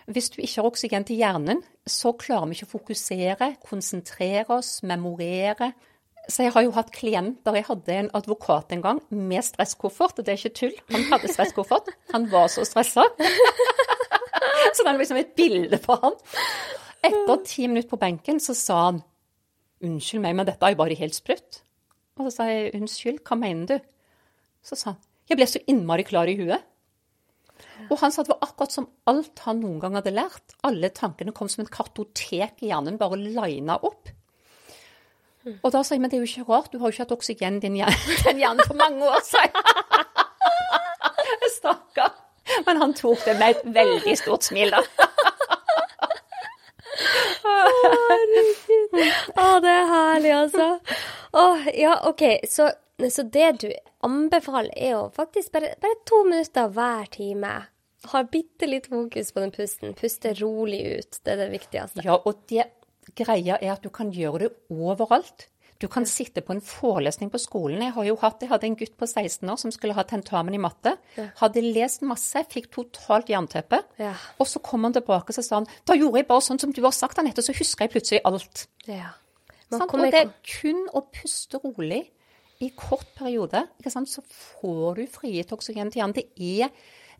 Hvis 0.06 0.30
du 0.30 0.40
ikke 0.40 0.62
har 0.62 0.70
oksygen 0.70 1.04
til 1.04 1.16
hjernen, 1.20 1.60
så 1.84 2.14
klarer 2.16 2.46
vi 2.48 2.54
ikke 2.54 2.70
å 2.70 2.78
fokusere, 2.78 3.56
konsentrere 3.66 4.48
oss, 4.56 4.80
memorere. 4.82 5.74
Så 6.28 6.46
jeg 6.46 6.54
har 6.54 6.64
jo 6.64 6.72
hatt 6.72 6.92
klienter. 6.94 7.58
Jeg 7.58 7.66
hadde 7.68 7.96
en 7.98 8.10
advokat 8.16 8.72
en 8.72 8.84
gang 8.84 9.00
med 9.12 9.44
stresskoffert, 9.44 10.18
og 10.18 10.26
det 10.26 10.34
er 10.34 10.40
ikke 10.40 10.58
tull. 10.60 10.76
Han 10.94 11.08
hadde 11.10 11.32
stresskoffert. 11.32 11.90
Han 12.14 12.28
var 12.32 12.48
så 12.52 12.64
stressa. 12.64 13.04
så 14.74 14.80
det 14.80 14.88
er 14.88 15.00
liksom 15.00 15.20
et 15.20 15.34
bilde 15.36 15.80
på 15.84 15.98
han. 16.00 16.16
Etter 17.04 17.42
ti 17.44 17.66
minutter 17.68 17.90
på 17.90 18.00
benken 18.00 18.40
så 18.40 18.56
sa 18.56 18.84
han 18.86 19.02
Unnskyld 19.84 20.22
meg, 20.24 20.32
men 20.38 20.46
dette 20.48 20.64
er 20.64 20.72
jo 20.72 20.78
bare 20.80 20.96
helt 20.96 21.16
sprøtt. 21.16 21.58
Og 22.16 22.30
så 22.30 22.38
sa 22.38 22.44
jeg 22.48 22.70
unnskyld, 22.78 23.18
hva 23.26 23.36
mener 23.36 23.66
du? 23.68 23.90
Så 24.64 24.78
sa 24.80 24.94
han 24.94 25.02
jeg 25.28 25.38
ble 25.40 25.46
så 25.48 25.60
innmari 25.72 26.04
klar 26.04 26.28
i 26.28 26.36
huet. 26.36 26.60
Og 27.88 27.96
han 28.00 28.12
sa 28.12 28.24
det 28.24 28.32
var 28.34 28.44
akkurat 28.44 28.74
som 28.74 28.88
alt 29.08 29.40
han 29.46 29.62
noen 29.62 29.78
gang 29.80 29.96
hadde 29.96 30.12
lært. 30.12 30.56
Alle 30.68 30.90
tankene 30.92 31.32
kom 31.36 31.48
som 31.52 31.64
et 31.64 31.72
kartotek 31.72 32.60
i 32.60 32.68
hjernen, 32.70 32.98
bare 33.00 33.16
lina 33.20 33.78
opp. 33.80 34.10
Og 35.44 35.72
da 35.72 35.82
sa 35.84 35.94
jeg 35.94 36.00
men 36.02 36.10
det 36.10 36.18
er 36.18 36.24
jo 36.24 36.30
ikke 36.30 36.48
rart, 36.48 36.72
du 36.72 36.78
har 36.80 36.88
jo 36.88 36.96
ikke 36.96 37.04
hatt 37.04 37.16
oksygen 37.18 37.58
i 37.58 37.64
din 37.64 37.76
hjerne, 37.80 38.64
for 38.68 38.78
mange 38.78 39.08
år, 39.08 39.20
sa 39.24 39.44
jeg. 39.44 39.52
Stakkar. 41.58 42.14
Men 42.66 42.80
han 42.80 42.94
tok 42.96 43.24
det 43.24 43.36
med 43.40 43.54
et 43.54 43.66
veldig 43.76 44.16
stort 44.20 44.46
smil, 44.46 44.72
da. 44.72 44.82
Å, 49.34 49.46
det 49.64 49.72
er 49.72 49.90
herlig, 49.90 50.32
altså. 50.36 50.68
Å, 51.34 51.44
ja, 51.74 51.96
OK. 52.08 52.24
Så, 52.48 52.68
så 53.10 53.24
det 53.36 53.50
du 53.64 53.68
anbefaler, 54.06 54.72
er 54.76 54.94
jo 54.96 55.06
faktisk 55.16 55.54
bare, 55.56 55.74
bare 55.82 56.00
to 56.08 56.22
minutter 56.28 56.70
hver 56.72 57.08
time. 57.12 57.54
Ha 58.12 58.22
bitte 58.28 58.68
litt 58.68 58.90
fokus 58.92 59.32
på 59.32 59.44
den 59.44 59.52
pusten. 59.54 59.94
Puste 59.98 60.34
rolig 60.40 60.82
ut. 60.98 61.20
Det 61.24 61.34
er 61.34 61.44
det 61.46 61.50
viktigste. 61.54 62.04
Ja, 62.04 62.18
og 62.20 62.44
det 62.52 62.68
greia 63.16 63.58
er 63.60 63.74
at 63.74 63.84
du 63.84 63.90
kan 63.94 64.12
gjøre 64.14 64.46
det 64.46 64.54
overalt. 64.72 65.48
Du 65.82 65.88
kan 65.90 66.06
sitte 66.06 66.40
på 66.44 66.54
en 66.54 66.62
forelesning 66.64 67.32
på 67.32 67.40
skolen. 67.42 67.82
Jeg 67.82 67.92
har 67.96 68.06
jo 68.06 68.14
hatt, 68.20 68.40
jeg 68.40 68.50
hadde 68.52 68.68
en 68.70 68.76
gutt 68.78 68.94
på 68.96 69.08
16 69.08 69.50
år 69.50 69.58
som 69.60 69.72
skulle 69.74 69.96
ha 69.96 70.04
tentamen 70.06 70.54
i 70.54 70.60
matte. 70.62 70.94
Hadde 71.40 71.64
lest 71.64 72.04
masse, 72.06 72.44
fikk 72.52 72.70
totalt 72.72 73.32
jernteppe. 73.32 73.82
Ja. 74.00 74.14
Og 74.38 74.48
så 74.48 74.62
kom 74.64 74.86
han 74.86 74.94
tilbake 74.94 75.34
og 75.34 75.44
sa 75.44 75.58
han, 75.58 75.68
da 75.84 75.98
gjorde 75.98 76.22
jeg 76.22 76.30
bare 76.30 76.46
sånn 76.46 76.62
som 76.62 76.72
du 76.72 76.80
har 76.86 76.94
sagt, 76.94 77.18
Anette, 77.20 77.44
så 77.44 77.56
husker 77.56 77.84
jeg 77.84 77.94
plutselig 77.96 78.22
alt. 78.24 78.68
Ja. 78.86 79.16
Kommer 79.74 80.06
Og 80.06 80.14
det 80.14 80.22
er 80.22 80.32
kun 80.46 80.84
å 80.94 81.02
puste 81.10 81.58
rolig 81.64 82.04
i 82.62 82.70
kort 82.78 83.10
periode, 83.18 83.66
så 83.82 84.22
får 84.30 85.00
du 85.00 85.06
frigitt 85.10 85.52
oksygen 85.52 85.90
til 85.90 86.00
hjernen. 86.00 86.16
Det 86.16 86.28
er, 86.38 86.70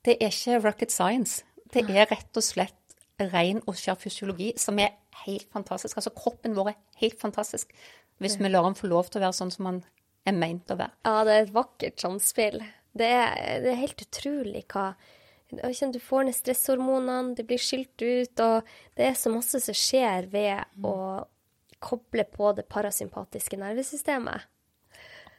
det 0.06 0.16
er 0.20 0.30
ikke 0.30 0.62
rocket 0.62 0.94
science. 0.94 1.42
Det 1.74 1.88
er 1.90 2.06
rett 2.06 2.38
og 2.38 2.44
slett 2.46 2.78
ren 3.18 3.60
og 3.66 3.76
skjær 3.78 3.98
fysiologi 3.98 4.52
som 4.58 4.78
er 4.82 4.94
helt 5.24 5.48
fantastisk. 5.54 5.98
Altså 6.00 6.12
kroppen 6.16 6.56
vår 6.56 6.72
er 6.72 6.80
helt 7.02 7.20
fantastisk 7.20 7.74
hvis 8.22 8.38
vi 8.38 8.48
lar 8.48 8.62
den 8.62 8.76
få 8.78 8.86
lov 8.86 9.08
til 9.10 9.18
å 9.18 9.24
være 9.26 9.36
sånn 9.36 9.50
som 9.50 9.66
den 9.68 9.80
er 10.28 10.36
meint 10.38 10.70
å 10.70 10.78
være. 10.78 10.94
Ja, 11.04 11.24
det 11.26 11.34
er 11.34 11.44
et 11.46 11.54
vakkert 11.54 12.00
samspill. 12.04 12.60
Det 12.94 13.10
er, 13.10 13.34
det 13.64 13.72
er 13.72 13.80
helt 13.80 14.04
utrolig 14.04 14.64
hva 14.70 14.92
Du 15.54 16.00
får 16.00 16.24
ned 16.26 16.34
stresshormonene, 16.34 17.34
det 17.36 17.44
blir 17.46 17.60
skilt 17.62 18.00
ut, 18.00 18.40
og 18.42 18.70
det 18.96 19.08
er 19.10 19.18
så 19.18 19.30
masse 19.30 19.60
som 19.62 19.76
skjer 19.76 20.30
ved 20.32 20.62
å 20.82 20.94
koble 21.84 22.24
på 22.30 22.52
det 22.56 22.64
parasympatiske 22.70 23.58
nervesystemet. 23.60 24.48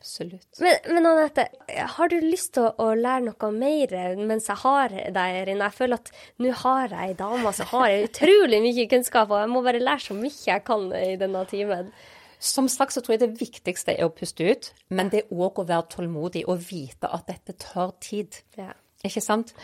Absolutt. 0.06 0.60
Men, 0.60 0.76
men 0.94 1.06
Anette, 1.10 1.48
har 1.96 2.10
du 2.12 2.20
lyst 2.22 2.52
til 2.54 2.68
å, 2.68 2.74
å 2.78 2.92
lære 2.94 3.24
noe 3.26 3.48
mer 3.56 3.94
mens 4.20 4.46
jeg 4.52 4.62
har 4.62 4.94
deg 4.94 5.16
her 5.18 5.50
inne? 5.50 5.66
Jeg 5.66 5.78
føler 5.80 5.98
at 5.98 6.12
nå 6.46 6.52
har 6.60 6.94
jeg 6.94 7.10
ei 7.10 7.16
dame 7.18 7.54
som 7.58 7.72
har 7.72 7.94
utrolig 8.04 8.60
mye 8.62 8.86
kunnskap, 8.92 9.34
og 9.34 9.42
jeg 9.42 9.50
må 9.50 9.64
bare 9.66 9.82
lære 9.82 10.06
så 10.06 10.18
mye 10.20 10.44
jeg 10.46 10.64
kan 10.68 10.86
i 11.00 11.16
denne 11.18 11.42
timen. 11.50 11.90
Som 12.38 12.70
sagt 12.70 12.94
så 12.94 13.02
tror 13.02 13.16
jeg 13.16 13.24
det 13.24 13.40
viktigste 13.40 13.96
er 13.96 14.06
å 14.06 14.14
puste 14.14 14.46
ut, 14.46 14.70
men 14.94 15.10
det 15.10 15.24
er 15.24 15.34
òg 15.34 15.64
å 15.64 15.68
være 15.72 15.90
tålmodig 15.96 16.46
og 16.54 16.62
vite 16.68 17.10
at 17.10 17.26
dette 17.32 17.58
tar 17.66 17.96
tid. 18.06 18.38
Ja. 18.60 18.76
Ikke 19.02 19.26
sant? 19.26 19.56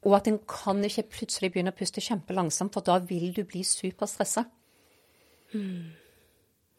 Og 0.00 0.16
at 0.16 0.32
en 0.32 0.40
kan 0.48 0.80
ikke 0.86 1.10
plutselig 1.12 1.52
begynne 1.52 1.74
å 1.74 1.76
puste 1.76 2.00
kjempelangsomt, 2.00 2.72
for 2.72 2.88
da 2.88 2.96
vil 3.04 3.34
du 3.36 3.44
bli 3.44 3.66
superstressa. 3.68 4.48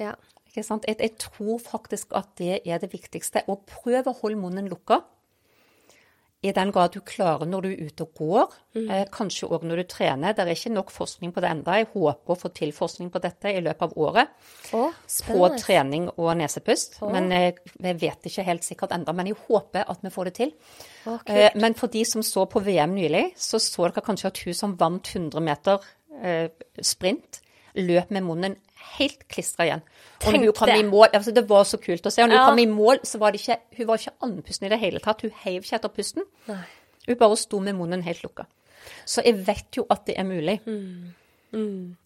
ja. 0.02 0.18
Jeg, 0.56 0.66
jeg 1.00 1.16
tror 1.22 1.62
faktisk 1.64 2.12
at 2.18 2.34
det 2.38 2.62
er 2.66 2.82
det 2.82 2.92
viktigste. 2.92 3.46
Og 3.48 3.66
prøv 3.70 4.10
å 4.10 4.18
holde 4.22 4.40
munnen 4.42 4.70
lukka 4.72 5.02
i 6.42 6.50
den 6.58 6.72
grad 6.74 6.96
du 6.96 7.04
klarer 7.06 7.46
når 7.46 7.66
du 7.66 7.68
er 7.70 7.82
ute 7.86 8.06
og 8.08 8.16
går, 8.18 8.54
eh, 8.82 9.04
kanskje 9.14 9.46
òg 9.54 9.66
når 9.68 9.84
du 9.84 9.84
trener. 9.92 10.34
Det 10.34 10.42
er 10.42 10.56
ikke 10.56 10.74
nok 10.74 10.90
forskning 10.90 11.34
på 11.36 11.42
det 11.44 11.52
enda. 11.52 11.76
Jeg 11.78 11.90
håper 11.94 12.34
å 12.34 12.38
få 12.38 12.50
til 12.58 12.72
forskning 12.74 13.12
på 13.14 13.22
dette 13.22 13.52
i 13.54 13.62
løpet 13.62 13.82
av 13.86 13.94
året. 13.94 14.32
Å, 14.74 14.88
På 15.28 15.50
trening 15.62 16.10
og 16.16 16.32
nesepust. 16.40 16.98
Men 17.14 17.30
jeg, 17.30 17.60
jeg 17.78 18.00
vet 18.02 18.26
ikke 18.26 18.48
helt 18.48 18.66
sikkert 18.66 18.92
enda, 18.98 19.14
men 19.14 19.30
jeg 19.30 19.38
håper 19.48 19.86
at 19.86 20.02
vi 20.02 20.10
får 20.10 20.32
det 20.32 20.34
til. 20.40 20.56
Å. 21.06 21.20
Eh, 21.30 21.52
men 21.62 21.78
for 21.78 21.94
de 21.94 22.02
som 22.10 22.26
så 22.26 22.48
på 22.50 22.64
VM 22.66 22.98
nylig, 22.98 23.36
så 23.38 23.62
så 23.62 23.86
dere 23.92 24.02
kanskje 24.02 24.34
at 24.34 24.42
hun 24.42 24.58
som 24.58 24.76
vant 24.80 25.14
100 25.14 25.46
meter 25.46 25.80
eh, 26.24 26.50
sprint, 26.82 27.44
løp 27.76 28.10
med 28.12 28.24
munnen 28.24 28.56
helt 28.98 29.28
klistra 29.30 29.66
igjen. 29.68 29.82
Og 29.82 30.26
når 30.26 30.32
Tenk 30.32 30.44
hun 30.46 30.54
kom 30.54 30.68
det. 30.72 30.78
i 30.80 30.84
mål, 30.90 31.08
altså 31.14 31.34
Det 31.34 31.44
var 31.50 31.64
så 31.70 31.78
kult 31.82 32.06
å 32.06 32.12
se. 32.12 32.24
Og 32.24 32.30
når 32.30 32.36
Ja. 32.36 32.46
hun 32.46 32.52
kom 32.52 32.60
i 32.60 32.66
mål, 32.66 33.00
så 33.04 33.20
var 33.20 33.32
det 33.32 33.42
ikke, 33.42 33.58
hun 33.78 33.88
var 33.88 33.98
ikke 33.98 34.14
andpusten 34.22 34.66
i 34.66 34.70
det 34.70 34.80
hele 34.80 35.00
tatt. 35.00 35.22
Hun 35.22 35.32
heiv 35.44 35.62
ikke 35.64 35.76
etter 35.80 35.90
pusten. 35.90 36.24
Nei. 36.48 36.64
Hun 37.08 37.16
bare 37.18 37.38
sto 37.38 37.60
med 37.60 37.76
munnen 37.76 38.04
helt 38.04 38.22
lukka. 38.24 38.46
Så 39.06 39.24
jeg 39.24 39.46
vet 39.46 39.72
jo 39.78 39.86
at 39.90 40.06
det 40.06 40.18
er 40.18 40.24
mulig. 40.24 40.60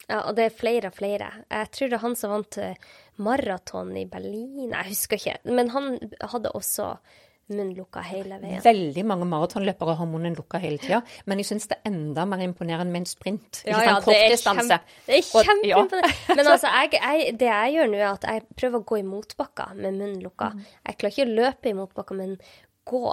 Ja, 0.09 0.21
og 0.25 0.35
det 0.35 0.45
er 0.47 0.55
flere 0.57 0.87
og 0.89 0.95
flere. 0.97 1.27
Jeg 1.51 1.71
tror 1.71 1.89
det 1.89 1.93
er 1.99 2.01
han 2.01 2.15
som 2.15 2.31
vant 2.33 2.57
eh, 2.57 2.75
maraton 3.21 3.91
i 3.97 4.05
Berlin. 4.09 4.71
Jeg 4.71 4.85
husker 4.89 5.17
ikke. 5.19 5.35
Men 5.53 5.69
han 5.69 5.99
hadde 6.21 6.51
også 6.57 6.97
munn 7.53 7.73
lukka 7.77 8.01
hele 8.05 8.39
veien. 8.41 8.61
Veldig 8.65 9.03
mange 9.05 9.27
maratonløpere 9.29 9.95
har 9.99 10.07
munnen 10.09 10.35
lukka 10.37 10.59
hele 10.63 10.79
tida. 10.81 11.01
Men 11.29 11.41
jeg 11.41 11.49
syns 11.51 11.67
det 11.69 11.77
er 11.77 11.91
enda 11.91 12.25
mer 12.29 12.41
imponerende 12.45 12.93
med 12.93 13.03
en 13.03 13.09
sprint. 13.09 13.61
Ja, 13.67 13.81
ja, 13.85 13.95
det 14.01 14.15
er, 14.17 14.35
kjempe, 14.41 14.79
det 15.05 15.19
er 15.19 15.25
kjempeimponerende. 15.29 16.13
ja. 16.25 16.37
Men 16.39 16.51
altså, 16.55 16.71
jeg, 16.73 16.95
jeg, 16.97 17.33
det 17.41 17.49
jeg 17.51 17.75
gjør 17.77 17.91
nå, 17.91 17.99
er 18.01 18.07
at 18.09 18.29
jeg 18.31 18.45
prøver 18.57 18.81
å 18.81 18.87
gå 18.91 19.01
i 19.01 19.07
motbakka 19.07 19.67
med 19.75 19.99
munnen 19.99 20.21
lukka. 20.25 20.53
Mm. 20.55 20.63
Jeg 20.89 21.01
klarer 21.01 21.15
ikke 21.15 21.27
å 21.27 21.35
løpe 21.41 21.71
i 21.71 21.75
motbakka, 21.77 22.17
men 22.17 22.37
gå. 22.89 23.03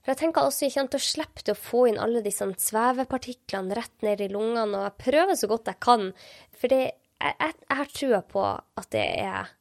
For 0.00 0.12
jeg 0.12 0.20
tenker 0.22 0.48
også 0.48 0.66
jeg 0.66 0.76
kommer 0.76 0.94
til 0.94 1.00
å 1.00 1.08
slippe 1.08 1.44
til 1.44 1.56
å 1.56 1.60
få 1.60 1.84
inn 1.90 2.00
alle 2.00 2.22
de 2.24 2.32
sånn 2.32 2.54
svevepartiklene 2.60 3.76
rett 3.76 4.04
ned 4.04 4.24
i 4.24 4.30
lungene, 4.32 4.68
og 4.76 4.86
jeg 4.88 5.08
prøver 5.08 5.40
så 5.40 5.48
godt 5.50 5.72
jeg 5.72 5.80
kan. 5.84 6.10
For 6.56 6.72
det, 6.72 6.82
jeg, 7.20 7.36
jeg, 7.36 7.56
jeg 7.64 7.80
har 7.80 7.94
trua 7.96 8.20
på 8.28 8.44
at 8.80 8.92
det 8.92 9.06
er 9.24 9.52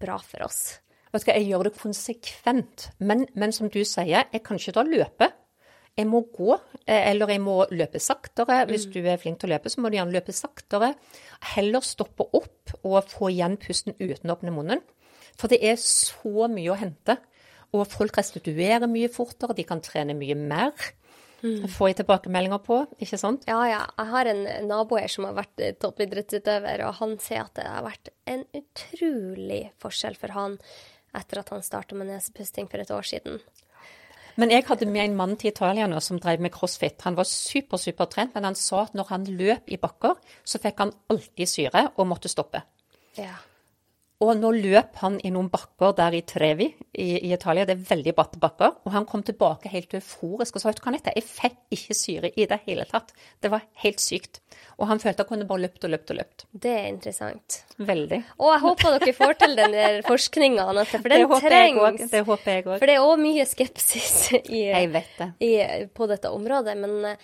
bra 0.00 0.18
for 0.22 0.46
oss. 0.46 0.62
Vet 1.14 1.22
du 1.24 1.30
hva, 1.30 1.38
Jeg 1.38 1.48
gjør 1.52 1.68
det 1.68 1.76
konsekvent. 1.78 2.88
Men, 2.98 3.26
men 3.38 3.54
som 3.54 3.70
du 3.70 3.80
sier, 3.86 4.26
jeg 4.26 4.42
kan 4.44 4.58
ikke 4.58 4.74
da 4.74 4.84
løpe. 4.86 5.30
Jeg 5.94 6.08
må 6.10 6.24
gå, 6.34 6.56
eh, 6.88 7.10
eller 7.12 7.30
jeg 7.30 7.42
må 7.44 7.60
løpe 7.70 8.00
saktere. 8.02 8.64
Hvis 8.66 8.88
du 8.90 8.98
er 8.98 9.20
flink 9.22 9.38
til 9.38 9.52
å 9.52 9.54
løpe, 9.54 9.70
så 9.70 9.82
må 9.82 9.92
du 9.92 9.98
gjerne 10.00 10.14
løpe 10.16 10.34
saktere. 10.34 10.94
Heller 11.54 11.86
stoppe 11.86 12.26
opp 12.34 12.74
og 12.82 12.98
få 13.12 13.30
igjen 13.30 13.54
pusten 13.62 13.94
uten 14.00 14.32
å 14.32 14.34
åpne 14.34 14.54
munnen. 14.56 14.82
For 15.38 15.50
det 15.50 15.60
er 15.62 15.78
så 15.78 16.48
mye 16.50 16.74
å 16.74 16.78
hente. 16.78 17.18
Og 17.74 17.86
folk 17.90 18.18
restituerer 18.18 18.90
mye 18.90 19.10
fortere, 19.10 19.54
de 19.54 19.66
kan 19.66 19.82
trene 19.82 20.18
mye 20.18 20.34
mer. 20.38 20.74
Får 21.44 21.90
jeg 21.90 21.96
tilbakemeldinger 21.98 22.60
på, 22.64 22.78
ikke 23.04 23.18
sant? 23.20 23.42
Ja, 23.50 23.58
ja. 23.68 23.82
Jeg 23.98 24.10
har 24.14 24.30
en 24.30 24.44
nabo 24.64 24.96
her 24.96 25.12
som 25.12 25.26
har 25.28 25.34
vært 25.36 25.60
eh, 25.60 25.74
toppidrettsutøver, 25.76 26.86
og 26.86 26.96
han 27.02 27.18
sier 27.20 27.42
at 27.44 27.52
det 27.58 27.66
har 27.68 27.84
vært 27.84 28.10
en 28.32 28.46
utrolig 28.56 29.60
forskjell 29.82 30.16
for 30.16 30.32
han 30.32 30.56
etter 31.14 31.40
at 31.40 31.52
han 31.54 31.64
starta 31.64 31.96
med 31.98 32.10
nesepusting 32.10 32.68
for 32.70 32.82
et 32.82 32.92
år 32.94 33.06
siden. 33.08 33.40
Men 34.40 34.50
jeg 34.50 34.64
hadde 34.66 34.88
med 34.90 35.04
en 35.04 35.16
mann 35.16 35.36
til 35.38 35.52
Italia 35.52 35.86
nå 35.86 36.00
som 36.02 36.18
drev 36.18 36.42
med 36.42 36.50
crossfit. 36.54 36.98
Han 37.06 37.14
var 37.14 37.28
super, 37.30 37.78
supertrent, 37.78 38.34
men 38.34 38.48
han 38.48 38.58
sa 38.58 38.82
at 38.88 38.96
når 38.98 39.10
han 39.12 39.26
løp 39.30 39.70
i 39.70 39.78
bakker, 39.78 40.18
så 40.42 40.58
fikk 40.62 40.82
han 40.82 40.94
alltid 41.12 41.50
syre 41.50 41.84
og 41.94 42.08
måtte 42.10 42.30
stoppe. 42.32 42.64
Ja. 43.18 43.36
Og 44.22 44.30
nå 44.38 44.52
løp 44.54 44.94
han 45.02 45.16
i 45.26 45.30
noen 45.34 45.48
bakker 45.52 45.92
der 45.98 46.14
i 46.14 46.20
Trevi 46.22 46.68
i, 46.94 47.06
i 47.18 47.32
Italia, 47.34 47.64
det 47.66 47.74
er 47.74 47.86
veldig 47.88 48.12
bratte 48.14 48.38
bakker, 48.40 48.76
og 48.86 48.92
han 48.94 49.04
kom 49.10 49.24
tilbake 49.26 49.68
helt 49.72 49.96
euforisk 49.98 50.54
og 50.54 50.62
sa 50.62 50.70
vet 50.70 50.78
du 50.78 50.84
hva, 50.84 50.92
Anette, 50.92 51.14
jeg 51.18 51.26
fikk 51.26 51.56
ikke 51.74 51.96
syre 51.98 52.30
i 52.38 52.46
det 52.48 52.60
hele 52.68 52.86
tatt. 52.88 53.10
Det 53.42 53.50
var 53.52 53.64
helt 53.82 54.00
sykt. 54.00 54.38
Og 54.78 54.86
han 54.90 55.02
følte 55.02 55.24
han 55.24 55.30
kunne 55.32 55.48
bare 55.50 55.64
løpt 55.66 55.84
og 55.86 55.92
løpt 55.92 56.12
og 56.14 56.18
løpt. 56.20 56.46
Det 56.54 56.72
er 56.78 56.86
interessant. 56.92 57.58
Veldig. 57.76 58.20
Og 58.38 58.52
jeg 58.52 58.62
håper 58.64 58.96
dere 59.00 59.16
får 59.18 59.36
til 59.42 59.56
den 59.58 59.74
der 59.74 60.00
forskninga, 60.06 60.68
Anette, 60.70 61.00
for 61.02 61.10
Det 61.10 61.18
den 61.18 61.30
også. 61.30 61.48
trengs. 61.48 62.10
Det 62.14 62.24
håper 62.30 62.52
jeg 62.52 62.66
òg. 62.68 62.78
For 62.78 62.86
det 62.90 62.96
er 62.96 63.08
òg 63.08 63.24
mye 63.26 63.48
skepsis 63.50 64.14
i, 64.38 64.62
det. 64.94 65.30
i, 65.42 65.52
på 65.94 66.08
dette 66.10 66.30
området. 66.30 66.78
Men 66.78 67.16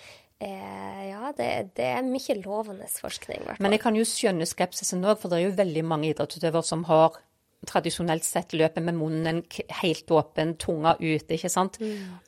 eh, 0.43 1.01
ja, 1.11 1.31
det, 1.37 1.49
det 1.77 1.89
er 1.93 2.05
mye 2.05 2.37
lovende 2.41 2.87
forskning, 2.91 3.43
Hvertfall. 3.45 3.63
Men 3.63 3.75
jeg 3.75 3.83
kan 3.83 3.97
jo 3.97 4.05
skjønne 4.07 4.47
skepsisen 4.49 5.03
òg, 5.05 5.19
for 5.21 5.31
det 5.31 5.39
er 5.39 5.49
jo 5.49 5.59
veldig 5.59 5.83
mange 5.87 6.11
idrettsutøvere 6.11 6.65
som 6.65 6.85
har 6.89 7.19
tradisjonelt 7.67 8.25
sett 8.25 8.55
løpet 8.57 8.81
med 8.81 8.97
munnen 8.97 9.41
helt 9.81 10.11
åpen, 10.15 10.55
tunga 10.61 10.95
ute, 10.97 11.35
ikke 11.35 11.51
sant. 11.51 11.77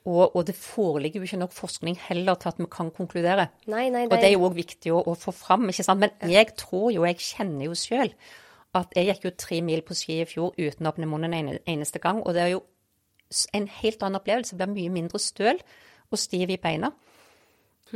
Og, 0.05 0.35
og 0.35 0.43
det 0.45 0.53
foreligger 0.57 1.19
jo 1.19 1.27
ikke 1.27 1.39
nok 1.41 1.55
forskning 1.55 1.97
heller 2.05 2.37
til 2.37 2.51
at 2.51 2.61
vi 2.61 2.67
kan 2.71 2.91
konkludere. 2.93 3.47
Nei, 3.71 3.87
nei, 3.93 4.05
Og 4.05 4.13
det 4.13 4.29
er 4.29 4.35
jo 4.35 4.45
òg 4.45 4.57
viktig 4.59 4.93
å, 4.93 5.01
å 5.09 5.15
få 5.17 5.33
fram, 5.35 5.65
ikke 5.73 5.85
sant. 5.87 6.03
Men 6.03 6.13
jeg 6.29 6.53
tror 6.59 6.91
jo, 6.93 7.05
jeg 7.09 7.17
kjenner 7.23 7.65
jo 7.65 7.77
sjøl, 7.77 8.13
at 8.77 8.93
jeg 8.97 9.09
gikk 9.09 9.25
jo 9.25 9.33
tre 9.37 9.61
mil 9.65 9.81
på 9.85 9.97
ski 9.97 10.19
i 10.21 10.29
fjor 10.29 10.53
uten 10.57 10.85
å 10.85 10.93
åpne 10.93 11.09
munnen 11.09 11.33
en 11.37 11.51
eneste 11.57 12.01
gang. 12.01 12.21
Og 12.21 12.37
det 12.37 12.45
er 12.45 12.53
jo 12.53 12.61
en 13.57 13.67
helt 13.81 14.05
annen 14.05 14.21
opplevelse. 14.21 14.57
Det 14.57 14.69
blir 14.69 14.77
mye 14.77 14.97
mindre 15.01 15.21
støl 15.21 15.61
og 16.13 16.21
stiv 16.21 16.53
i 16.53 16.61
beina 16.61 16.93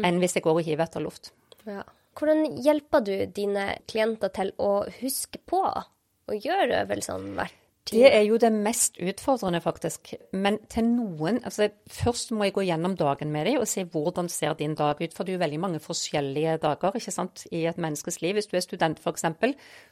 enn 0.05 0.19
hvis 0.21 0.37
jeg 0.37 0.45
går 0.45 0.59
og 0.61 0.67
hiver 0.67 0.85
etter 0.87 1.03
luft. 1.03 1.31
Ja. 1.67 1.83
Hvordan 2.17 2.57
hjelper 2.65 3.05
du 3.05 3.13
dine 3.29 3.69
klienter 3.89 4.33
til 4.33 4.53
å 4.57 4.81
huske 5.01 5.41
på 5.45 5.61
å 5.67 6.35
gjøre 6.35 6.83
øvelsene 6.83 7.35
hvert 7.37 7.63
Det 7.87 8.09
er 8.09 8.23
jo 8.25 8.35
det 8.41 8.49
mest 8.51 8.97
utfordrende, 8.99 9.61
faktisk. 9.63 10.09
Men 10.33 10.57
til 10.67 10.89
noen 10.89 11.37
altså 11.45 11.69
Først 11.87 12.33
må 12.35 12.47
jeg 12.47 12.55
gå 12.57 12.65
gjennom 12.67 12.97
dagen 12.99 13.31
med 13.31 13.47
dem 13.47 13.61
og 13.61 13.69
se 13.69 13.85
hvordan 13.87 14.27
ser 14.33 14.57
din 14.59 14.75
dag 14.75 14.99
ut. 14.99 15.13
For 15.13 15.23
det 15.23 15.33
er 15.33 15.37
jo 15.37 15.43
veldig 15.45 15.61
mange 15.63 15.79
forskjellige 15.83 16.57
dager 16.65 16.97
ikke 16.99 17.13
sant, 17.15 17.45
i 17.51 17.63
et 17.69 17.79
menneskes 17.79 18.19
liv. 18.25 18.35
Hvis 18.35 18.49
du 18.51 18.57
er 18.57 18.65
student, 18.65 18.99
f.eks., 18.99 19.23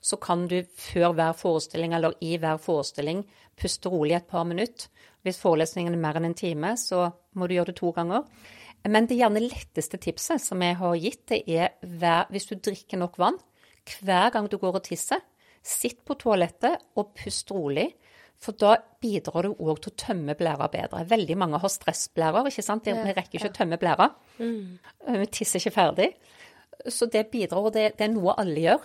så 0.01 0.20
kan 0.20 0.47
du 0.51 0.58
før 0.76 1.14
hver 1.16 1.38
forestilling 1.39 1.93
eller 1.93 2.18
i 2.20 2.36
hver 2.41 2.58
forestilling 2.58 3.24
puste 3.56 3.89
rolig 3.89 4.18
et 4.18 4.28
par 4.28 4.43
minutter. 4.43 4.89
Hvis 5.24 5.39
forelesningen 5.41 5.93
er 5.95 6.01
mer 6.01 6.20
enn 6.20 6.34
en 6.34 6.38
time, 6.38 6.76
så 6.78 7.08
må 7.34 7.47
du 7.47 7.56
gjøre 7.56 7.72
det 7.72 7.80
to 7.80 7.95
ganger. 7.95 8.28
Men 8.86 9.08
det 9.10 9.18
gjerne 9.18 9.42
letteste 9.42 9.98
tipset 10.02 10.42
som 10.44 10.62
jeg 10.62 10.76
har 10.78 10.96
gitt, 11.02 11.24
det 11.32 11.42
er 11.50 11.72
hver, 11.82 12.28
hvis 12.30 12.46
du 12.52 12.56
drikker 12.56 13.00
nok 13.02 13.16
vann, 13.18 13.38
hver 14.02 14.32
gang 14.34 14.50
du 14.50 14.58
går 14.62 14.78
og 14.80 14.84
tisser, 14.86 15.22
sitt 15.66 16.04
på 16.06 16.14
toalettet 16.22 16.84
og 16.96 17.14
pust 17.18 17.50
rolig. 17.54 17.88
For 18.38 18.52
da 18.60 18.76
bidrar 19.02 19.48
du 19.48 19.54
òg 19.64 19.80
til 19.82 19.94
å 19.94 19.98
tømme 19.98 20.36
blæra 20.38 20.68
bedre. 20.70 21.06
Veldig 21.10 21.38
mange 21.40 21.58
har 21.64 21.72
stressblærer, 21.72 22.50
ikke 22.52 22.66
sant. 22.66 22.86
Vi 22.86 23.14
rekker 23.16 23.40
ikke 23.40 23.50
å 23.50 23.58
tømme 23.58 23.78
blæra. 23.82 24.10
Eh, 25.08 25.18
Vi 25.22 25.26
tisser 25.34 25.58
ikke 25.64 25.74
ferdig. 25.78 26.10
Så 26.92 27.08
det 27.10 27.32
bidrar, 27.32 27.64
og 27.66 27.74
det, 27.74 27.96
det 27.98 28.06
er 28.10 28.14
noe 28.14 28.36
alle 28.38 28.60
gjør. 28.68 28.84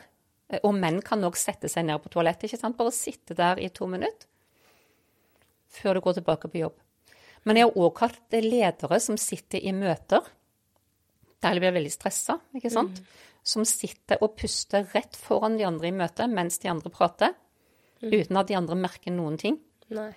Eh, 0.49 0.61
Og 0.63 0.73
menn 0.79 1.03
kan 1.03 1.21
òg 1.27 1.37
sette 1.37 1.69
seg 1.69 1.85
ned 1.85 2.01
på 2.01 2.09
toalettet, 2.15 2.47
ikke 2.49 2.61
sant. 2.63 2.79
Bare 2.79 2.95
sitte 2.95 3.35
der 3.35 3.59
i 3.61 3.69
to 3.69 3.87
minutter 3.91 4.29
før 5.71 5.95
du 5.95 6.01
går 6.01 6.15
tilbake 6.21 6.49
på 6.51 6.59
jobb. 6.65 6.79
Men 7.49 7.57
jeg 7.57 7.69
har 7.69 7.79
òg 7.81 8.03
hatt 8.05 8.37
ledere 8.45 9.01
som 9.01 9.17
sitter 9.21 9.63
i 9.65 9.73
møter 9.77 10.27
der 11.41 11.57
de 11.57 11.63
blir 11.63 11.73
veldig 11.73 11.93
stressa, 11.93 12.37
ikke 12.57 12.73
sant. 12.73 13.01
Som 13.47 13.65
sitter 13.65 14.21
og 14.21 14.35
puster 14.37 14.85
rett 14.93 15.17
foran 15.17 15.57
de 15.57 15.65
andre 15.65 15.89
i 15.89 15.95
møtet 15.97 16.29
mens 16.29 16.61
de 16.61 16.69
andre 16.69 16.93
prater. 16.93 17.33
Uten 18.01 18.37
at 18.37 18.49
de 18.49 18.57
andre 18.59 18.77
merker 18.77 19.15
noen 19.15 19.39
ting. 19.41 19.57
Nei. 19.93 20.11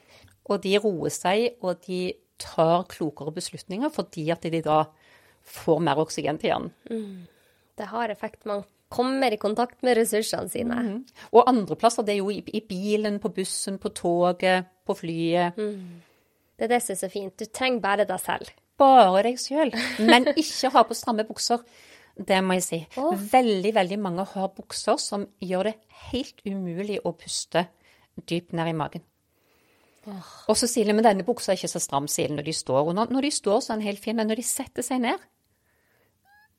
Og 0.51 0.59
de 0.63 0.75
roer 0.83 1.13
seg, 1.13 1.55
og 1.63 1.79
de 1.87 2.13
tar 2.41 2.83
klokere 2.91 3.31
beslutninger 3.31 3.91
fordi 3.93 4.27
at 4.33 4.43
de 4.51 4.59
da 4.63 4.83
får 5.47 5.79
mer 5.83 5.99
oksygen 6.03 6.39
til 6.39 6.51
hjernen. 6.51 6.73
Det 7.79 7.87
har 7.91 8.11
effekt. 8.11 8.43
Man 8.45 8.63
kommer 8.93 9.33
i 9.33 9.39
kontakt 9.41 9.81
med 9.83 9.97
ressursene 9.97 10.51
sine. 10.51 10.79
Og 11.31 11.47
andre 11.49 11.77
plasser, 11.79 12.03
det 12.03 12.17
er 12.17 12.21
jo 12.21 12.29
i, 12.31 12.43
i 12.43 12.61
bilen, 12.67 13.19
på 13.23 13.31
bussen, 13.33 13.79
på 13.81 13.89
toget, 13.95 14.67
på 14.85 14.95
flyet. 14.99 15.55
Det 16.63 16.69
er 16.69 16.77
det 16.77 16.83
som 16.85 16.93
er 16.93 16.99
så 17.01 17.07
fint. 17.11 17.33
Du 17.35 17.43
trenger 17.51 17.81
bare 17.83 18.03
deg 18.07 18.19
selv. 18.23 18.51
Bare 18.79 19.25
deg 19.25 19.39
sjøl. 19.41 19.73
Men 19.99 20.29
ikke 20.31 20.69
ha 20.71 20.83
på 20.87 20.95
stramme 20.95 21.25
bukser. 21.27 21.59
Det 22.15 22.37
må 22.39 22.55
jeg 22.55 22.63
si. 22.63 22.79
Oh. 23.01 23.11
Veldig, 23.11 23.73
veldig 23.75 23.97
mange 23.99 24.23
har 24.31 24.53
bukser 24.55 24.95
som 25.01 25.25
gjør 25.43 25.67
det 25.67 25.73
helt 26.13 26.39
umulig 26.47 27.01
å 27.03 27.11
puste 27.19 27.65
dypt 28.15 28.55
ned 28.55 28.71
i 28.71 28.77
magen. 28.79 29.03
Og 30.47 30.55
så 30.55 30.69
sier 30.71 30.87
de 30.87 30.95
men 30.95 31.03
denne 31.03 31.27
buksa 31.27 31.51
er 31.51 31.59
ikke 31.59 31.73
så 31.73 31.83
stram, 31.83 32.07
sier 32.07 32.31
de 32.31 32.37
når 32.37 32.47
de 32.47 32.55
står. 32.55 32.79
Og 32.87 32.95
når, 32.95 33.11
når 33.11 33.27
de 33.27 33.33
står, 33.35 33.59
så 33.65 33.75
er 33.75 33.83
helt 33.89 34.03
fin. 34.03 34.15
Men 34.15 34.31
når 34.31 34.39
de 34.39 34.47
setter 34.47 34.87
seg 34.87 35.03
ned, 35.03 35.27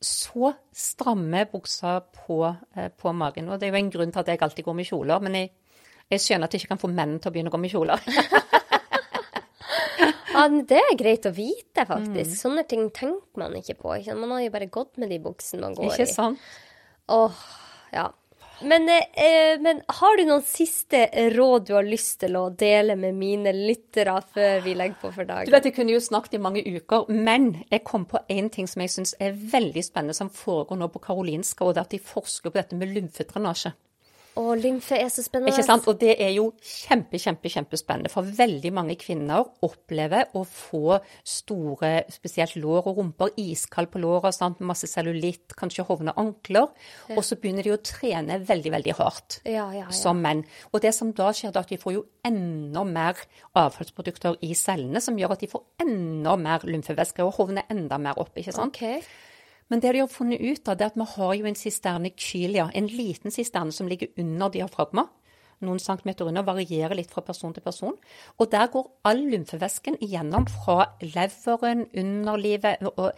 så 0.05 0.53
strammer 0.69 1.49
buksa 1.49 1.97
på, 2.05 2.43
eh, 2.77 2.93
på 2.93 3.17
magen. 3.17 3.49
Og 3.49 3.57
det 3.57 3.71
er 3.71 3.73
jo 3.73 3.81
en 3.81 3.95
grunn 3.97 4.13
til 4.13 4.21
at 4.21 4.35
jeg 4.35 4.45
alltid 4.45 4.69
går 4.69 4.79
med 4.83 4.91
kjoler. 4.91 5.25
Men 5.25 5.41
jeg, 5.41 5.55
jeg 6.13 6.27
skjønner 6.27 6.45
at 6.45 6.53
jeg 6.53 6.61
ikke 6.61 6.75
kan 6.75 6.85
få 6.85 6.93
menn 6.93 7.17
til 7.17 7.33
å 7.33 7.37
begynne 7.39 7.53
å 7.53 7.57
gå 7.57 7.63
med 7.65 7.73
kjoler. 7.73 8.05
Ja, 10.35 10.49
det 10.51 10.81
er 10.81 10.99
greit 10.99 11.29
å 11.29 11.33
vite, 11.35 11.87
faktisk. 11.87 12.35
Mm. 12.35 12.41
Sånne 12.41 12.67
ting 12.69 12.89
tenker 12.95 13.41
man 13.41 13.55
ikke 13.59 13.79
på. 13.79 13.95
Ikke? 14.01 14.19
Man 14.19 14.35
har 14.35 14.45
jo 14.45 14.53
bare 14.55 14.71
gått 14.73 14.99
med 15.01 15.15
de 15.15 15.21
buksene 15.23 15.65
man 15.65 15.79
går 15.79 15.93
ikke 15.93 16.09
i. 16.09 16.13
sant? 16.13 16.53
Åh, 17.15 17.41
ja. 17.95 18.11
Men, 18.63 18.89
eh, 18.89 19.61
men, 19.61 19.81
har 19.89 20.17
du 20.17 20.25
noen 20.29 20.43
siste 20.47 21.09
råd 21.35 21.67
du 21.67 21.73
har 21.75 21.87
lyst 21.87 22.21
til 22.23 22.37
å 22.39 22.47
dele 22.55 22.95
med 22.97 23.17
mine 23.19 23.53
lyttere 23.55 24.15
før 24.35 24.63
vi 24.65 24.77
legger 24.79 25.01
på 25.01 25.11
for 25.15 25.29
dagen? 25.29 25.51
Du 25.51 25.55
vet, 25.55 25.65
Jeg 25.65 25.75
kunne 25.75 25.93
jo 25.93 26.01
snakket 26.01 26.39
i 26.39 26.43
mange 26.43 26.63
uker, 26.63 27.09
men 27.09 27.65
jeg 27.71 27.85
kom 27.85 28.07
på 28.07 28.23
én 28.31 28.51
ting 28.51 28.67
som 28.71 28.83
jeg 28.83 28.91
syns 28.95 29.15
er 29.21 29.33
veldig 29.33 29.83
spennende, 29.85 30.15
som 30.15 30.31
foregår 30.31 30.79
nå 30.79 30.89
på 30.89 31.03
Karolinska, 31.03 31.65
og 31.65 31.75
det 31.75 31.83
er 31.83 31.89
at 31.89 31.91
de 31.91 31.99
forsker 31.99 32.51
på 32.51 32.61
dette 32.61 32.79
med 32.79 32.95
lymfedrenasje. 32.95 33.75
Og 34.41 34.57
lymfe 34.59 34.97
er 34.99 35.11
så 35.13 35.23
spennende. 35.23 35.53
Ikke 35.53 35.67
sant? 35.67 35.87
Og 35.91 35.99
det 36.01 36.17
er 36.23 36.33
jo 36.35 36.49
kjempe, 36.59 37.19
kjempe, 37.23 37.51
kjempespennende. 37.53 38.11
For 38.13 38.27
veldig 38.27 38.73
mange 38.75 38.97
kvinner 38.99 39.47
opplever 39.67 40.33
å 40.35 40.43
få 40.49 40.99
store, 41.27 41.93
spesielt 42.13 42.57
lår 42.59 42.89
og 42.91 42.99
rumper, 42.99 43.35
iskald 43.41 43.93
på 43.93 44.03
låra, 44.03 44.33
masse 44.67 44.89
cellulitt, 44.91 45.55
kanskje 45.59 45.87
hovne 45.87 46.15
ankler. 46.21 46.73
Ja. 47.09 47.19
Og 47.19 47.23
så 47.27 47.39
begynner 47.41 47.67
de 47.67 47.75
å 47.77 47.83
trene 47.83 48.41
veldig, 48.45 48.73
veldig 48.75 48.97
hardt 48.99 49.39
ja, 49.47 49.69
ja, 49.75 49.87
som 49.95 50.23
menn. 50.25 50.43
Og 50.73 50.83
det 50.83 50.95
som 50.97 51.13
da 51.15 51.31
skjer, 51.35 51.53
er 51.55 51.63
at 51.63 51.71
de 51.71 51.79
får 51.81 51.97
jo 51.99 52.07
enda 52.27 52.83
mer 52.89 53.21
avfallsprodukter 53.61 54.41
i 54.43 54.55
cellene, 54.59 55.03
som 55.05 55.19
gjør 55.19 55.37
at 55.37 55.45
de 55.45 55.51
får 55.53 55.63
enda 55.85 56.35
mer 56.41 56.67
lymfevæske 56.67 57.23
og 57.23 57.37
hovner 57.39 57.71
enda 57.71 58.01
mer 58.03 58.19
opp. 58.19 58.35
ikke 58.35 58.57
sant? 58.57 58.75
Okay. 58.75 59.05
Men 59.73 59.81
det 59.81 59.95
de 59.95 60.03
har 60.05 60.13
funnet 60.13 60.41
ut 60.41 60.69
av, 60.69 60.77
det 60.77 60.87
er 60.87 60.93
at 60.93 60.99
vi 61.01 61.07
har 61.15 61.35
jo 61.39 61.49
en 61.49 61.59
sisterne 61.59 62.11
kylia, 62.21 62.69
en 62.75 62.89
liten 62.91 63.33
sisterne 63.35 63.73
som 63.73 63.89
ligger 63.89 64.13
under 64.21 64.53
diafragma. 64.53 65.07
Noen 65.65 65.81
centimeter 65.81 66.29
under, 66.29 66.45
varierer 66.45 66.97
litt 66.99 67.13
fra 67.15 67.23
person 67.25 67.55
til 67.55 67.65
person. 67.65 67.95
Og 68.43 68.51
der 68.53 68.69
går 68.73 68.91
all 69.09 69.23
lymfevæsken 69.33 69.97
igjennom 70.05 70.47
fra 70.51 70.91
leveren, 71.01 71.87
underlivet 71.97 72.85
og 72.91 73.13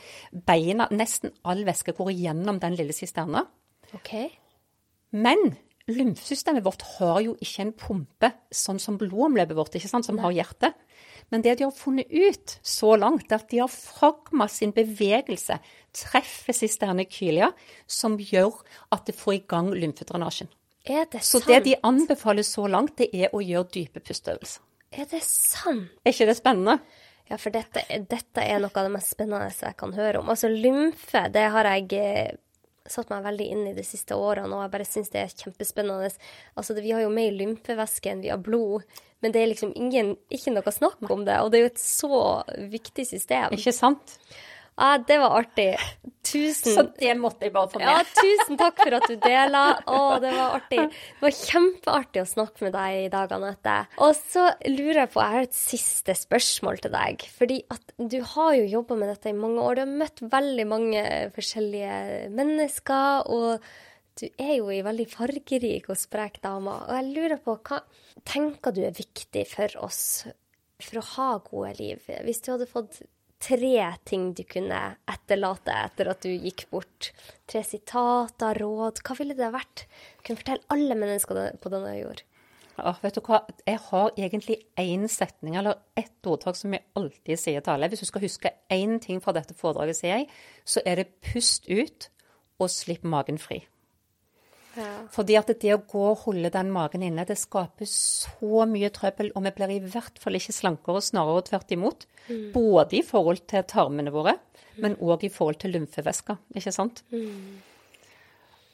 beina. 0.46 0.86
Nesten 0.94 1.34
all 1.44 1.64
væske 1.66 1.96
går 1.96 2.12
igjennom 2.14 2.60
den 2.62 2.76
lille 2.78 2.94
sisterna. 2.94 3.46
Okay. 3.96 4.28
Men 5.10 5.56
lymfesystemet 5.90 6.64
vårt 6.66 6.82
har 6.96 7.20
jo 7.22 7.36
ikke 7.42 7.62
en 7.62 7.72
pumpe 7.78 8.32
sånn 8.54 8.80
som 8.82 8.98
blodomløpet 9.00 9.56
vårt, 9.56 9.78
ikke 9.78 9.90
sant, 9.90 10.06
som 10.08 10.18
har 10.22 10.34
hjerte. 10.34 10.72
Men 11.30 11.42
det 11.42 11.56
de 11.58 11.66
har 11.66 11.74
funnet 11.74 12.10
ut 12.10 12.58
så 12.62 12.94
langt, 12.98 13.30
er 13.30 13.40
at 13.40 13.48
de 13.50 13.62
har 13.62 13.72
fragma 13.72 14.46
sin 14.50 14.74
bevegelse 14.74 15.58
treffer 15.96 16.54
cisternekylia, 16.54 17.50
som 17.86 18.18
gjør 18.20 18.60
at 18.94 19.08
det 19.08 19.16
får 19.18 19.38
i 19.38 19.42
gang 19.48 19.72
lymfedrenasjen. 19.74 20.50
Er 20.86 21.08
det 21.10 21.24
sant? 21.24 21.42
Så 21.42 21.42
det 21.48 21.64
de 21.66 21.74
anbefaler 21.86 22.46
så 22.46 22.68
langt, 22.70 22.94
det 23.00 23.10
er 23.14 23.34
å 23.34 23.42
gjøre 23.42 23.72
dype 23.74 24.02
pusteøvelser. 24.06 24.62
Er 24.96 25.08
det 25.10 25.22
sant? 25.26 25.90
Er 26.04 26.14
ikke 26.14 26.28
det 26.30 26.38
spennende? 26.38 26.78
Ja, 27.26 27.40
for 27.42 27.50
dette, 27.50 27.82
dette, 28.06 28.42
er 28.42 28.60
noe 28.62 28.70
av 28.70 28.86
det 28.86 28.92
mest 28.94 29.16
spennende 29.16 29.50
jeg 29.50 29.74
kan 29.80 29.94
høre 29.96 30.20
om. 30.20 30.28
Altså 30.30 30.50
lymfe, 30.52 31.24
det 31.34 31.48
har 31.50 31.66
jeg 31.72 31.98
eh, 31.98 32.36
satt 32.92 33.10
meg 33.12 33.24
veldig 33.26 33.46
inn 33.52 33.64
i 33.70 33.74
de 33.76 33.84
siste 33.86 34.16
årene, 34.18 34.52
og 34.52 34.64
jeg 34.64 34.72
bare 34.74 34.88
syns 34.88 35.12
det 35.12 35.22
er 35.22 35.34
kjempespennende. 35.44 36.10
Altså, 36.56 36.76
vi 36.78 36.94
har 36.94 37.04
jo 37.04 37.12
mer 37.12 37.36
lymfevæske 37.36 38.12
enn 38.12 38.24
vi 38.24 38.32
har 38.32 38.42
blod, 38.42 38.84
men 39.24 39.32
det 39.32 39.42
er 39.42 39.50
liksom 39.50 39.72
ingen, 39.78 40.14
ikke 40.32 40.52
noe 40.54 40.74
snakk 40.74 41.10
om 41.10 41.24
det. 41.26 41.38
Og 41.42 41.52
det 41.52 41.58
er 41.58 41.64
jo 41.66 41.72
et 41.72 41.82
så 41.82 42.20
viktig 42.72 43.06
system. 43.08 43.56
Ikke 43.56 43.74
sant? 43.74 44.18
Ja, 44.76 44.98
det 45.00 45.16
var 45.22 45.38
artig. 45.38 45.70
Tusen 46.26 46.74
Så 46.74 46.82
det 46.98 47.14
måtte 47.16 47.46
jeg 47.46 47.52
bare 47.54 47.70
få 47.70 47.80
med. 47.80 47.86
Ja, 47.88 48.02
tusen 48.18 48.58
takk 48.60 48.82
for 48.82 48.96
at 48.98 49.06
du 49.08 49.14
dela. 49.22 49.62
Å, 49.88 50.00
det 50.20 50.32
var 50.34 50.58
artig. 50.58 50.82
Det 50.90 51.22
var 51.22 51.36
kjempeartig 51.38 52.22
å 52.22 52.28
snakke 52.28 52.66
med 52.66 52.74
deg 52.76 52.98
i 53.06 53.08
dag, 53.14 53.32
Anette. 53.38 53.76
Og 54.04 54.12
så 54.18 54.44
lurer 54.68 55.04
jeg 55.04 55.12
på, 55.14 55.22
jeg 55.22 55.36
har 55.38 55.48
et 55.48 55.56
siste 55.56 56.16
spørsmål 56.18 56.82
til 56.84 56.92
deg. 56.92 57.24
Fordi 57.38 57.58
at 57.72 57.96
du 57.96 58.18
har 58.34 58.52
jo 58.58 58.68
jobba 58.74 59.00
med 59.00 59.12
dette 59.14 59.32
i 59.32 59.38
mange 59.38 59.64
år. 59.64 59.78
Du 59.78 59.84
har 59.86 59.96
møtt 60.04 60.24
veldig 60.36 60.68
mange 60.74 61.04
forskjellige 61.38 61.98
mennesker. 62.36 63.32
og 63.32 63.68
du 64.16 64.28
er 64.40 64.54
jo 64.58 64.70
ei 64.72 64.80
veldig 64.84 65.08
fargerik 65.12 65.90
og 65.92 65.98
sprek 66.00 66.40
dame. 66.44 66.72
Og 66.84 66.94
jeg 66.96 67.10
lurer 67.12 67.40
på, 67.44 67.56
hva 67.68 67.82
tenker 68.28 68.72
du 68.72 68.80
er 68.88 68.96
viktig 68.96 69.44
for 69.50 69.72
oss 69.84 70.00
for 70.80 71.00
å 71.00 71.08
ha 71.16 71.34
gode 71.44 71.74
liv? 71.80 72.00
Hvis 72.24 72.40
du 72.44 72.54
hadde 72.54 72.68
fått 72.70 73.02
tre 73.46 73.82
ting 74.08 74.30
du 74.34 74.42
kunne 74.48 74.78
etterlate 75.10 75.74
etter 75.86 76.10
at 76.10 76.24
du 76.24 76.32
gikk 76.32 76.66
bort? 76.72 77.12
Tre 77.46 77.62
sitater, 77.66 78.58
råd? 78.62 79.02
Hva 79.06 79.18
ville 79.18 79.36
det 79.38 79.52
vært? 79.54 79.84
Du 80.18 80.26
kunne 80.26 80.40
fortelle 80.40 80.72
alle 80.74 80.96
mennesker 80.98 81.60
på 81.62 81.72
denne 81.72 81.92
jord. 82.00 82.24
Ja, 82.76 82.92
vet 83.00 83.16
du 83.16 83.22
hva? 83.24 83.40
Jeg 83.64 83.80
har 83.86 84.10
egentlig 84.18 84.58
én 84.76 85.06
setning 85.08 85.56
eller 85.56 85.78
ett 85.96 86.28
ordtak 86.28 86.58
som 86.58 86.74
jeg 86.76 86.84
alltid 86.98 87.40
sier 87.40 87.64
til 87.64 87.72
alle. 87.72 87.88
Hvis 87.88 88.04
du 88.04 88.08
skal 88.10 88.26
huske 88.26 88.52
én 88.72 88.98
ting 89.00 89.22
fra 89.24 89.32
dette 89.36 89.56
foredraget, 89.56 89.96
sier 89.96 90.18
jeg, 90.18 90.28
så 90.68 90.82
er 90.84 91.00
det 91.00 91.14
pust 91.24 91.70
ut 91.70 92.10
og 92.60 92.72
slipp 92.72 93.06
magen 93.06 93.40
fri. 93.40 93.62
Ja. 94.76 94.90
Fordi 95.12 95.36
at 95.38 95.50
det 95.62 95.72
å 95.74 95.82
gå 95.88 96.02
og 96.10 96.24
holde 96.26 96.50
den 96.52 96.72
magen 96.74 97.04
inne, 97.06 97.24
det 97.28 97.38
skaper 97.40 97.88
så 97.90 98.66
mye 98.68 98.90
trøbbel. 98.94 99.32
Og 99.34 99.46
vi 99.46 99.54
blir 99.56 99.76
i 99.76 99.80
hvert 99.84 100.20
fall 100.22 100.38
ikke 100.38 100.54
slankere, 100.56 101.04
snarere 101.04 101.46
tvert 101.48 101.72
imot. 101.76 102.04
Mm. 102.26 102.50
Både 102.54 103.00
i 103.00 103.04
forhold 103.06 103.46
til 103.48 103.64
tarmene 103.68 104.12
våre, 104.14 104.36
men 104.82 104.98
òg 105.00 105.24
i 105.24 105.32
forhold 105.32 105.62
til 105.62 105.72
lymfevæska, 105.76 106.36
ikke 106.58 106.74
sant. 106.74 107.00
Mm. 107.14 107.62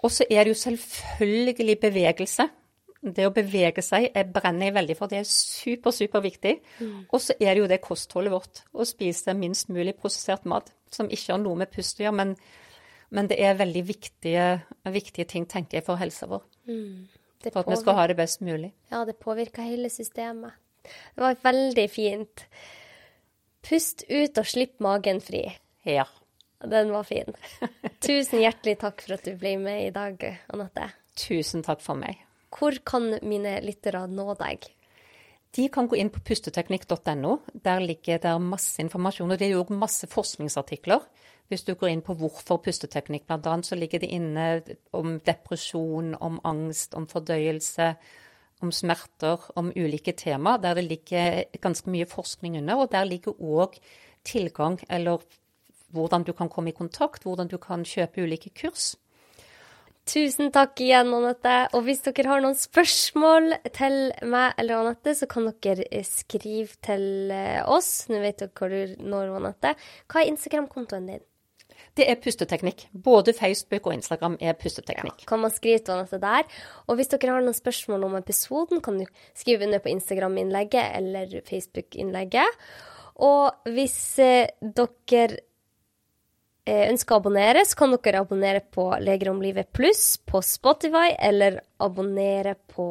Og 0.03 0.11
så 0.11 0.27
er 0.27 0.43
det 0.43 0.55
jo 0.55 0.63
selvfølgelig 0.65 1.79
bevegelse. 1.83 2.49
Det 3.03 3.25
å 3.27 3.35
bevege 3.35 3.83
seg 3.83 4.09
jeg 4.09 4.31
brenner 4.35 4.69
jeg 4.69 4.77
veldig 4.77 4.97
for. 4.99 5.11
Det 5.11 5.23
er 5.23 5.27
super, 5.27 5.95
superviktig. 5.95 6.57
Mm. 6.79 6.99
Og 7.11 7.23
så 7.23 7.35
er 7.39 7.53
det 7.53 7.63
jo 7.63 7.71
det 7.71 7.81
kostholdet 7.83 8.35
vårt. 8.35 8.63
Å 8.75 8.87
spise 8.87 9.35
minst 9.39 9.71
mulig 9.75 9.97
prosessert 9.99 10.47
mat. 10.51 10.71
Som 10.93 11.11
ikke 11.11 11.35
har 11.35 11.41
noe 11.43 11.59
med 11.63 11.71
pust 11.73 11.99
å 11.99 12.07
gjøre, 12.07 12.19
men 12.19 12.35
men 13.13 13.29
det 13.29 13.37
er 13.45 13.59
veldig 13.59 13.83
viktige, 13.87 14.47
viktige 14.89 15.29
ting, 15.29 15.45
tenker 15.49 15.79
jeg, 15.79 15.87
for 15.87 16.01
helsa 16.01 16.29
vår. 16.31 16.45
Mm. 16.71 17.09
For 17.45 17.61
at 17.61 17.71
vi 17.73 17.79
skal 17.81 17.99
ha 17.99 18.07
det 18.09 18.17
best 18.17 18.41
mulig. 18.45 18.71
Ja, 18.93 19.03
det 19.05 19.19
påvirker 19.21 19.67
hele 19.67 19.91
systemet. 19.93 20.55
Det 20.83 21.23
var 21.23 21.37
veldig 21.43 21.85
fint. 21.91 22.47
Pust 23.63 24.05
ut 24.09 24.39
og 24.39 24.49
slipp 24.49 24.81
magen 24.83 25.21
fri. 25.23 25.45
Ja. 25.87 26.07
Den 26.63 26.93
var 26.95 27.05
fin. 27.07 27.35
Tusen 28.07 28.43
hjertelig 28.43 28.79
takk 28.83 29.03
for 29.03 29.17
at 29.19 29.27
du 29.27 29.35
ble 29.39 29.57
med 29.61 29.89
i 29.89 29.95
dag, 29.95 30.23
Anette. 30.55 30.89
Tusen 31.19 31.65
takk 31.67 31.83
for 31.83 31.99
meg. 31.99 32.23
Hvor 32.53 32.77
kan 32.87 33.17
mine 33.27 33.59
lyttere 33.65 34.05
nå 34.11 34.33
deg? 34.39 34.69
De 35.53 35.67
kan 35.69 35.89
gå 35.89 35.99
inn 36.01 36.11
på 36.13 36.23
pusteteknikk.no. 36.25 37.39
Der 37.53 37.83
ligger 37.85 38.23
det 38.23 38.33
masse 38.41 38.81
informasjon. 38.81 39.35
Og 39.35 39.41
det 39.41 39.51
er 39.51 39.59
jo 39.59 39.67
masse 39.77 40.09
forskningsartikler 40.09 41.05
hvis 41.53 41.67
du 41.67 41.75
går 41.77 41.91
inn 41.93 42.01
på 42.05 42.15
hvorfor 42.17 42.63
pusteteknikk, 42.65 43.27
bl.a., 43.29 43.59
så 43.67 43.77
ligger 43.77 44.01
det 44.01 44.09
inne 44.17 44.47
om 44.97 45.19
depresjon, 45.21 46.15
om 46.17 46.39
angst, 46.49 46.97
om 46.97 47.05
fordøyelse, 47.11 47.91
om 48.65 48.73
smerter, 48.73 49.43
om 49.59 49.69
ulike 49.77 50.15
tema, 50.17 50.57
der 50.63 50.79
det 50.79 50.87
ligger 50.87 51.43
ganske 51.61 51.93
mye 51.93 52.09
forskning 52.09 52.57
under. 52.63 52.81
Og 52.81 52.93
der 52.95 53.05
ligger 53.05 53.37
òg 53.37 53.77
tilgang, 54.25 54.79
eller 54.89 55.21
hvordan 55.93 56.25
du 56.25 56.33
kan 56.33 56.49
komme 56.49 56.73
i 56.73 56.79
kontakt, 56.79 57.27
hvordan 57.29 57.51
du 57.53 57.59
kan 57.61 57.85
kjøpe 57.85 58.25
ulike 58.25 58.55
kurs. 58.57 58.95
Tusen 60.09 60.51
takk 60.51 60.81
igjen, 60.83 61.13
Anette. 61.15 61.57
Og 61.77 61.85
hvis 61.87 62.03
dere 62.03 62.31
har 62.31 62.43
noen 62.43 62.59
spørsmål 62.59 63.53
til 63.71 63.99
meg 64.27 64.57
eller 64.59 64.81
Anette, 64.81 65.15
så 65.15 65.29
kan 65.31 65.47
dere 65.63 66.03
skrive 66.09 66.75
til 66.83 67.35
oss. 67.71 68.09
Nå 68.11 68.23
vet 68.25 68.43
dere 68.43 68.51
hvor 68.59 68.73
du 68.73 68.97
når 68.99 69.37
Anette. 69.39 69.77
Hva 70.11 70.25
er 70.25 70.33
Instagram-kontoen 70.33 71.07
din? 71.13 71.23
Det 71.97 72.07
er 72.09 72.17
pusteteknikk. 72.25 72.87
Både 73.05 73.35
Facebook 73.37 73.87
og 73.87 73.95
Instagram 73.95 74.39
er 74.41 74.57
pusteteknikk. 74.59 75.23
Ja, 75.23 75.29
kan 75.29 75.43
man 75.43 75.53
skrive 75.53 75.83
til 75.85 75.95
Anette 75.99 76.21
der. 76.23 76.49
Og 76.89 76.97
hvis 76.97 77.13
dere 77.13 77.35
har 77.37 77.45
noen 77.45 77.57
spørsmål 77.57 78.07
om 78.09 78.17
episoden, 78.19 78.81
kan 78.85 78.99
du 79.01 79.07
skrive 79.39 79.69
under 79.69 79.83
på 79.83 79.93
Instagram-innlegget 79.93 80.97
eller 80.99 81.39
Facebook-innlegget. 81.49 82.61
Og 83.23 83.71
hvis 83.71 83.99
eh, 84.25 84.49
dere 84.63 85.27
eh, 85.29 85.41
ønsker 86.69 87.17
å 87.17 87.23
abonnere, 87.23 87.65
så 87.67 87.79
kan 87.79 87.95
dere 87.97 88.23
abonnere 88.23 88.63
på 88.63 88.87
Leger 89.03 89.33
om 89.33 89.43
livet 89.43 89.73
pluss 89.75 90.17
på 90.23 90.43
Spotify, 90.47 91.11
eller 91.19 91.61
abonnere 91.83 92.55
på 92.71 92.87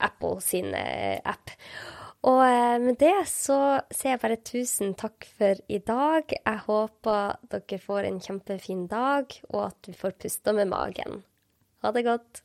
Apple 0.00 0.40
sin 0.44 0.72
eh, 0.74 1.20
app. 1.24 1.52
Og 2.28 2.40
eh, 2.44 2.76
med 2.82 2.98
det 3.00 3.16
så 3.28 3.58
sier 3.92 4.14
jeg 4.14 4.22
bare 4.24 4.40
tusen 4.44 4.94
takk 4.98 5.28
for 5.38 5.60
i 5.68 5.80
dag. 5.84 6.36
Jeg 6.36 6.64
håper 6.66 7.40
dere 7.52 7.80
får 7.84 8.10
en 8.10 8.20
kjempefin 8.26 8.86
dag, 8.90 9.40
og 9.52 9.64
at 9.70 9.80
du 9.88 9.96
får 9.96 10.18
pusta 10.20 10.56
med 10.56 10.72
magen. 10.72 11.24
Ha 11.84 11.96
det 11.96 12.06
godt. 12.08 12.44